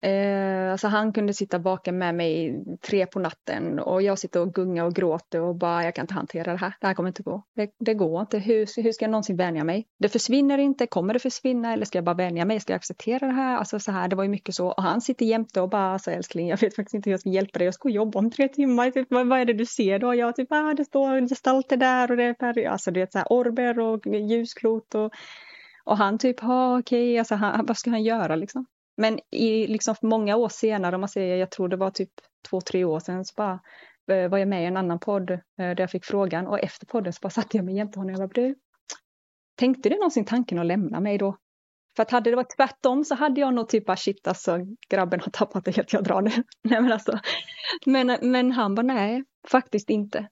Eh, 0.04 0.72
alltså 0.72 0.88
han 0.88 1.14
kunde 1.14 1.34
sitta 1.34 1.58
vaken 1.58 1.98
med 1.98 2.16
mig 2.16 2.64
tre 2.82 3.06
på 3.06 3.20
natten 3.20 3.80
och 3.80 4.02
jag 4.02 4.20
sitter 4.20 4.40
och 4.40 4.54
gungar 4.54 4.86
och 4.86 4.96
gråter 4.96 5.42
och 5.42 5.56
bara 5.56 5.84
jag 5.84 5.96
kan 5.96 6.04
inte 6.04 6.14
hantera 6.14 6.52
det 6.52 6.58
här. 6.58 6.74
Det 6.82 6.88
här 6.88 6.94
kommer 6.94 7.10
inte 7.10 7.24
gå. 7.24 7.44
Det, 7.56 7.72
det 7.80 7.94
går 7.94 8.22
inte. 8.22 8.40
Hur, 8.40 8.84
hur 8.84 8.92
ska 8.92 9.06
jag 9.06 9.12
någonsin 9.12 9.38
vänja 9.38 9.64
mig? 9.64 9.88
Det 10.00 10.10
försvinner 10.10 10.58
inte. 10.58 10.88
Kommer 10.88 11.14
det 11.14 11.20
försvinna 11.20 11.74
eller 11.74 11.86
ska 11.86 11.98
jag 11.98 12.06
bara 12.06 12.16
vänja 12.16 12.46
mig? 12.46 12.60
Ska 12.60 12.74
jag 12.74 12.78
acceptera 12.78 13.28
det 13.28 13.34
här? 13.34 13.58
Alltså 13.58 13.80
så 13.80 13.92
här, 13.92 14.08
det 14.08 14.16
var 14.16 14.24
ju 14.24 14.30
mycket 14.30 14.56
så. 14.56 14.68
Och 14.68 14.84
han 14.84 15.02
sitter 15.02 15.26
jämte 15.26 15.62
och 15.62 15.70
bara 15.70 15.94
alltså 15.94 16.12
älskling, 16.12 16.48
jag 16.48 16.62
vet 16.62 16.76
faktiskt 16.76 16.94
inte 16.94 17.10
hur 17.10 17.14
jag 17.14 17.20
ska 17.20 17.30
hjälpa 17.30 17.60
dig. 17.60 17.66
Jag 17.66 17.74
ska 17.74 17.90
jobba 17.90 18.20
om 18.20 18.32
tre 18.32 18.48
timmar. 18.48 18.92
Typ, 18.92 19.08
vad, 19.10 19.28
vad 19.28 19.40
är 19.40 19.46
det 19.46 19.54
du 19.54 19.66
ser 19.66 20.00
då? 20.00 20.16
Jag 20.16 20.36
typ, 20.36 20.52
ah, 20.52 20.74
det 20.74 20.86
står 20.86 21.30
gestalter 21.30 21.78
där 21.78 22.12
och 22.12 22.18
det 22.18 22.24
är 22.24 22.34
färg. 22.34 22.66
Alltså 22.66 22.92
du 22.92 23.00
vet 23.00 23.12
så 23.12 23.18
här 23.18 23.28
orber 23.32 23.80
och 23.80 24.08
ljusklot 24.08 24.96
och 24.96 25.14
och 25.84 25.98
han 25.98 26.18
typ, 26.18 26.40
ha 26.40 26.80
okej, 26.80 27.10
okay. 27.10 27.18
alltså, 27.18 27.36
han, 27.36 27.66
vad 27.66 27.78
ska 27.78 27.90
han 27.90 28.04
göra 28.04 28.36
liksom? 28.36 28.66
Men 29.02 29.20
i 29.32 29.68
liksom 29.68 29.96
många 30.02 30.36
år 30.36 30.50
senare, 30.50 30.96
om 30.96 31.02
man 31.02 31.10
säger, 31.10 31.36
jag 31.36 31.52
tror 31.52 31.68
det 31.70 31.76
var 31.76 31.92
typ 31.92 32.12
två, 32.50 32.62
tre 32.62 32.84
år 32.84 33.00
sedan, 33.00 33.26
så 33.26 33.34
bara 33.38 33.60
eh, 34.12 34.30
var 34.30 34.38
jag 34.38 34.48
med 34.48 34.64
i 34.64 34.66
en 34.66 34.78
annan 34.78 35.00
podd 35.00 35.32
eh, 35.32 35.38
där 35.56 35.80
jag 35.80 35.92
fick 35.92 36.06
frågan 36.06 36.48
och 36.48 36.60
efter 36.60 36.86
podden 36.86 37.14
så 37.14 37.20
bara 37.22 37.30
satte 37.30 37.58
jag 37.58 37.66
mig 37.66 37.76
jämte 37.76 38.00
honom 38.00 38.16
och 38.16 38.22
jag 38.22 38.30
bara, 38.30 38.42
du, 38.42 38.56
tänkte 39.56 39.90
du 39.90 39.96
någonsin 39.96 40.26
tanken 40.26 40.60
att 40.60 40.66
lämna 40.66 41.00
mig 41.00 41.18
då? 41.18 41.38
För 41.96 42.04
att 42.04 42.12
hade 42.12 42.30
det 42.30 42.36
varit 42.36 42.56
tvärtom 42.58 43.04
så 43.04 43.16
hade 43.16 43.42
jag 43.42 43.54
nog 43.54 43.70
typ 43.70 43.86
bara 43.86 43.98
shit 43.98 44.28
alltså 44.28 44.58
grabben 44.90 45.20
har 45.20 45.32
tappat 45.32 45.66
det 45.66 45.76
helt, 45.76 45.94
jag 45.94 46.04
drar 46.04 46.22
nu. 46.22 46.32
nej, 46.64 46.82
men, 46.82 46.92
alltså, 46.92 47.20
men, 47.86 48.18
men 48.22 48.52
han 48.52 48.76
bara 48.76 48.84
nej, 48.84 49.24
faktiskt 49.48 49.90
inte. 49.90 50.28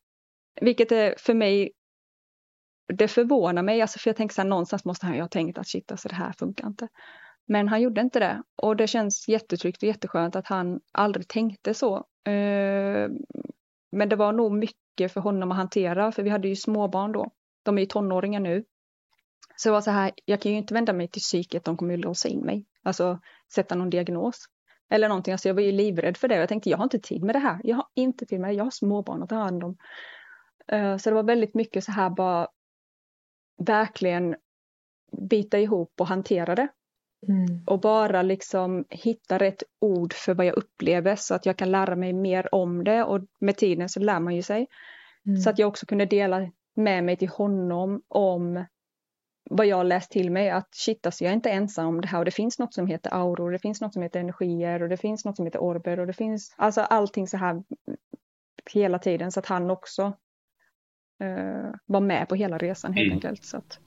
Vilket 0.62 0.91
är 0.91 1.15
för 1.17 1.34
mig, 1.34 1.71
det 2.93 3.08
förvånar 3.08 3.63
mig, 3.63 3.82
alltså 3.82 3.99
för 3.99 4.10
jag 4.10 4.17
tänker 4.17 4.34
så 4.34 4.41
här, 4.41 4.49
någonstans 4.49 4.86
måste 4.86 5.05
han 5.05 5.15
ju 5.15 5.21
ha 5.21 5.27
tänkt 5.27 5.58
att 5.58 5.67
shit 5.67 5.91
alltså 5.91 6.08
det 6.08 6.15
här 6.15 6.34
funkar 6.34 6.67
inte. 6.67 6.88
Men 7.49 7.67
han 7.67 7.81
gjorde 7.81 8.01
inte 8.01 8.19
det 8.19 8.43
och 8.55 8.75
det 8.75 8.88
känns 8.88 9.27
jättetryggt 9.27 9.83
och 9.83 9.88
jätteskönt 9.88 10.35
att 10.35 10.47
han 10.47 10.79
aldrig 10.91 11.27
tänkte 11.27 11.73
så. 11.73 11.95
Eh, 12.25 13.09
men 13.91 14.09
det 14.09 14.15
var 14.15 14.33
nog 14.33 14.51
mycket 14.51 15.13
för 15.13 15.21
honom 15.21 15.51
att 15.51 15.57
hantera 15.57 16.12
för 16.12 16.23
vi 16.23 16.29
hade 16.29 16.47
ju 16.47 16.55
småbarn 16.55 17.12
då. 17.12 17.31
De 17.63 17.77
är 17.77 17.81
ju 17.81 17.85
tonåringar 17.85 18.39
nu. 18.39 18.63
Så 19.55 19.69
det 19.69 19.73
var 19.73 19.81
så 19.81 19.91
här, 19.91 20.12
jag 20.25 20.41
kan 20.41 20.51
ju 20.51 20.57
inte 20.57 20.73
vända 20.73 20.93
mig 20.93 21.07
till 21.07 21.21
psyket, 21.21 21.65
de 21.65 21.77
kommer 21.77 21.91
ju 21.91 21.97
låsa 21.97 22.29
in 22.29 22.39
mig. 22.39 22.65
Alltså 22.83 23.19
sätta 23.53 23.75
någon 23.75 23.89
diagnos. 23.89 24.45
Eller 24.89 25.09
någonting, 25.09 25.31
alltså 25.31 25.49
jag 25.49 25.55
var 25.55 25.62
ju 25.62 25.71
livrädd 25.71 26.17
för 26.17 26.27
det. 26.27 26.35
Jag 26.35 26.49
tänkte 26.49 26.69
jag 26.69 26.77
har 26.77 26.83
inte 26.83 26.99
tid 26.99 27.23
med 27.23 27.35
det 27.35 27.39
här. 27.39 27.62
Jag 27.63 27.75
har 27.75 27.88
inte 27.95 28.25
tid 28.25 28.39
med 28.39 28.49
det, 28.49 28.53
jag 28.53 28.63
har 28.63 28.71
småbarn 28.71 29.23
att 29.23 29.29
ta 29.29 29.35
hand 29.35 29.63
om. 29.63 29.77
Eh, 30.67 30.97
så 30.97 31.09
det 31.09 31.15
var 31.15 31.23
väldigt 31.23 31.53
mycket 31.53 31.83
så 31.83 31.91
här 31.91 32.09
bara 32.09 32.47
verkligen 33.57 34.35
bita 35.29 35.59
ihop 35.59 35.93
och 35.99 36.07
hantera 36.07 36.55
det. 36.55 36.67
Mm. 37.27 37.63
Och 37.65 37.79
bara 37.79 38.21
liksom 38.21 38.86
hitta 38.89 39.38
rätt 39.38 39.63
ord 39.79 40.13
för 40.13 40.34
vad 40.34 40.45
jag 40.45 40.58
upplever 40.58 41.15
så 41.15 41.36
att 41.36 41.45
jag 41.45 41.58
kan 41.58 41.71
lära 41.71 41.95
mig 41.95 42.13
mer 42.13 42.55
om 42.55 42.84
det 42.84 43.03
och 43.03 43.21
med 43.39 43.58
tiden 43.58 43.89
så 43.89 43.99
lär 43.99 44.19
man 44.19 44.36
ju 44.36 44.41
sig. 44.41 44.67
Mm. 45.25 45.38
Så 45.38 45.49
att 45.49 45.60
jag 45.60 45.67
också 45.67 45.86
kunde 45.86 46.05
dela 46.05 46.51
med 46.75 47.03
mig 47.03 47.17
till 47.17 47.29
honom 47.29 48.01
om 48.08 48.65
vad 49.49 49.65
jag 49.65 49.86
läst 49.86 50.12
till 50.12 50.32
mig 50.32 50.49
att 50.49 50.75
shit 50.75 51.05
alltså 51.05 51.23
jag 51.23 51.32
är 51.32 51.36
inte 51.36 51.49
ensam 51.49 51.88
om 51.88 52.01
det 52.01 52.08
här 52.08 52.19
och 52.19 52.25
det 52.25 52.32
finns 52.32 52.60
något 52.60 52.73
som 52.73 52.88
heter 52.88 53.13
auror, 53.13 53.51
det 53.51 53.60
finns 53.60 53.82
något 53.82 53.93
som 53.93 54.01
heter 54.01 54.19
energier 54.19 54.84
och 54.84 54.89
det 54.89 54.97
finns 54.97 55.25
något 55.25 55.36
som 55.36 55.45
heter 55.45 55.60
orber 55.60 55.99
och 55.99 56.08
det 56.08 56.13
finns 56.13 56.55
alltså 56.58 56.82
allting 56.82 57.27
så 57.27 57.38
här 57.38 57.63
hela 58.73 58.99
tiden 58.99 59.32
så 59.32 59.39
att 59.39 59.45
han 59.45 59.69
också 59.69 60.03
uh, 61.23 61.71
var 61.86 61.99
med 61.99 62.29
på 62.29 62.36
hela 62.36 62.58
resan 62.58 62.93
helt 62.93 63.05
mm. 63.05 63.15
enkelt. 63.15 63.45
Så 63.45 63.58
att, 63.58 63.79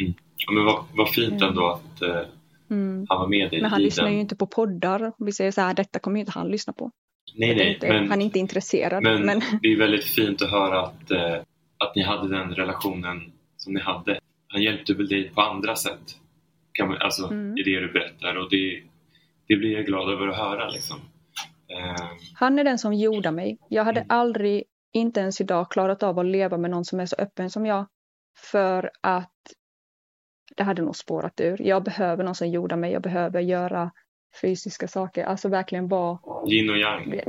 mm. 0.00 0.14
ja, 0.36 0.52
men 0.52 0.64
vad, 0.64 0.84
vad 0.94 1.08
fint 1.08 1.42
ändå 1.42 1.68
att 1.68 2.02
uh 2.02 2.22
Mm. 2.70 3.06
Han 3.08 3.20
var 3.20 3.28
med 3.28 3.54
i 3.54 3.60
Men 3.60 3.70
han 3.70 3.82
lyssnar 3.82 4.08
ju 4.10 4.20
inte 4.20 4.36
på 4.36 4.46
poddar. 4.46 5.12
Vi 5.18 5.32
säger 5.32 5.50
så 5.50 5.60
här, 5.60 5.74
detta 5.74 5.98
kommer 5.98 6.20
inte 6.20 6.32
han 6.32 6.48
lyssna 6.48 6.72
på. 6.72 6.90
Nej, 7.34 7.54
nej. 7.54 7.74
Inte, 7.74 7.88
men, 7.88 8.10
han 8.10 8.20
är 8.20 8.24
inte 8.24 8.38
intresserad. 8.38 9.02
Men, 9.02 9.26
men, 9.26 9.42
det 9.62 9.68
är 9.68 9.78
väldigt 9.78 10.04
fint 10.04 10.42
att 10.42 10.50
höra 10.50 10.82
att, 10.82 11.10
eh, 11.10 11.34
att 11.78 11.94
ni 11.96 12.02
hade 12.02 12.28
den 12.28 12.54
relationen 12.54 13.32
som 13.56 13.74
ni 13.74 13.80
hade. 13.80 14.20
Han 14.48 14.62
hjälpte 14.62 14.94
väl 14.94 15.08
dig 15.08 15.30
på 15.34 15.40
andra 15.40 15.76
sätt. 15.76 16.16
Kan 16.72 16.88
man, 16.88 16.96
alltså, 17.00 17.26
mm. 17.26 17.58
i 17.58 17.62
det 17.62 17.80
du 17.80 17.92
berättar 17.92 18.36
och 18.36 18.50
det, 18.50 18.82
det 19.48 19.56
blir 19.56 19.72
jag 19.72 19.86
glad 19.86 20.12
över 20.12 20.28
att 20.28 20.36
höra. 20.36 20.68
Liksom. 20.68 20.96
Eh. 21.68 22.06
Han 22.34 22.58
är 22.58 22.64
den 22.64 22.78
som 22.78 22.94
gjorde 22.94 23.30
mig. 23.30 23.58
Jag 23.68 23.84
hade 23.84 24.00
mm. 24.00 24.16
aldrig, 24.16 24.64
inte 24.92 25.20
ens 25.20 25.40
idag, 25.40 25.70
klarat 25.70 26.02
av 26.02 26.18
att 26.18 26.26
leva 26.26 26.56
med 26.56 26.70
någon 26.70 26.84
som 26.84 27.00
är 27.00 27.06
så 27.06 27.16
öppen 27.16 27.50
som 27.50 27.66
jag. 27.66 27.86
För 28.50 28.90
att 29.00 29.32
det 30.56 30.62
hade 30.62 30.82
nog 30.82 30.96
spårat 30.96 31.40
ur. 31.40 31.62
Jag 31.62 31.82
behöver 31.82 32.24
någon 32.24 32.34
som 32.34 32.48
jordar 32.48 32.76
mig, 32.76 32.92
jag 32.92 33.02
behöver 33.02 33.40
göra 33.40 33.90
fysiska 34.42 34.88
saker, 34.88 35.24
alltså 35.24 35.48
verkligen 35.48 35.88
vara... 35.88 36.18
Yin 36.46 36.70
och 36.70 36.78
yang? 36.78 37.20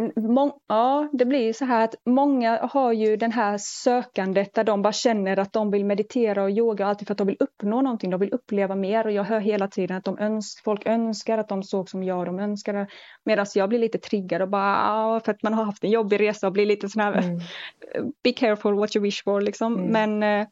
ja, 0.67 1.09
det 1.13 1.25
blir 1.25 1.53
så 1.53 1.65
här 1.65 1.83
att 1.83 1.95
många 2.05 2.59
har 2.71 2.91
ju 2.93 3.17
den 3.17 3.31
här 3.31 3.57
sökandet 3.59 4.53
där 4.53 4.63
de 4.63 4.81
bara 4.81 4.93
känner 4.93 5.39
att 5.39 5.53
de 5.53 5.71
vill 5.71 5.85
meditera 5.85 6.43
och 6.43 6.51
yoga 6.51 6.85
alltid 6.85 7.07
för 7.07 7.13
att 7.13 7.17
de 7.17 7.27
vill 7.27 7.37
uppnå 7.39 7.81
någonting, 7.81 8.09
de 8.09 8.19
vill 8.19 8.33
uppleva 8.33 8.75
mer 8.75 9.05
och 9.05 9.11
jag 9.11 9.23
hör 9.23 9.39
hela 9.39 9.67
tiden 9.67 9.97
att 9.97 10.03
de 10.03 10.19
öns 10.19 10.61
folk 10.63 10.85
önskar 10.85 11.37
att 11.37 11.49
de 11.49 11.63
såg 11.63 11.89
som 11.89 12.03
jag, 12.03 12.25
de 12.25 12.39
önskar. 12.39 12.87
Medan 13.25 13.45
jag 13.55 13.69
blir 13.69 13.79
lite 13.79 13.97
triggad 13.97 14.41
och 14.41 14.49
bara, 14.49 15.19
för 15.19 15.31
att 15.31 15.43
man 15.43 15.53
har 15.53 15.63
haft 15.63 15.83
en 15.83 15.91
jobbig 15.91 16.19
resa 16.19 16.47
och 16.47 16.53
blir 16.53 16.65
lite 16.65 16.89
sån 16.89 17.01
här, 17.01 17.13
mm. 17.13 17.39
be 18.23 18.31
careful 18.31 18.75
what 18.75 18.95
you 18.95 19.03
wish 19.03 19.23
for 19.23 19.41
liksom. 19.41 19.77
Mm. 19.77 20.19
Men 20.19 20.41
eh, 20.41 20.47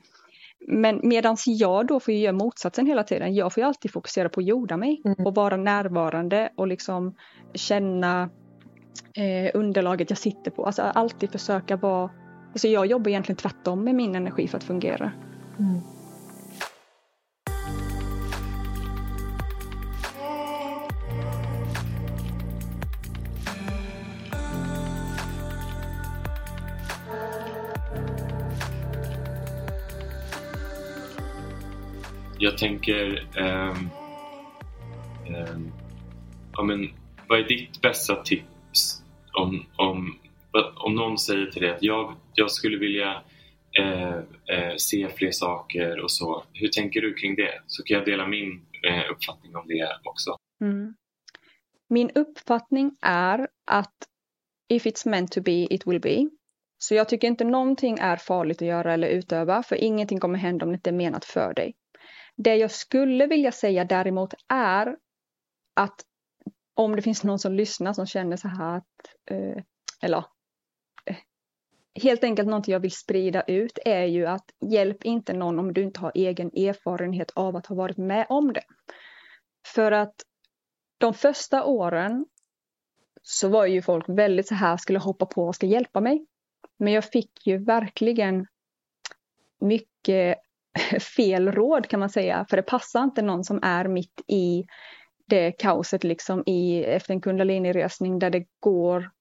men 0.68 1.00
medan 1.04 1.38
jag 1.46 1.88
då 1.88 2.00
får 2.00 2.14
göra 2.14 2.34
motsatsen 2.34 2.86
hela 2.88 3.04
tiden. 3.04 3.36
Jag 3.36 3.54
får 3.54 3.62
alltid 3.62 3.92
fokusera 3.92 4.30
på 4.30 4.40
att 4.40 4.48
jorda 4.48 4.78
mig 4.78 5.02
mm. 5.06 5.26
och 5.26 5.36
vara 5.36 5.58
närvarande 5.58 6.50
och 6.56 6.68
liksom 6.68 7.16
känna 7.54 8.30
eh, 9.14 9.52
underlaget 9.54 10.10
jag 10.10 10.20
sitter 10.20 10.52
på. 10.52 10.66
Alltså 10.66 10.82
alltid 10.82 11.32
försöka 11.32 11.76
vara... 11.76 12.10
Alltså 12.52 12.68
jag 12.68 12.86
jobbar 12.86 13.10
egentligen 13.10 13.38
tvärtom 13.38 13.84
med 13.84 13.96
min 13.96 14.16
energi 14.16 14.48
för 14.48 14.58
att 14.58 14.64
fungera. 14.64 15.12
Mm. 15.60 15.82
Jag 32.40 32.58
tänker... 32.58 33.28
Um, 33.38 33.90
um, 35.36 35.72
ja, 36.54 36.64
men, 36.64 36.90
vad 37.28 37.40
är 37.40 37.44
ditt 37.44 37.82
bästa 37.82 38.16
tips 38.16 39.04
om, 39.34 39.66
om, 39.76 40.20
om 40.76 40.96
någon 40.96 41.18
säger 41.18 41.46
till 41.46 41.62
dig 41.62 41.72
att 41.72 41.84
jag, 41.84 42.16
jag 42.34 42.52
skulle 42.52 42.78
vilja 42.78 43.24
eh, 43.80 44.16
eh, 44.58 44.76
se 44.78 45.10
fler 45.10 45.32
saker 45.32 46.00
och 46.00 46.12
så. 46.12 46.44
Hur 46.54 46.68
tänker 46.68 47.02
du 47.02 47.14
kring 47.14 47.36
det? 47.36 47.62
Så 47.68 47.84
kan 47.84 47.98
jag 47.98 48.06
dela 48.06 48.28
min 48.28 48.66
eh, 48.88 49.12
uppfattning 49.12 49.56
om 49.56 49.68
det 49.68 50.00
också. 50.04 50.36
Mm. 50.62 50.94
Min 51.90 52.10
uppfattning 52.16 52.98
är 53.02 53.48
att 53.66 53.96
if 54.70 54.86
it's 54.86 55.10
meant 55.10 55.32
to 55.32 55.42
be, 55.42 55.52
it 55.74 55.88
will 55.88 56.02
be. 56.02 56.30
Så 56.78 56.96
jag 56.96 57.10
tycker 57.10 57.28
inte 57.28 57.44
någonting 57.44 57.98
är 58.00 58.16
farligt 58.16 58.62
att 58.62 58.68
göra 58.68 58.94
eller 58.94 59.08
utöva, 59.08 59.64
för 59.64 59.76
ingenting 59.76 60.20
kommer 60.20 60.40
hända 60.40 60.66
om 60.66 60.72
det 60.72 60.76
inte 60.76 60.90
är 60.90 60.94
menat 60.94 61.26
för 61.26 61.54
dig. 61.54 61.74
Det 62.44 62.56
jag 62.56 62.72
skulle 62.72 63.28
vilja 63.28 63.52
säga 63.52 63.86
däremot 63.86 64.34
är 64.48 64.98
att 65.74 66.06
om 66.74 66.96
det 66.96 67.02
finns 67.02 67.24
någon 67.24 67.40
som 67.40 67.54
lyssnar 67.54 67.94
som 67.94 68.06
känner 68.06 68.38
så 68.38 68.48
här 68.48 68.78
att, 68.78 69.16
eh, 69.32 69.64
eller 70.02 70.26
eh, 71.06 71.16
helt 72.04 72.24
enkelt 72.24 72.48
någonting 72.48 72.72
jag 72.72 72.80
vill 72.80 72.92
sprida 72.92 73.42
ut 73.42 73.80
är 73.86 74.04
ju 74.04 74.26
att 74.26 74.52
hjälp 74.72 75.04
inte 75.04 75.34
någon 75.34 75.60
om 75.60 75.74
du 75.74 75.84
inte 75.84 76.00
har 76.00 76.12
egen 76.16 76.48
erfarenhet 76.48 77.32
av 77.36 77.56
att 77.56 77.66
ha 77.66 77.76
varit 77.76 77.98
med 77.98 78.26
om 78.30 78.54
det. 78.54 78.64
För 79.68 79.92
att 79.92 80.16
de 80.98 81.14
första 81.14 81.64
åren 81.64 82.26
så 83.22 83.50
var 83.50 83.66
ju 83.66 83.82
folk 83.82 84.10
väldigt 84.10 84.48
så 84.48 84.56
här, 84.56 84.78
skulle 84.78 85.00
hoppa 85.00 85.26
på 85.26 85.48
och 85.48 85.56
ska 85.56 85.66
hjälpa 85.66 86.02
mig. 86.02 86.26
Men 86.78 86.94
jag 86.94 87.06
fick 87.06 87.48
ju 87.48 87.66
verkligen 87.66 88.48
mycket 89.60 90.38
fel 91.16 91.52
råd 91.52 91.88
kan 91.88 92.00
man 92.00 92.10
säga, 92.10 92.46
för 92.50 92.58
det 92.58 92.64
passar 92.64 93.04
inte 93.04 93.22
någon 93.22 93.44
som 93.44 93.60
är 93.64 93.88
mitt 93.88 94.22
i 94.28 94.66
det 95.28 95.52
kaoset 95.52 96.04
liksom 96.04 96.44
i, 96.46 96.84
efter 96.84 97.14
en 97.14 97.22
kundaliniresning 97.22 98.20
där 98.20 98.30
det 98.30 98.46
går 98.60 99.12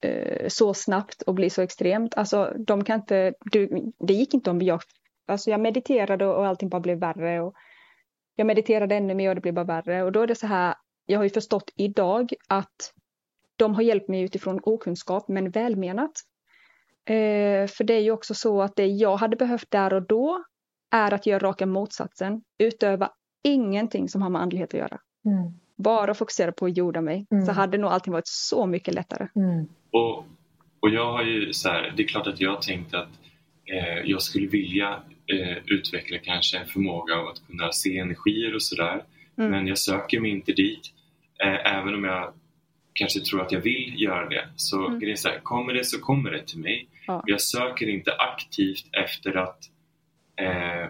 eh, 0.00 0.48
så 0.48 0.74
snabbt 0.74 1.22
och 1.22 1.34
blir 1.34 1.50
så 1.50 1.62
extremt. 1.62 2.14
Alltså 2.14 2.54
de 2.58 2.84
kan 2.84 3.00
inte, 3.00 3.34
du, 3.40 3.92
det 3.98 4.12
gick 4.12 4.34
inte 4.34 4.50
om 4.50 4.62
jag, 4.62 4.80
alltså 5.26 5.50
jag 5.50 5.60
mediterade 5.60 6.26
och 6.26 6.46
allting 6.46 6.68
bara 6.68 6.80
blev 6.80 6.98
värre 6.98 7.40
och 7.40 7.54
jag 8.36 8.46
mediterade 8.46 8.94
ännu 8.94 9.14
mer 9.14 9.28
och 9.28 9.34
det 9.34 9.40
blev 9.40 9.54
bara 9.54 9.64
värre 9.64 10.02
och 10.02 10.12
då 10.12 10.22
är 10.22 10.26
det 10.26 10.34
så 10.34 10.46
här, 10.46 10.74
jag 11.06 11.18
har 11.18 11.24
ju 11.24 11.30
förstått 11.30 11.70
idag 11.76 12.32
att 12.48 12.94
de 13.56 13.74
har 13.74 13.82
hjälpt 13.82 14.08
mig 14.08 14.22
utifrån 14.22 14.60
okunskap 14.62 15.28
men 15.28 15.50
välmenat. 15.50 16.12
Eh, 17.08 17.66
för 17.66 17.84
det 17.84 17.94
är 17.94 18.00
ju 18.00 18.10
också 18.10 18.34
så 18.34 18.62
att 18.62 18.76
det 18.76 18.86
jag 18.86 19.16
hade 19.16 19.36
behövt 19.36 19.70
där 19.70 19.94
och 19.94 20.02
då 20.02 20.44
är 20.90 21.14
att 21.14 21.26
göra 21.26 21.38
raka 21.38 21.66
motsatsen, 21.66 22.42
utöva 22.58 23.10
ingenting 23.44 24.08
som 24.08 24.22
har 24.22 24.30
med 24.30 24.42
andlighet 24.42 24.74
att 24.74 24.80
göra. 24.80 24.98
Mm. 25.24 25.52
Bara 25.76 26.14
fokusera 26.14 26.52
på 26.52 26.66
att 26.66 26.76
jorda 26.76 27.00
mig, 27.00 27.26
mm. 27.30 27.46
så 27.46 27.52
hade 27.52 27.78
nog 27.78 27.90
allting 27.90 28.12
varit 28.12 28.26
så 28.26 28.66
mycket 28.66 28.94
lättare. 28.94 29.28
Mm. 29.36 29.68
Och, 29.90 30.26
och 30.80 30.90
jag 30.90 31.12
har 31.12 31.22
ju 31.22 31.52
så 31.52 31.68
här, 31.68 31.92
det 31.96 32.02
är 32.02 32.06
klart 32.06 32.26
att 32.26 32.40
jag 32.40 32.62
tänkt 32.62 32.94
att 32.94 33.08
eh, 33.64 33.98
jag 34.04 34.22
skulle 34.22 34.46
vilja 34.46 35.02
eh, 35.26 35.58
utveckla 35.66 36.18
kanske 36.18 36.58
en 36.58 36.66
förmåga 36.66 37.14
av 37.14 37.28
att 37.28 37.46
kunna 37.46 37.72
se 37.72 37.98
energier 37.98 38.54
och 38.54 38.62
sådär. 38.62 39.04
Mm. 39.38 39.50
Men 39.50 39.66
jag 39.66 39.78
söker 39.78 40.20
mig 40.20 40.30
inte 40.30 40.52
dit. 40.52 40.92
Eh, 41.44 41.76
även 41.78 41.94
om 41.94 42.04
jag 42.04 42.32
kanske 42.92 43.20
tror 43.20 43.42
att 43.42 43.52
jag 43.52 43.60
vill 43.60 43.94
göra 43.96 44.28
det. 44.28 44.48
Så 44.56 44.86
mm. 44.86 45.00
det 45.00 45.10
är 45.10 45.16
så 45.16 45.28
här, 45.28 45.38
kommer 45.38 45.74
det 45.74 45.84
så 45.84 46.00
kommer 46.00 46.30
det 46.30 46.46
till 46.46 46.58
mig. 46.58 46.88
Ja. 47.08 47.22
Jag 47.26 47.40
söker 47.40 47.88
inte 47.88 48.12
aktivt 48.12 48.84
efter 48.92 49.36
att, 49.36 49.58
eh, 50.36 50.88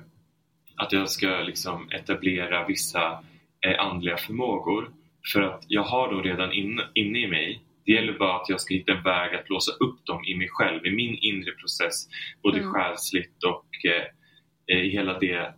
att 0.76 0.92
jag 0.92 1.10
ska 1.10 1.28
liksom 1.28 1.90
etablera 1.90 2.66
vissa 2.66 3.24
eh, 3.66 3.80
andliga 3.80 4.16
förmågor. 4.16 4.90
För 5.32 5.42
att 5.42 5.64
jag 5.68 5.82
har 5.82 6.12
dem 6.12 6.22
redan 6.22 6.52
in, 6.52 6.80
inne 6.94 7.18
i 7.18 7.26
mig. 7.26 7.62
Det 7.84 7.92
gäller 7.92 8.18
bara 8.18 8.36
att 8.36 8.48
jag 8.48 8.60
ska 8.60 8.74
hitta 8.74 8.92
en 8.92 9.02
väg 9.02 9.34
att 9.34 9.50
låsa 9.50 9.72
upp 9.72 10.06
dem 10.06 10.24
i 10.24 10.34
mig 10.34 10.48
själv, 10.50 10.86
i 10.86 10.90
min 10.90 11.18
inre 11.20 11.52
process. 11.52 12.08
Både 12.42 12.58
mm. 12.58 12.72
själsligt 12.72 13.44
och 13.44 13.66
eh, 13.84 14.76
i 14.76 14.88
hela 14.88 15.18
det, 15.18 15.54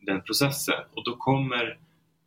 den 0.00 0.22
processen. 0.22 0.84
Och 0.94 1.04
då 1.04 1.16
kommer 1.16 1.78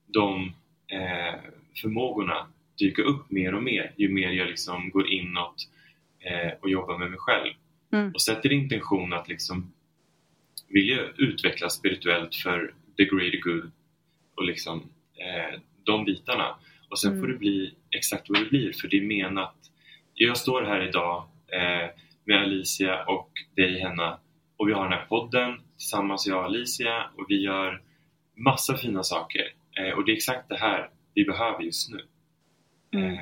de 0.08 0.54
eh, 0.88 1.39
förmågorna 1.82 2.48
dyka 2.80 3.02
upp 3.02 3.32
mer 3.32 3.56
och 3.56 3.63
mer 3.63 3.93
ju 3.98 4.10
mer 4.10 4.30
jag 4.30 4.48
liksom 4.48 4.89
går 4.89 5.08
inåt 5.08 5.56
eh, 6.19 6.52
och 6.62 6.69
jobbar 6.69 6.98
med 6.98 7.10
mig 7.10 7.19
själv. 7.19 7.54
Mm. 7.95 8.12
Och 8.13 8.21
sätter 8.21 8.53
intention 8.53 9.13
att 9.13 9.27
liksom 9.27 9.73
vilja 10.67 11.01
utvecklas 11.17 11.73
spirituellt 11.73 12.36
för 12.36 12.73
the 12.97 13.05
greater 13.05 13.39
good 13.39 13.71
och 14.36 14.43
liksom 14.43 14.89
eh, 15.15 15.60
de 15.84 16.05
bitarna. 16.05 16.55
Och 16.89 16.99
sen 16.99 17.12
mm. 17.12 17.21
får 17.21 17.27
det 17.27 17.38
bli 17.38 17.73
exakt 17.91 18.29
vad 18.29 18.39
det 18.39 18.49
blir 18.49 18.73
för 18.73 18.88
det 18.88 18.97
är 18.97 19.01
menat. 19.01 19.55
Jag 20.13 20.38
står 20.38 20.62
här 20.62 20.88
idag 20.88 21.27
eh, 21.47 21.89
med 22.25 22.41
Alicia 22.41 23.03
och 23.03 23.31
dig 23.55 23.79
Henna 23.79 24.19
och 24.58 24.67
vi 24.67 24.73
har 24.73 24.84
den 24.84 24.99
här 24.99 25.05
podden 25.05 25.60
tillsammans 25.77 26.27
jag 26.27 26.38
och 26.38 26.45
Alicia 26.45 27.10
och 27.17 27.25
vi 27.29 27.41
gör 27.41 27.81
massa 28.36 28.77
fina 28.77 29.03
saker. 29.03 29.53
Eh, 29.79 29.97
och 29.97 30.05
det 30.05 30.12
är 30.12 30.15
exakt 30.15 30.49
det 30.49 30.58
här 30.58 30.89
vi 31.13 31.25
behöver 31.25 31.63
just 31.63 31.89
nu. 31.91 32.05
Mm. 32.93 33.17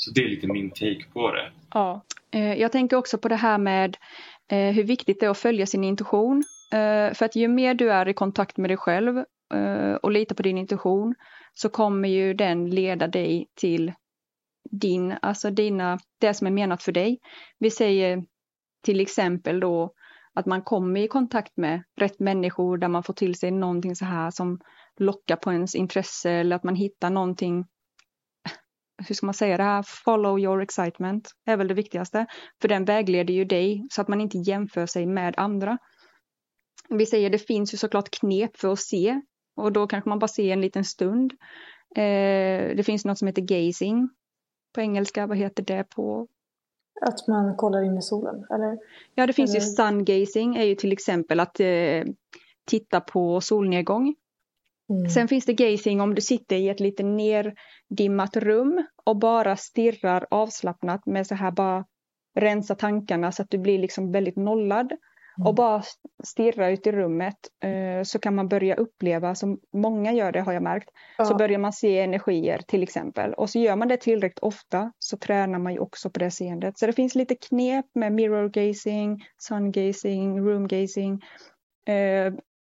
Så 0.00 0.10
det 0.10 0.24
är 0.24 0.28
lite 0.28 0.46
min 0.46 0.70
take 0.70 1.04
på 1.12 1.32
det. 1.32 1.52
Ja, 1.74 2.04
eh, 2.30 2.54
jag 2.54 2.72
tänker 2.72 2.96
också 2.96 3.18
på 3.18 3.28
det 3.28 3.36
här 3.36 3.58
med 3.58 3.96
eh, 4.48 4.70
hur 4.70 4.84
viktigt 4.84 5.20
det 5.20 5.26
är 5.26 5.30
att 5.30 5.38
följa 5.38 5.66
sin 5.66 5.84
intuition. 5.84 6.44
Eh, 6.72 7.14
för 7.14 7.24
att 7.24 7.36
ju 7.36 7.48
mer 7.48 7.74
du 7.74 7.92
är 7.92 8.08
i 8.08 8.14
kontakt 8.14 8.56
med 8.56 8.70
dig 8.70 8.76
själv 8.76 9.24
och 10.02 10.10
litar 10.10 10.34
på 10.34 10.42
din 10.42 10.58
intuition 10.58 11.14
så 11.54 11.68
kommer 11.68 12.08
ju 12.08 12.34
den 12.34 12.70
leda 12.70 13.06
dig 13.06 13.46
till 13.54 13.92
din, 14.70 15.14
alltså 15.22 15.50
dina, 15.50 15.98
det 16.20 16.34
som 16.34 16.46
är 16.46 16.50
menat 16.50 16.82
för 16.82 16.92
dig. 16.92 17.18
Vi 17.58 17.70
säger 17.70 18.24
till 18.84 19.00
exempel 19.00 19.60
då 19.60 19.92
att 20.34 20.46
man 20.46 20.62
kommer 20.62 21.00
i 21.00 21.08
kontakt 21.08 21.56
med 21.56 21.82
rätt 21.96 22.20
människor 22.20 22.78
där 22.78 22.88
man 22.88 23.02
får 23.02 23.14
till 23.14 23.34
sig 23.34 23.50
någonting 23.50 23.96
så 23.96 24.04
här 24.04 24.30
som 24.30 24.60
lockar 24.96 25.36
på 25.36 25.52
ens 25.52 25.74
intresse 25.74 26.30
eller 26.30 26.56
att 26.56 26.64
man 26.64 26.74
hittar 26.74 27.10
någonting 27.10 27.64
hur 29.08 29.14
ska 29.14 29.26
man 29.26 29.34
säga 29.34 29.56
det 29.56 29.62
här, 29.62 29.84
follow 30.04 30.38
your 30.38 30.62
excitement 30.62 31.30
är 31.46 31.56
väl 31.56 31.68
det 31.68 31.74
viktigaste. 31.74 32.26
För 32.60 32.68
den 32.68 32.84
vägleder 32.84 33.34
ju 33.34 33.44
dig 33.44 33.86
så 33.90 34.00
att 34.00 34.08
man 34.08 34.20
inte 34.20 34.38
jämför 34.38 34.86
sig 34.86 35.06
med 35.06 35.34
andra. 35.36 35.78
Vi 36.88 37.06
säger 37.06 37.30
det 37.30 37.38
finns 37.38 37.74
ju 37.74 37.78
såklart 37.78 38.10
knep 38.10 38.56
för 38.56 38.72
att 38.72 38.78
se 38.78 39.20
och 39.56 39.72
då 39.72 39.86
kanske 39.86 40.08
man 40.08 40.18
bara 40.18 40.28
ser 40.28 40.52
en 40.52 40.60
liten 40.60 40.84
stund. 40.84 41.32
Eh, 41.96 42.76
det 42.76 42.86
finns 42.86 43.04
något 43.04 43.18
som 43.18 43.28
heter 43.28 43.42
gazing 43.42 44.08
på 44.74 44.80
engelska, 44.80 45.26
vad 45.26 45.36
heter 45.36 45.62
det 45.62 45.84
på? 45.84 46.28
Att 47.00 47.28
man 47.28 47.56
kollar 47.56 47.82
in 47.82 47.98
i 47.98 48.02
solen, 48.02 48.46
eller? 48.50 48.78
Ja, 49.14 49.26
det 49.26 49.32
finns 49.32 49.50
eller? 49.50 49.60
ju 49.60 49.66
sun 49.66 50.04
gazing 50.04 50.56
är 50.56 50.64
ju 50.64 50.74
till 50.74 50.92
exempel 50.92 51.40
att 51.40 51.60
eh, 51.60 52.04
titta 52.64 53.00
på 53.00 53.40
solnedgång. 53.40 54.14
Mm. 54.90 55.10
Sen 55.10 55.28
finns 55.28 55.44
det 55.44 55.52
gazing 55.52 56.00
om 56.00 56.14
du 56.14 56.20
sitter 56.20 56.56
i 56.56 56.68
ett 56.68 56.80
lite 56.80 57.02
neddimmat 57.02 58.36
rum 58.36 58.86
och 59.04 59.18
bara 59.18 59.56
stirrar 59.56 60.26
avslappnat 60.30 61.06
med 61.06 61.26
så 61.26 61.34
här 61.34 61.50
bara 61.50 61.84
rensa 62.38 62.74
tankarna 62.74 63.32
så 63.32 63.42
att 63.42 63.50
du 63.50 63.58
blir 63.58 63.78
liksom 63.78 64.12
väldigt 64.12 64.36
nollad. 64.36 64.92
Mm. 65.38 65.46
Och 65.46 65.54
bara 65.54 65.82
stirra 66.24 66.70
ut 66.70 66.86
i 66.86 66.92
rummet 66.92 67.36
eh, 67.64 68.02
så 68.02 68.18
kan 68.18 68.34
man 68.34 68.48
börja 68.48 68.74
uppleva, 68.74 69.34
som 69.34 69.58
många 69.72 70.12
gör 70.12 70.32
det 70.32 70.40
har 70.40 70.52
jag 70.52 70.62
märkt, 70.62 70.88
ja. 71.18 71.24
så 71.24 71.34
börjar 71.34 71.58
man 71.58 71.72
se 71.72 71.98
energier 71.98 72.58
till 72.58 72.82
exempel. 72.82 73.34
Och 73.34 73.50
så 73.50 73.58
gör 73.58 73.76
man 73.76 73.88
det 73.88 73.96
tillräckligt 73.96 74.38
ofta 74.38 74.92
så 74.98 75.16
tränar 75.16 75.58
man 75.58 75.72
ju 75.72 75.78
också 75.78 76.10
på 76.10 76.18
det 76.18 76.30
seendet. 76.30 76.78
Så 76.78 76.86
det 76.86 76.92
finns 76.92 77.14
lite 77.14 77.34
knep 77.34 77.86
med 77.94 78.12
mirror 78.12 78.48
gazing, 78.48 79.24
sun 79.38 79.72
gazing, 79.72 80.40
room 80.40 80.68
gazing. 80.68 81.20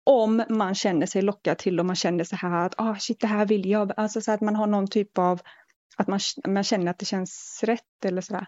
Om 0.04 0.42
man 0.48 0.74
känner 0.74 1.06
sig 1.06 1.22
lockad 1.22 1.58
till 1.58 1.80
och 1.80 1.86
man 1.86 1.96
känner 1.96 2.24
så 2.24 2.36
här 2.36 2.66
att 2.66 2.74
ah, 2.76 2.94
shit, 2.94 3.20
det 3.20 3.26
här 3.26 3.46
vill 3.46 3.70
jag. 3.70 3.92
Alltså 3.96 4.20
så 4.20 4.32
att 4.32 4.40
man 4.40 4.56
har 4.56 4.66
någon 4.66 4.88
typ 4.88 5.18
av 5.18 5.40
att 5.96 6.08
man, 6.08 6.20
man 6.46 6.64
känner 6.64 6.90
att 6.90 6.98
det 6.98 7.06
känns 7.06 7.60
rätt 7.66 8.04
eller 8.04 8.20
sådär. 8.20 8.46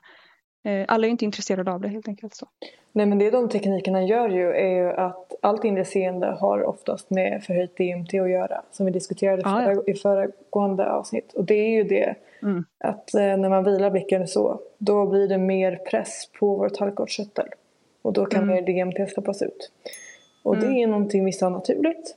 Eh, 0.64 0.84
alla 0.88 1.06
är 1.06 1.10
inte 1.10 1.24
intresserade 1.24 1.72
av 1.72 1.80
det 1.80 1.88
helt 1.88 2.08
enkelt. 2.08 2.34
Så. 2.34 2.46
Nej 2.92 3.06
men 3.06 3.18
det 3.18 3.30
de 3.30 3.48
teknikerna 3.48 4.02
gör 4.02 4.28
ju 4.28 4.52
är 4.52 4.68
ju 4.68 4.92
att 4.92 5.32
allt 5.42 5.64
inre 5.64 5.84
seende 5.84 6.26
har 6.26 6.62
oftast 6.62 7.10
med 7.10 7.42
förhöjt 7.44 7.76
DMT 7.76 8.14
att 8.14 8.30
göra. 8.30 8.62
Som 8.70 8.86
vi 8.86 8.92
diskuterade 8.92 9.42
ah, 9.44 9.64
förra, 9.64 9.74
ja. 9.74 9.82
i 9.86 9.94
föregående 9.94 10.90
avsnitt. 10.90 11.32
Och 11.32 11.44
det 11.44 11.54
är 11.54 11.70
ju 11.70 11.84
det 11.84 12.14
mm. 12.42 12.64
att 12.78 13.14
eh, 13.14 13.20
när 13.20 13.48
man 13.48 13.64
vilar 13.64 13.90
blicken 13.90 14.28
så 14.28 14.60
då 14.78 15.06
blir 15.06 15.28
det 15.28 15.38
mer 15.38 15.76
press 15.76 16.30
på 16.38 16.56
vårt 16.56 16.78
halvkortskörtel. 16.78 17.48
Och 18.02 18.12
då 18.12 18.26
kan 18.26 18.42
mm. 18.42 18.54
mer 18.54 18.84
DMT 18.84 19.10
släppas 19.10 19.42
ut. 19.42 19.72
Och 20.46 20.54
mm. 20.56 20.68
det 20.68 20.82
är 20.82 20.86
någonting 20.86 21.24
vissa 21.24 21.46
har 21.46 21.50
naturligt. 21.50 22.16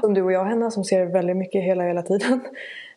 Som 0.00 0.14
du 0.14 0.22
och 0.22 0.32
jag 0.32 0.44
Henna 0.44 0.70
som 0.70 0.84
ser 0.84 1.06
väldigt 1.06 1.36
mycket 1.36 1.64
hela 1.64 1.84
hela 1.84 2.02
tiden. 2.02 2.40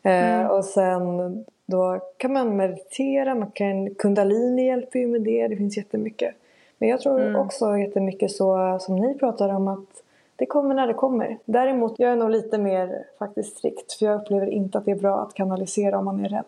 Eh, 0.04 0.40
mm. 0.40 0.52
och 0.52 0.66
sen 0.66 1.46
då 1.66 2.00
kan 2.18 2.34
man 2.34 2.58
meditera, 2.58 3.36
man 3.36 3.52
kan, 3.52 3.96
kundalini 3.96 4.68
hjälper 4.68 5.00
ju 5.00 5.08
med 5.08 5.22
det, 5.22 5.48
det 5.48 5.56
finns 5.56 5.78
jättemycket. 5.78 6.36
Men 6.78 6.90
jag 6.90 7.02
tror 7.02 7.22
mm. 7.22 7.36
också 7.36 7.78
jättemycket 7.78 8.32
så 8.32 8.78
som 8.82 8.96
ni 8.96 9.18
pratar 9.18 9.50
om 9.50 9.68
att 9.68 10.04
det 10.36 10.46
kommer 10.46 10.76
när 10.76 10.88
det 10.88 10.94
kommer. 10.94 11.38
Däremot 11.46 11.96
jag 11.98 12.12
är 12.12 12.16
nog 12.16 12.30
lite 12.30 12.58
mer 12.58 13.06
faktiskt 13.20 13.58
strikt 13.58 13.94
för 13.94 14.06
jag 14.06 14.22
upplever 14.22 14.48
inte 14.48 14.78
att 14.78 14.86
det 14.86 14.92
är 14.92 14.96
bra 14.96 15.22
att 15.22 15.34
kanalisera 15.34 16.00
om 16.00 16.06
man 16.06 16.26
är 16.26 16.30
rädd. 16.30 16.46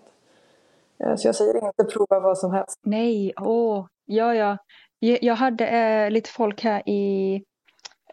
Eh, 1.00 1.16
så 1.16 1.28
jag 1.28 1.36
säger 1.36 1.66
inte 1.66 1.84
prova 1.84 2.20
vad 2.20 2.38
som 2.38 2.52
helst. 2.52 2.80
Nej, 2.82 3.34
åh, 3.42 3.86
ja 4.06 4.36
ja. 4.36 4.58
Jag 5.00 5.36
hade 5.36 5.68
eh, 5.68 6.12
lite 6.12 6.30
folk 6.30 6.64
här 6.64 6.90
i 6.90 7.44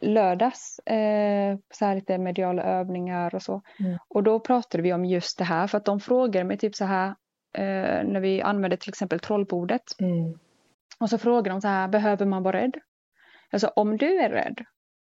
lördags, 0.01 0.79
eh, 0.79 1.57
så 1.71 1.85
här 1.85 1.95
lite 1.95 2.19
mediala 2.19 2.63
övningar 2.63 3.35
och 3.35 3.43
så. 3.43 3.63
Mm. 3.81 3.99
Och 4.09 4.23
då 4.23 4.41
pratade 4.41 4.83
vi 4.83 4.93
om 4.93 5.05
just 5.05 5.39
det 5.39 5.45
här 5.45 5.67
för 5.67 5.79
att 5.79 5.85
de 5.85 6.01
frågade 6.01 6.45
mig 6.45 6.59
typ 6.59 6.75
så 6.75 6.85
här 6.85 7.09
eh, 7.55 8.05
när 8.05 8.21
vi 8.21 8.43
använde 8.43 8.77
till 8.77 8.89
exempel 8.89 9.21
trollbordet. 9.21 9.83
Mm. 10.01 10.39
Och 11.01 11.11
så 11.11 11.19
frågade 11.19 11.51
de 11.51 11.61
så 11.61 11.69
här, 11.69 11.89
behöver 11.89 12.27
man 12.27 12.43
vara 12.43 12.61
rädd? 12.61 12.75
Alltså 13.51 13.69
om 13.77 13.97
du 13.97 14.19
är 14.21 14.31
rädd, 14.31 14.65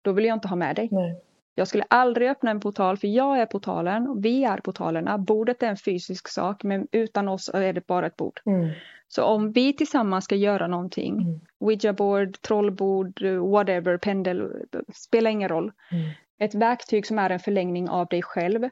då 0.02 0.12
vill 0.12 0.24
jag 0.24 0.36
inte 0.36 0.48
ha 0.48 0.56
med 0.56 0.76
dig. 0.76 0.88
Nej. 0.90 1.22
Jag 1.54 1.68
skulle 1.68 1.84
aldrig 1.90 2.28
öppna 2.28 2.50
en 2.50 2.60
portal 2.60 2.96
för 2.96 3.08
jag 3.08 3.40
är 3.40 3.46
portalen 3.46 4.08
och 4.08 4.24
vi 4.24 4.44
är 4.44 4.56
portalerna. 4.56 5.18
Bordet 5.18 5.62
är 5.62 5.66
en 5.66 5.76
fysisk 5.76 6.28
sak 6.28 6.62
men 6.62 6.88
utan 6.92 7.28
oss 7.28 7.50
är 7.54 7.72
det 7.72 7.86
bara 7.86 8.06
ett 8.06 8.16
bord. 8.16 8.40
Mm. 8.46 8.70
Så 9.08 9.24
om 9.24 9.52
vi 9.52 9.72
tillsammans 9.72 10.24
ska 10.24 10.34
göra 10.34 10.66
någonting, 10.66 11.12
mm. 11.12 11.40
ouija-board, 11.60 12.40
trollbord, 12.40 13.22
whatever, 13.22 13.98
pendel, 13.98 14.66
spelar 14.94 15.30
ingen 15.30 15.48
roll. 15.48 15.72
Mm. 15.92 16.10
Ett 16.38 16.54
verktyg 16.54 17.06
som 17.06 17.18
är 17.18 17.30
en 17.30 17.40
förlängning 17.40 17.88
av 17.88 18.06
dig 18.06 18.22
själv. 18.22 18.68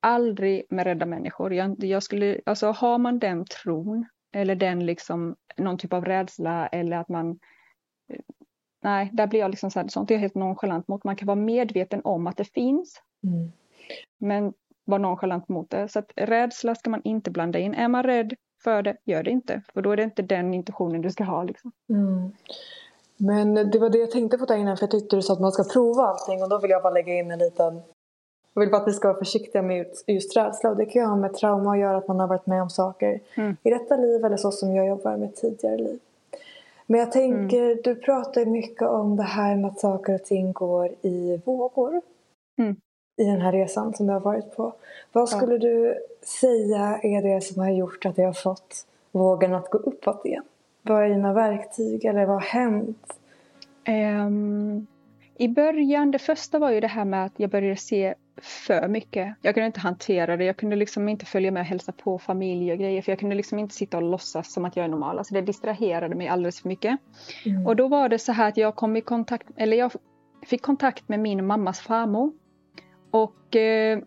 aldrig 0.00 0.66
med 0.70 0.86
rädda 0.86 1.06
människor. 1.06 1.54
Jag, 1.54 1.84
jag 1.84 2.02
skulle, 2.02 2.40
alltså 2.46 2.66
har 2.66 2.98
man 2.98 3.18
den 3.18 3.44
tron 3.44 4.06
eller 4.32 4.54
den 4.54 4.86
liksom 4.86 5.36
någon 5.56 5.78
typ 5.78 5.92
av 5.92 6.04
rädsla 6.04 6.66
eller 6.66 6.96
att 6.96 7.08
man 7.08 7.38
Nej, 8.80 9.10
där 9.12 9.26
blir 9.26 9.40
jag 9.40 9.50
liksom 9.50 9.70
så 9.70 9.80
här, 9.80 9.88
sånt 9.88 10.10
är 10.10 10.14
jag 10.14 10.20
helt 10.20 10.34
nonchalant 10.34 10.88
mot. 10.88 11.04
Man 11.04 11.16
kan 11.16 11.26
vara 11.26 11.36
medveten 11.36 12.00
om 12.04 12.26
att 12.26 12.36
det 12.36 12.44
finns. 12.44 13.02
Mm. 13.22 13.52
Men 14.18 14.52
vara 14.84 14.98
nonchalant 14.98 15.48
mot 15.48 15.70
det. 15.70 15.88
Så 15.88 15.98
att 15.98 16.12
rädsla 16.16 16.74
ska 16.74 16.90
man 16.90 17.02
inte 17.04 17.30
blanda 17.30 17.58
in. 17.58 17.74
Är 17.74 17.88
man 17.88 18.02
rädd 18.02 18.34
för 18.64 18.82
det, 18.82 18.96
gör 19.04 19.22
det 19.22 19.30
inte. 19.30 19.62
För 19.74 19.82
då 19.82 19.90
är 19.90 19.96
det 19.96 20.02
inte 20.02 20.22
den 20.22 20.54
intentionen 20.54 21.02
du 21.02 21.10
ska 21.10 21.24
ha. 21.24 21.42
Liksom. 21.42 21.72
Mm. 21.88 22.32
Men 23.16 23.54
det 23.54 23.78
var 23.78 23.90
det 23.90 23.98
jag 23.98 24.10
tänkte 24.10 24.38
på 24.38 24.44
där 24.44 24.56
innan 24.56 24.76
för 24.76 24.82
jag 24.82 24.90
tyckte 24.90 25.16
du 25.16 25.22
sa 25.22 25.32
att 25.32 25.40
man 25.40 25.52
ska 25.52 25.64
prova 25.64 26.02
allting 26.02 26.42
och 26.42 26.48
då 26.48 26.58
vill 26.58 26.70
jag 26.70 26.82
bara 26.82 26.92
lägga 26.92 27.14
in 27.14 27.30
en 27.30 27.38
liten 27.38 27.82
jag 28.54 28.60
vill 28.60 28.70
bara 28.70 28.80
att 28.80 28.86
ni 28.86 28.92
ska 28.92 29.08
vara 29.08 29.18
försiktiga 29.18 29.62
med 29.62 29.86
just 30.06 30.36
rädsla 30.36 30.70
och 30.70 30.76
det 30.76 30.86
kan 30.86 31.02
ju 31.02 31.08
ha 31.08 31.16
med 31.16 31.34
trauma 31.34 31.72
att 31.72 31.78
göra 31.78 31.96
att 31.96 32.08
man 32.08 32.20
har 32.20 32.26
varit 32.26 32.46
med 32.46 32.62
om 32.62 32.70
saker 32.70 33.20
mm. 33.34 33.56
i 33.62 33.70
detta 33.70 33.96
liv 33.96 34.24
eller 34.24 34.36
så 34.36 34.50
som 34.50 34.74
jag 34.74 34.86
jobbar 34.86 35.16
med 35.16 35.36
tidigare 35.36 35.76
liv. 35.76 35.98
Men 36.90 37.00
jag 37.00 37.12
tänker, 37.12 37.62
mm. 37.62 37.78
du 37.84 37.94
pratar 37.94 38.44
mycket 38.44 38.82
om 38.82 39.16
det 39.16 39.22
här 39.22 39.56
med 39.56 39.70
att 39.70 39.80
saker 39.80 40.14
och 40.14 40.24
ting 40.24 40.52
går 40.52 40.94
i 41.02 41.40
vågor. 41.44 42.00
Mm. 42.58 42.76
I 43.16 43.24
den 43.24 43.40
här 43.40 43.52
resan 43.52 43.94
som 43.94 44.06
du 44.06 44.12
har 44.12 44.20
varit 44.20 44.56
på. 44.56 44.72
Vad 45.12 45.28
skulle 45.28 45.52
ja. 45.52 45.58
du 45.58 45.94
säga 46.22 47.00
är 47.02 47.22
det 47.22 47.40
som 47.40 47.62
har 47.62 47.70
gjort 47.70 48.06
att 48.06 48.18
jag 48.18 48.26
har 48.26 48.32
fått 48.32 48.86
vågen 49.12 49.54
att 49.54 49.70
gå 49.70 49.78
uppåt 49.78 50.26
igen? 50.26 50.44
Vad 50.82 51.02
är 51.02 51.08
dina 51.08 51.32
verktyg 51.32 52.04
eller 52.04 52.26
vad 52.26 52.36
har 52.36 52.40
hänt? 52.40 53.18
Um, 53.88 54.86
I 55.36 55.48
början, 55.48 56.10
det 56.10 56.18
första 56.18 56.58
var 56.58 56.70
ju 56.70 56.80
det 56.80 56.86
här 56.86 57.04
med 57.04 57.24
att 57.24 57.32
jag 57.36 57.50
började 57.50 57.76
se 57.76 58.14
för 58.42 58.88
mycket. 58.88 59.34
Jag 59.42 59.54
kunde 59.54 59.66
inte 59.66 59.80
hantera 59.80 60.36
det. 60.36 60.44
Jag 60.44 60.56
kunde 60.56 60.76
liksom 60.76 61.08
inte 61.08 61.26
följa 61.26 61.50
med 61.50 61.60
och 61.60 61.66
hälsa 61.66 61.92
på 61.92 62.18
familj 62.18 62.72
och 62.72 62.78
grejer. 62.78 63.02
För 63.02 63.12
jag 63.12 63.18
kunde 63.18 63.34
liksom 63.34 63.58
inte 63.58 63.74
sitta 63.74 63.96
och 63.96 64.02
låtsas 64.02 64.52
som 64.52 64.64
att 64.64 64.76
jag 64.76 64.84
är 64.84 64.88
normal. 64.88 65.18
Alltså 65.18 65.34
det 65.34 65.40
distraherade 65.40 66.14
mig 66.14 66.28
alldeles 66.28 66.60
för 66.60 66.68
mycket. 66.68 66.98
Mm. 67.44 67.66
Och 67.66 67.76
då 67.76 67.88
var 67.88 68.08
det 68.08 68.18
så 68.18 68.32
här 68.32 68.48
att 68.48 68.56
jag 68.56 68.76
kom 68.76 68.96
i 68.96 69.00
kontakt, 69.00 69.48
eller 69.56 69.76
jag 69.76 69.92
fick 70.46 70.62
kontakt 70.62 71.08
med 71.08 71.20
min 71.20 71.46
mammas 71.46 71.80
farmor. 71.80 72.32
Och 73.10 73.56
eh, 73.56 73.98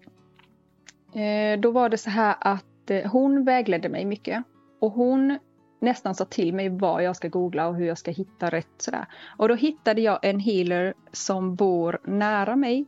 eh 1.13 1.59
då 1.59 1.71
var 1.71 1.89
det 1.89 1.97
så 1.97 2.09
här 2.09 2.35
att 2.39 2.89
eh, 2.89 3.11
hon 3.11 3.45
vägledde 3.45 3.89
mig 3.89 4.05
mycket. 4.05 4.43
Och 4.79 4.91
hon 4.91 5.37
nästan 5.81 6.15
sa 6.15 6.25
till 6.25 6.53
mig 6.53 6.69
vad 6.69 7.03
jag 7.03 7.15
ska 7.15 7.27
googla 7.27 7.67
och 7.67 7.75
hur 7.75 7.85
jag 7.85 7.97
ska 7.97 8.11
hitta 8.11 8.49
rätt. 8.49 8.67
Sådär. 8.77 9.05
Och 9.37 9.47
då 9.47 9.55
hittade 9.55 10.01
jag 10.01 10.19
en 10.21 10.39
healer 10.39 10.93
som 11.11 11.55
bor 11.55 11.99
nära 12.03 12.55
mig. 12.55 12.85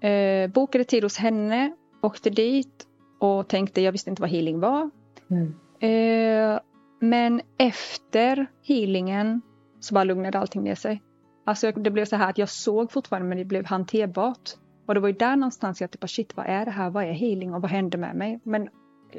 Eh, 0.00 0.50
bokade 0.50 0.84
tid 0.84 1.02
hos 1.02 1.16
henne, 1.18 1.72
åkte 2.02 2.30
dit 2.30 2.86
och 3.18 3.48
tänkte, 3.48 3.80
jag 3.80 3.92
visste 3.92 4.10
inte 4.10 4.22
vad 4.22 4.30
healing 4.30 4.60
var. 4.60 4.90
Mm. 5.30 5.54
Eh, 5.80 6.60
men 7.00 7.40
efter 7.58 8.46
healingen 8.62 9.42
så 9.80 9.94
bara 9.94 10.04
lugnade 10.04 10.38
allting 10.38 10.62
ner 10.62 10.74
sig. 10.74 11.02
Alltså 11.44 11.72
det 11.72 11.90
blev 11.90 12.04
så 12.04 12.16
här 12.16 12.30
att 12.30 12.38
jag 12.38 12.48
såg 12.48 12.92
fortfarande 12.92 13.28
men 13.28 13.38
det 13.38 13.44
blev 13.44 13.66
hanterbart. 13.66 14.50
Och 14.86 14.94
det 14.94 15.00
var 15.00 15.08
ju 15.08 15.14
där 15.14 15.36
någonstans 15.36 15.80
jag 15.80 15.90
typ, 15.90 16.10
shit 16.10 16.36
vad 16.36 16.46
är 16.46 16.64
det 16.64 16.70
här, 16.70 16.90
vad 16.90 17.04
är 17.04 17.12
healing 17.12 17.54
och 17.54 17.62
vad 17.62 17.70
hände 17.70 17.98
med 17.98 18.16
mig? 18.16 18.40
Men 18.42 18.68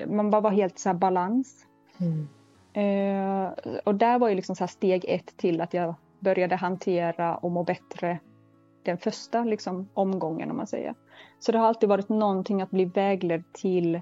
man 0.07 0.31
bara 0.31 0.41
var 0.41 0.51
helt 0.51 0.79
så 0.79 0.89
här 0.89 0.93
balans. 0.93 1.65
Mm. 1.97 2.27
Eh, 2.73 3.51
och 3.83 3.95
där 3.95 4.19
var 4.19 4.29
ju 4.29 4.35
liksom 4.35 4.55
så 4.55 4.67
steg 4.67 5.05
ett 5.07 5.37
till 5.37 5.61
att 5.61 5.73
jag 5.73 5.95
började 6.19 6.55
hantera 6.55 7.37
och 7.37 7.51
må 7.51 7.63
bättre 7.63 8.19
den 8.91 8.97
första 8.97 9.43
liksom, 9.43 9.89
omgången 9.93 10.51
om 10.51 10.57
man 10.57 10.67
säger. 10.67 10.95
Så 11.39 11.51
det 11.51 11.57
har 11.57 11.67
alltid 11.67 11.89
varit 11.89 12.09
någonting 12.09 12.61
att 12.61 12.71
bli 12.71 12.85
vägledd 12.85 13.43
till 13.53 14.01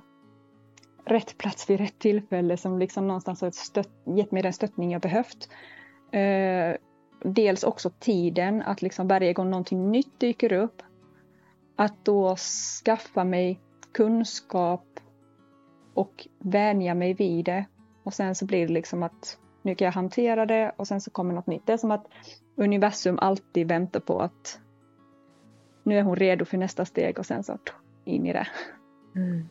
rätt 1.06 1.38
plats 1.38 1.70
vid 1.70 1.80
rätt 1.80 2.00
tillfälle 2.00 2.58
som 2.58 2.80
liksom 2.80 3.08
någonstans 3.08 3.42
har 3.42 3.52
stött, 3.52 3.90
gett 4.06 4.32
mig 4.32 4.44
den 4.44 4.54
stöttning 4.54 4.92
jag 4.92 5.02
behövt. 5.02 5.50
Eh, 6.12 6.76
dels 7.24 7.64
också 7.64 7.90
tiden, 8.00 8.62
att 8.62 8.82
liksom 8.82 9.08
varje 9.08 9.34
gång 9.34 9.50
någonting 9.50 9.92
nytt 9.92 10.20
dyker 10.20 10.54
upp, 10.54 10.82
att 11.76 12.06
då 12.06 12.36
skaffa 12.86 13.24
mig 13.24 13.60
kunskap 13.92 15.00
och 15.94 16.28
vänja 16.40 16.94
mig 16.94 17.14
vid 17.14 17.46
det 17.46 17.66
och 18.04 18.14
sen 18.14 18.36
så 18.36 18.46
blir 18.46 18.68
det 18.68 18.74
liksom 18.74 19.04
att 19.04 19.38
nu 19.62 19.76
kan 19.76 19.86
jag 19.86 19.94
hantera 19.94 20.46
det 20.46 20.72
och 20.78 20.88
sen 20.88 21.02
så 21.02 21.12
kommer 21.12 21.34
något 21.34 21.48
nytt. 21.48 21.66
Det 21.66 21.74
är 21.74 21.78
som 21.78 21.92
att 21.92 22.08
universum 22.56 23.20
alltid 23.20 23.68
väntar 23.68 24.00
på 24.00 24.20
att 24.20 24.60
nu 25.86 25.98
är 25.98 26.04
hon 26.04 26.16
redo 26.16 26.46
för 26.46 26.58
nästa 26.58 26.86
steg 26.86 27.20
och 27.20 27.26
sen 27.26 27.44
så 27.44 27.58
in 28.06 28.26
i 28.26 28.34
det. 28.34 28.48
Mm. 29.16 29.50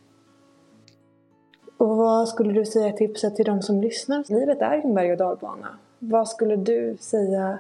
Och 1.77 1.97
vad 1.97 2.29
skulle 2.29 2.53
du 2.53 2.65
säga 2.65 2.93
tipset 2.93 3.37
till 3.37 3.45
de 3.45 3.63
som 3.63 3.81
lyssnar? 3.81 4.25
Livet 4.29 4.63
är 4.63 4.81
en 4.85 4.95
berg 4.95 5.13
och 5.13 5.19
dalbana. 5.19 5.69
Vad 5.99 6.29
skulle 6.29 6.57
du 6.57 6.97
säga 7.01 7.59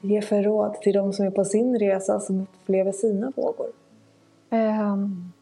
ge 0.00 0.22
för 0.22 0.42
råd 0.42 0.74
till 0.74 0.92
de 0.92 1.12
som 1.12 1.26
är 1.26 1.30
på 1.30 1.44
sin 1.44 1.78
resa 1.78 2.20
som 2.20 2.40
upplever 2.40 2.92
sina 2.92 3.32
vågor? 3.36 3.68
Um, 4.50 5.32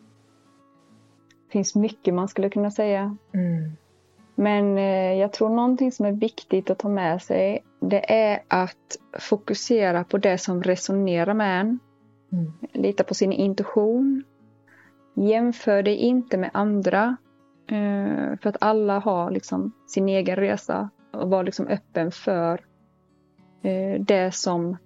det 1.47 1.53
finns 1.53 1.75
mycket 1.75 2.15
man 2.15 2.29
skulle 2.29 2.51
kunna 2.51 2.71
säga. 2.71 3.17
Mm. 3.33 3.73
Men 4.35 4.79
eh, 4.79 5.15
jag 5.15 5.33
tror 5.33 5.49
någonting 5.49 5.93
som 5.93 6.07
är 6.07 6.13
viktigt 6.13 6.71
att 6.71 6.79
ta 6.79 6.89
med 6.89 7.23
sig 7.23 7.63
det 7.81 8.13
är 8.13 8.43
att 8.49 8.99
fokusera 9.19 10.05
på 10.05 10.19
det 10.19 10.39
som 10.39 10.63
resonerar 10.63 11.35
med 11.35 11.61
en. 11.61 11.79
Mm. 12.33 12.53
Lita 12.73 13.05
på 13.05 13.15
sin 13.15 13.33
intuition. 13.33 14.25
Jämför 15.15 15.83
dig 15.83 15.97
inte 15.97 16.39
med 16.39 16.51
andra. 16.55 17.17
Eh, 17.67 18.39
för 18.43 18.47
att 18.49 18.57
alla 18.61 18.99
har 18.99 19.31
liksom 19.31 19.73
sin 19.87 20.09
egen 20.09 20.37
resa 20.37 20.91
och 21.13 21.31
var 21.31 21.45
liksom 21.45 21.67
öppen 21.67 22.11
för 22.13 22.65
eh, 23.63 24.01
det 24.01 24.35
som 24.35 24.77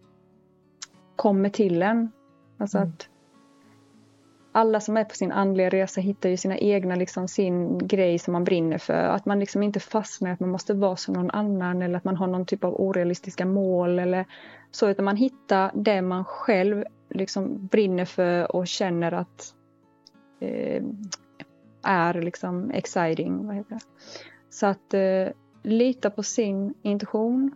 kommer 1.16 1.48
till 1.48 1.82
en. 1.82 2.10
Alltså 2.58 2.78
mm. 2.78 2.88
att 2.88 3.08
alla 4.56 4.80
som 4.80 4.96
är 4.96 5.04
på 5.04 5.14
sin 5.14 5.32
andliga 5.32 5.68
resa 5.68 6.00
hittar 6.00 6.28
ju 6.28 6.36
sina 6.36 6.58
egna, 6.58 6.94
liksom 6.94 7.28
sin 7.28 7.78
grej 7.78 8.18
som 8.18 8.32
man 8.32 8.44
brinner 8.44 8.78
för. 8.78 8.94
Att 8.94 9.26
man 9.26 9.40
liksom 9.40 9.62
inte 9.62 9.80
fastnar 9.80 10.30
att 10.30 10.40
man 10.40 10.50
måste 10.50 10.74
vara 10.74 10.96
som 10.96 11.14
någon 11.14 11.30
annan 11.30 11.82
eller 11.82 11.98
att 11.98 12.04
man 12.04 12.16
har 12.16 12.26
någon 12.26 12.46
typ 12.46 12.64
av 12.64 12.80
orealistiska 12.80 13.46
mål 13.46 13.98
eller 13.98 14.24
så. 14.70 14.88
Utan 14.88 15.04
man 15.04 15.16
hittar 15.16 15.70
det 15.74 16.02
man 16.02 16.24
själv 16.24 16.84
liksom 17.10 17.66
brinner 17.66 18.04
för 18.04 18.56
och 18.56 18.66
känner 18.66 19.12
att 19.12 19.54
eh, 20.40 20.82
är 21.82 22.14
liksom 22.14 22.70
exciting. 22.70 23.46
Vad 23.46 23.56
heter 23.56 23.74
det? 23.74 23.80
Så 24.50 24.66
att 24.66 24.94
eh, 24.94 25.28
lita 25.62 26.10
på 26.10 26.22
sin 26.22 26.74
intuition 26.82 27.54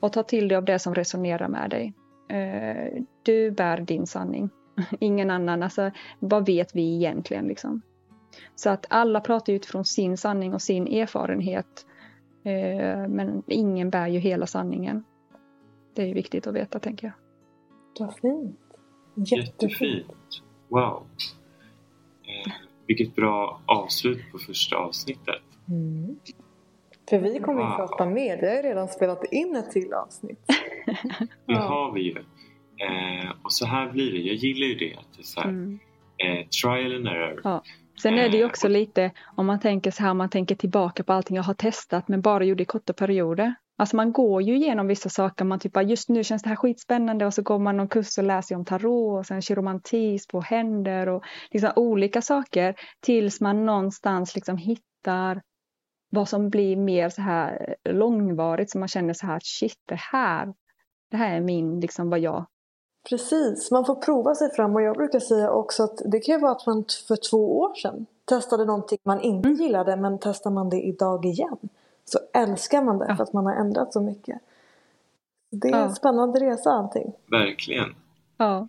och 0.00 0.12
ta 0.12 0.22
till 0.22 0.48
dig 0.48 0.56
av 0.56 0.64
det 0.64 0.78
som 0.78 0.94
resonerar 0.94 1.48
med 1.48 1.70
dig. 1.70 1.94
Eh, 2.28 3.02
du 3.22 3.50
bär 3.50 3.80
din 3.80 4.06
sanning. 4.06 4.50
Ingen 5.00 5.30
annan. 5.30 5.62
Alltså, 5.62 5.90
vad 6.18 6.46
vet 6.46 6.76
vi 6.76 6.94
egentligen? 6.94 7.46
Liksom? 7.46 7.82
Så 8.54 8.70
att 8.70 8.86
alla 8.90 9.20
pratar 9.20 9.52
utifrån 9.52 9.84
sin 9.84 10.16
sanning 10.16 10.54
och 10.54 10.62
sin 10.62 10.86
erfarenhet. 10.86 11.86
Eh, 12.44 13.08
men 13.08 13.42
ingen 13.46 13.90
bär 13.90 14.08
ju 14.08 14.18
hela 14.18 14.46
sanningen. 14.46 15.04
Det 15.94 16.10
är 16.10 16.14
viktigt 16.14 16.46
att 16.46 16.54
veta, 16.54 16.78
tänker 16.78 17.06
jag. 17.06 17.14
Vad 18.06 18.14
fint. 18.14 18.58
Jättefint. 19.14 19.62
Jättefint. 19.62 20.42
Wow. 20.68 21.06
Eh, 22.22 22.52
vilket 22.86 23.14
bra 23.14 23.60
avslut 23.66 24.32
på 24.32 24.38
första 24.38 24.76
avsnittet. 24.76 25.42
Mm. 25.68 26.16
För 27.08 27.18
vi 27.18 27.40
kommer 27.40 27.62
wow. 27.62 27.70
att 27.70 27.76
prata 27.76 28.06
mer. 28.06 28.40
Vi 28.40 28.56
har 28.56 28.62
redan 28.62 28.88
spelat 28.88 29.24
in 29.32 29.56
ett 29.56 29.70
till 29.70 29.92
avsnitt. 29.92 30.46
det 31.46 31.54
har 31.54 31.92
vi 31.92 32.02
ju. 32.02 32.24
Eh, 32.84 33.30
och 33.42 33.52
så 33.52 33.66
här 33.66 33.90
blir 33.90 34.12
det. 34.12 34.18
Jag 34.18 34.36
gillar 34.36 34.66
ju 34.66 34.74
det. 34.74 34.96
Att 34.96 35.16
det 35.16 35.24
så 35.24 35.40
här, 35.40 35.48
mm. 35.48 35.78
eh, 36.18 36.46
trial 36.46 36.96
and 36.96 37.08
error. 37.08 37.40
Ja. 37.44 37.62
Sen 38.02 38.18
är 38.18 38.28
det 38.28 38.36
ju 38.36 38.42
eh, 38.42 38.48
också 38.48 38.68
lite, 38.68 39.10
om 39.36 39.46
man 39.46 39.60
tänker 39.60 39.90
så 39.90 40.02
här, 40.02 40.14
man 40.14 40.30
tänker 40.30 40.54
tillbaka 40.54 41.04
på 41.04 41.12
allting 41.12 41.36
jag 41.36 41.44
har 41.44 41.54
testat 41.54 42.08
men 42.08 42.20
bara 42.20 42.44
gjorde 42.44 42.62
i 42.62 42.66
korta 42.66 42.92
perioder. 42.92 43.54
Alltså 43.76 43.96
man 43.96 44.12
går 44.12 44.42
ju 44.42 44.56
igenom 44.56 44.86
vissa 44.86 45.08
saker, 45.08 45.44
man 45.44 45.58
typ 45.58 45.82
just 45.82 46.08
nu 46.08 46.24
känns 46.24 46.42
det 46.42 46.48
här 46.48 46.56
skitspännande 46.56 47.26
och 47.26 47.34
så 47.34 47.42
går 47.42 47.58
man 47.58 47.76
någon 47.76 47.88
kurs 47.88 48.18
och 48.18 48.24
läser 48.24 48.56
om 48.56 48.64
tarot 48.64 49.18
och 49.18 49.26
sen 49.26 49.42
kiromantis 49.42 50.26
på 50.26 50.40
händer 50.40 51.08
och 51.08 51.24
liksom 51.50 51.72
olika 51.76 52.22
saker 52.22 52.74
tills 53.00 53.40
man 53.40 53.66
någonstans 53.66 54.34
liksom 54.34 54.56
hittar 54.56 55.42
vad 56.10 56.28
som 56.28 56.50
blir 56.50 56.76
mer 56.76 57.08
så 57.08 57.22
här 57.22 57.74
långvarigt 57.88 58.70
så 58.70 58.78
man 58.78 58.88
känner 58.88 59.12
så 59.12 59.26
här 59.26 59.40
shit 59.42 59.82
det 59.88 60.00
här, 60.12 60.54
det 61.10 61.16
här 61.16 61.36
är 61.36 61.40
min, 61.40 61.80
liksom 61.80 62.10
vad 62.10 62.20
jag 62.20 62.46
Precis, 63.08 63.70
man 63.70 63.84
får 63.84 63.94
prova 63.94 64.34
sig 64.34 64.50
fram 64.54 64.74
och 64.74 64.82
jag 64.82 64.96
brukar 64.96 65.20
säga 65.20 65.50
också 65.50 65.82
att 65.82 66.02
det 66.04 66.20
kan 66.20 66.34
ju 66.34 66.40
vara 66.40 66.52
att 66.52 66.66
man 66.66 66.84
för 67.08 67.16
två 67.30 67.58
år 67.58 67.74
sedan 67.74 68.06
testade 68.24 68.64
någonting 68.64 68.98
man 69.02 69.20
inte 69.20 69.48
mm. 69.48 69.60
gillade 69.60 69.96
men 69.96 70.18
testar 70.18 70.50
man 70.50 70.70
det 70.70 70.82
idag 70.82 71.24
igen 71.24 71.58
så 72.04 72.18
älskar 72.32 72.82
man 72.82 72.98
det 72.98 73.06
ja. 73.08 73.16
för 73.16 73.22
att 73.22 73.32
man 73.32 73.46
har 73.46 73.54
ändrat 73.54 73.92
så 73.92 74.00
mycket. 74.00 74.38
Det 75.50 75.68
är 75.68 75.72
ja. 75.72 75.84
en 75.84 75.94
spännande 75.94 76.40
resa 76.40 76.70
allting. 76.70 77.12
Verkligen. 77.30 77.94
Ja. 78.36 78.68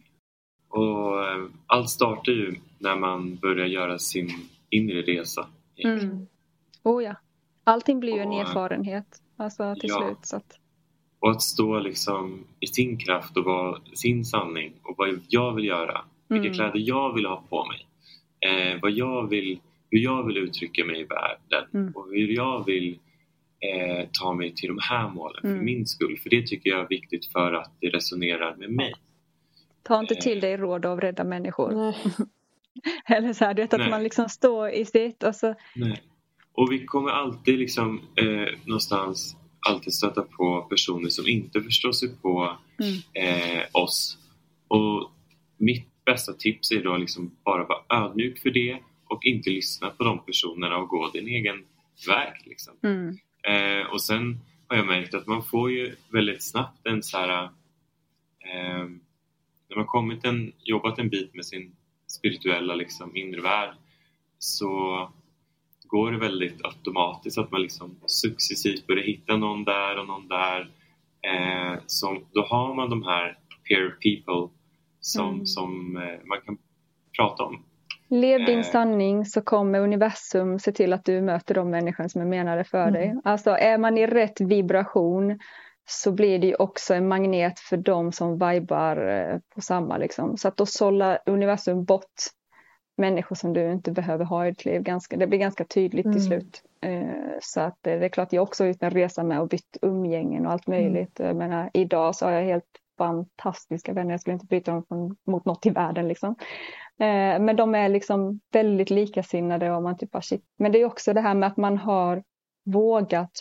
Och 0.70 1.20
eh, 1.20 1.46
allt 1.68 1.90
startar 1.90 2.32
ju 2.32 2.56
när 2.80 2.96
man 2.96 3.36
börjar 3.36 3.66
göra 3.66 4.00
sin 4.00 4.30
inre 4.70 5.02
resa. 5.02 5.48
Mm. 5.78 6.28
Oh 6.84 7.04
ja. 7.04 7.16
Allting 7.64 8.00
blir 8.00 8.14
ju 8.14 8.20
en 8.20 8.32
erfarenhet 8.32 9.22
alltså 9.38 9.76
till 9.76 9.90
ja. 9.90 9.98
slut. 9.98 10.18
Så 10.22 10.36
att... 10.36 10.60
Och 11.20 11.32
att 11.32 11.42
stå 11.42 11.80
liksom 11.80 12.44
i 12.60 12.68
sin 12.68 12.98
kraft 12.98 13.38
och 13.38 13.44
vara 13.44 13.82
sin 13.94 14.26
sanning 14.26 14.74
och 14.84 14.96
vad 14.98 15.20
jag 15.28 15.56
vill 15.56 15.66
göra. 15.66 16.02
Vilka 16.28 16.48
mm. 16.48 16.54
kläder 16.54 16.80
jag 16.80 17.14
vill 17.14 17.26
ha 17.26 17.44
på 17.50 17.66
mig. 17.66 17.88
Eh, 18.40 18.82
vad 18.82 18.92
jag 18.92 19.30
vill, 19.30 19.60
hur 19.90 20.00
jag 20.00 20.28
vill 20.28 20.38
uttrycka 20.38 20.86
mig 20.86 21.02
i 21.02 21.04
världen 21.04 21.70
mm. 21.74 21.94
och 21.96 22.08
hur 22.12 22.28
jag 22.28 22.66
vill 22.66 23.00
eh, 23.60 24.08
ta 24.12 24.34
mig 24.34 24.54
till 24.56 24.68
de 24.68 24.80
här 24.82 25.10
målen 25.10 25.44
mm. 25.44 25.58
för 25.58 25.64
min 25.64 25.86
skull. 25.86 26.18
För 26.24 26.30
det 26.30 26.48
tycker 26.48 26.70
jag 26.70 26.80
är 26.80 26.88
viktigt 26.88 27.32
för 27.32 27.54
att 27.54 27.72
det 27.80 27.88
resonerar 27.88 28.56
med 28.56 28.70
mig. 28.70 28.94
Ta 29.84 30.00
inte 30.00 30.16
till 30.16 30.40
dig 30.40 30.58
råd 30.58 30.86
av 30.86 31.02
rädda 31.02 31.24
människor. 31.24 31.72
Eller 33.06 33.34
så 33.34 33.46
här, 33.46 33.54
det 33.54 33.74
att 33.74 33.80
Nej. 33.80 33.90
man 33.90 34.04
liksom 34.04 34.30
står 34.30 34.70
i 34.70 34.86
sitt 34.86 35.24
och 35.24 35.36
så... 35.36 35.56
Nej. 35.76 36.02
Och 36.54 36.72
vi 36.72 36.86
kommer 36.86 37.10
alltid 37.10 37.60
liksom 37.60 38.02
eh, 38.16 38.60
någonstans 38.66 39.38
alltid 39.66 39.94
stöta 39.94 40.22
på 40.22 40.62
personer 40.62 41.10
som 41.10 41.28
inte 41.28 41.62
förstår 41.62 41.92
sig 41.92 42.16
på 42.22 42.58
mm. 42.80 42.96
eh, 43.14 43.64
oss. 43.72 44.18
Och 44.68 45.12
mitt 45.58 45.88
bästa 46.06 46.34
tips 46.34 46.72
är 46.72 46.84
då 46.84 46.98
liksom 46.98 47.32
bara 47.44 47.66
vara 47.66 48.06
ödmjuk 48.06 48.40
för 48.40 48.50
det 48.50 48.80
och 49.08 49.26
inte 49.26 49.50
lyssna 49.50 49.90
på 49.90 50.04
de 50.04 50.26
personerna 50.26 50.78
och 50.78 50.90
gå 50.90 51.10
din 51.10 51.28
egen 51.28 51.66
väg. 52.08 52.34
Liksom. 52.46 52.74
Mm. 52.84 53.18
Eh, 53.44 53.88
och 53.88 54.02
sen 54.02 54.40
har 54.68 54.78
jag 54.78 54.88
märkt 54.88 55.14
att 55.14 55.28
man 55.28 55.44
får 55.44 55.72
ju 55.72 55.96
väldigt 56.10 56.44
snabbt 56.44 56.88
en 56.88 57.04
så 57.04 57.18
här 57.18 57.44
eh, 57.44 58.86
när 59.70 59.76
man 59.76 59.86
kommit 59.86 60.26
en, 60.26 60.54
jobbat 60.64 61.00
en 61.00 61.10
bit 61.10 61.34
med 61.34 61.46
sin 61.46 61.76
spirituella 62.08 62.76
liksom, 62.76 63.16
inre 63.16 63.42
värld 63.42 63.76
så 64.40 65.12
går 65.88 66.12
det 66.12 66.18
väldigt 66.18 66.66
automatiskt 66.66 67.38
att 67.38 67.52
man 67.52 67.62
liksom 67.62 67.96
successivt 68.06 68.88
börjar 68.88 69.04
hitta 69.04 69.38
någon 69.38 69.64
där 69.64 70.00
och 70.00 70.08
någon 70.08 70.28
där. 70.28 70.70
Eh, 71.22 71.80
som, 71.86 72.26
då 72.32 72.42
har 72.42 72.76
man 72.76 72.90
de 72.90 73.04
här 73.04 73.38
peer 73.70 73.90
people 73.90 74.56
som, 75.00 75.34
mm. 75.34 75.46
som 75.46 75.98
eh, 75.98 76.28
man 76.28 76.42
kan 76.46 76.58
prata 77.18 77.44
om. 77.44 77.64
Lev 78.10 78.46
din 78.46 78.60
eh. 78.60 78.66
sanning 78.66 79.26
så 79.26 79.42
kommer 79.42 79.80
universum 79.80 80.60
se 80.60 80.72
till 80.72 80.94
att 80.94 81.06
du 81.06 81.22
möter 81.22 81.56
de 81.56 81.70
människor 81.70 82.08
som 82.08 82.22
är 82.22 82.26
menade 82.26 82.64
för 82.64 82.88
mm. 82.88 82.94
dig. 82.94 83.16
Alltså 83.24 83.50
är 83.50 83.78
man 83.78 83.98
i 83.98 84.08
rätt 84.08 84.42
vibration 84.42 85.40
så 85.86 86.12
blir 86.12 86.40
det 86.40 86.56
också 86.56 86.94
en 86.94 87.08
magnet 87.08 87.60
för 87.60 87.78
de 87.78 88.12
som 88.12 88.34
vibar 88.34 89.08
eh, 89.08 89.40
på 89.56 89.62
samma. 89.62 89.98
Liksom. 89.98 90.38
Så 90.38 90.48
att 90.48 90.58
då 90.58 90.66
sållar 90.66 91.20
universum 91.26 91.86
bort 91.86 92.14
människor 92.96 93.36
som 93.36 93.54
du 93.54 93.72
inte 93.72 93.92
behöver 93.92 94.26
ha 94.26 94.48
i 94.48 94.50
ditt 94.50 94.66
liv. 94.66 94.82
Ganska, 94.82 95.18
det 95.18 95.28
blir 95.28 95.40
ganska 95.40 95.66
tydligt 95.66 96.06
mm. 96.06 96.18
till 96.18 96.28
slut. 96.28 96.64
Eh, 96.82 97.10
så 97.42 97.62
att 97.62 97.78
det 97.82 97.92
är 97.92 98.10
klart, 98.10 98.34
jag 98.34 98.42
har 98.42 98.48
också 98.48 98.66
gjort 98.66 98.84
en 98.84 98.92
resa 98.92 99.24
med 99.24 99.42
och 99.42 99.48
bytt 99.48 99.78
umgängen 99.82 100.46
och 100.46 100.52
allt 100.52 100.68
mm. 100.68 100.80
möjligt. 100.80 101.20
Mm. 101.20 101.28
Jag 101.28 101.50
menar, 101.50 101.70
idag 101.74 102.16
så 102.16 102.26
har 102.26 102.32
jag 102.32 102.44
helt 102.44 102.82
fantastiska 102.98 103.94
vänner. 103.94 104.12
Jag 104.12 104.22
skulle 104.22 104.34
inte 104.34 104.46
byta 104.46 104.72
dem 104.72 104.84
från, 104.88 105.16
mot 105.26 105.46
något 105.46 105.66
i 105.66 105.70
världen. 105.70 106.08
Liksom. 106.08 106.36
Eh, 107.00 107.40
men 107.40 107.56
de 107.56 107.76
är 107.76 107.90
liksom 107.90 108.40
väldigt 108.52 108.90
likasinnade 108.90 109.72
och 109.72 109.84
man 109.84 109.98
typ 109.98 110.12
bara 110.12 110.22
shit. 110.22 110.44
Men 110.58 110.72
det 110.72 110.82
är 110.82 110.86
också 110.86 111.14
det 111.14 111.22
här 111.22 111.34
med 111.34 111.48
att 111.48 111.58
man 111.58 111.78
har 111.78 112.24
vågat 112.66 113.32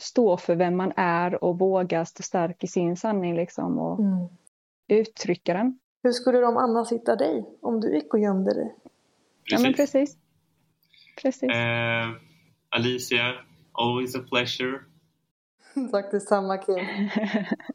stå 0.00 0.36
för 0.36 0.54
vem 0.54 0.76
man 0.76 0.92
är 0.96 1.44
och 1.44 1.58
våga 1.58 2.04
stå 2.04 2.22
stark 2.22 2.64
i 2.64 2.66
sin 2.66 2.96
sanning 2.96 3.36
liksom 3.36 3.78
och 3.78 3.98
mm. 3.98 4.28
uttrycka 4.88 5.54
den. 5.54 5.78
Hur 6.02 6.12
skulle 6.12 6.38
de 6.38 6.56
annars 6.56 6.92
hitta 6.92 7.16
dig 7.16 7.44
om 7.62 7.80
du 7.80 7.94
gick 7.94 8.14
och 8.14 8.20
gömde 8.20 8.54
dig? 8.54 8.74
Precis. 9.50 9.52
Ja 9.52 9.58
men 9.62 9.74
precis. 9.74 10.16
precis. 11.22 11.50
Uh, 11.50 12.16
Alicia, 12.68 13.34
always 13.72 14.16
a 14.16 14.22
pleasure. 14.28 14.80
Tack 15.92 16.10
detsamma 16.10 16.58
Kim. 16.58 16.86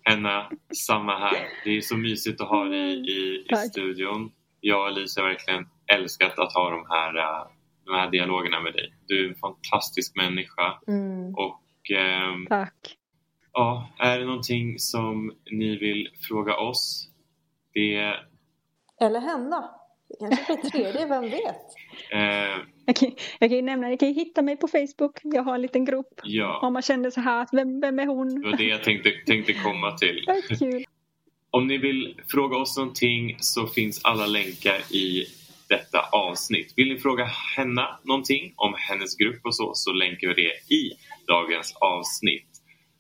Henna, 0.04 0.52
samma 0.88 1.20
här. 1.20 1.48
Det 1.64 1.78
är 1.78 1.82
så 1.82 1.98
mysigt 1.98 2.42
att 2.42 2.48
ha 2.48 2.64
dig 2.64 3.10
i, 3.10 3.46
i 3.50 3.56
studion. 3.56 4.32
Jag 4.60 4.80
och 4.80 4.88
Alicia 4.88 5.24
har 5.24 5.30
verkligen 5.30 5.68
älskat 5.88 6.40
att 6.40 6.54
ha 6.54 6.70
de 6.70 6.86
här, 6.90 7.18
uh, 7.18 7.48
de 7.86 7.96
här 7.96 8.12
dialogerna 8.12 8.60
med 8.62 8.74
dig. 8.74 8.94
Du 9.08 9.26
är 9.26 9.30
en 9.30 9.36
fantastisk 9.36 10.16
människa 10.16 10.80
mm. 10.88 11.36
och 11.36 11.92
eh, 11.92 12.48
Tack. 12.50 12.98
Ja, 13.54 13.90
är 14.00 14.20
det 14.20 14.26
någonting 14.26 14.80
som 14.80 15.34
ni 15.52 15.78
vill 15.78 16.10
fråga 16.28 16.58
oss? 16.58 17.10
Det... 17.74 18.16
Eller 19.06 19.20
henne. 19.20 19.70
Det 20.20 20.28
kanske 20.30 20.54
blir 20.54 20.72
tredje, 20.72 21.06
vem 21.08 21.22
vet? 21.22 21.56
Eh, 22.12 22.60
jag, 22.86 22.96
kan, 22.96 23.12
jag 23.40 23.50
kan 23.50 23.58
ju 23.58 23.62
nämna, 23.62 23.90
jag 23.90 24.00
kan 24.00 24.08
ju 24.08 24.14
hitta 24.14 24.42
mig 24.42 24.58
på 24.58 24.68
Facebook. 24.68 25.20
Jag 25.24 25.44
har 25.44 25.56
en 25.56 25.62
liten 25.62 25.86
grupp. 25.86 26.22
Ja. 26.24 26.60
Om 26.60 26.74
man 26.74 26.82
känner 26.82 27.10
så 27.10 27.22
här, 27.22 27.48
vem, 27.52 27.80
vem 27.82 28.00
är 28.00 28.08
hon? 28.08 28.42
Det 28.42 28.50
var 28.50 28.58
det 28.58 28.64
jag 28.64 28.84
tänkte, 28.84 29.12
tänkte 29.26 29.54
komma 29.54 29.92
till. 29.92 30.26
Kul. 30.60 30.86
Om 31.50 31.68
ni 31.68 31.78
vill 31.78 32.22
fråga 32.28 32.58
oss 32.58 32.78
någonting 32.78 33.38
så 33.40 33.68
finns 33.68 34.02
alla 34.04 34.26
länkar 34.26 34.94
i 34.94 35.26
detta 35.70 36.00
avsnitt. 36.12 36.74
Vill 36.76 36.94
ni 36.94 37.00
fråga 37.00 37.26
henne 37.26 37.88
någonting 38.04 38.54
om 38.56 38.74
hennes 38.78 39.16
grupp 39.16 39.46
och 39.46 39.56
så, 39.56 39.72
så 39.76 39.94
länkar 39.94 40.28
vi 40.28 40.34
det 40.34 40.76
i 40.76 40.92
dagens 41.28 41.76
avsnitt. 41.82 42.50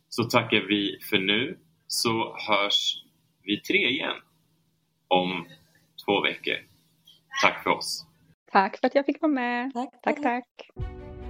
Så 0.09 0.24
tackar 0.24 0.59
vi 0.59 0.99
för 1.09 1.17
nu, 1.17 1.57
så 1.88 2.38
hörs 2.47 3.03
vi 3.43 3.61
tre 3.61 3.89
igen 3.89 4.15
om 5.14 5.45
två 6.05 6.22
veckor. 6.22 6.55
Tack 7.41 7.64
för 7.64 7.70
oss! 7.70 8.05
Tack 8.51 8.78
för 8.80 8.88
att 8.88 8.95
jag 8.95 9.05
fick 9.05 9.22
vara 9.22 9.32
med. 9.32 9.72
Tack, 9.74 9.89
tack. 10.03 10.24
tack. 10.24 10.45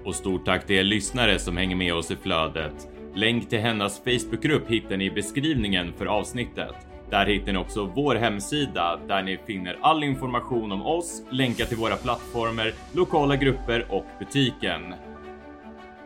Och 0.05 0.15
stort 0.15 0.45
tack 0.45 0.65
till 0.67 0.75
er 0.75 0.84
lyssnare 0.84 1.39
som 1.39 1.57
hänger 1.57 1.75
med 1.75 1.93
oss 1.93 2.11
i 2.11 2.15
flödet. 2.15 2.88
Länk 3.15 3.49
till 3.49 3.59
hennes 3.59 3.99
Facebookgrupp 3.99 4.69
hittar 4.69 4.97
ni 4.97 5.05
i 5.05 5.11
beskrivningen 5.11 5.93
för 5.93 6.05
avsnittet. 6.05 6.75
Där 7.09 7.25
hittar 7.25 7.51
ni 7.51 7.57
också 7.57 7.86
vår 7.95 8.15
hemsida 8.15 8.99
där 9.07 9.23
ni 9.23 9.38
finner 9.47 9.77
all 9.81 10.03
information 10.03 10.71
om 10.71 10.86
oss, 10.86 11.21
länkar 11.29 11.65
till 11.65 11.77
våra 11.77 11.95
plattformar, 11.95 12.73
lokala 12.93 13.36
grupper 13.36 13.86
och 13.89 14.05
butiken. 14.19 14.93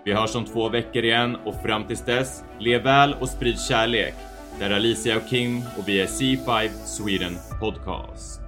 Vi 0.05 0.13
hörs 0.13 0.35
om 0.35 0.45
två 0.45 0.69
veckor 0.69 1.03
igen 1.03 1.35
och 1.35 1.61
fram 1.61 1.83
tills 1.83 2.05
dess, 2.05 2.43
lev 2.59 2.83
väl 2.83 3.13
och 3.13 3.29
sprid 3.29 3.59
kärlek. 3.59 4.15
Det 4.59 4.65
är 4.65 4.71
Alicia 4.71 5.17
och 5.17 5.27
Kim 5.29 5.63
och 5.77 5.87
vi 5.89 6.01
är 6.01 6.05
C5 6.05 6.69
Sweden 6.85 7.37
Podcast. 7.59 8.46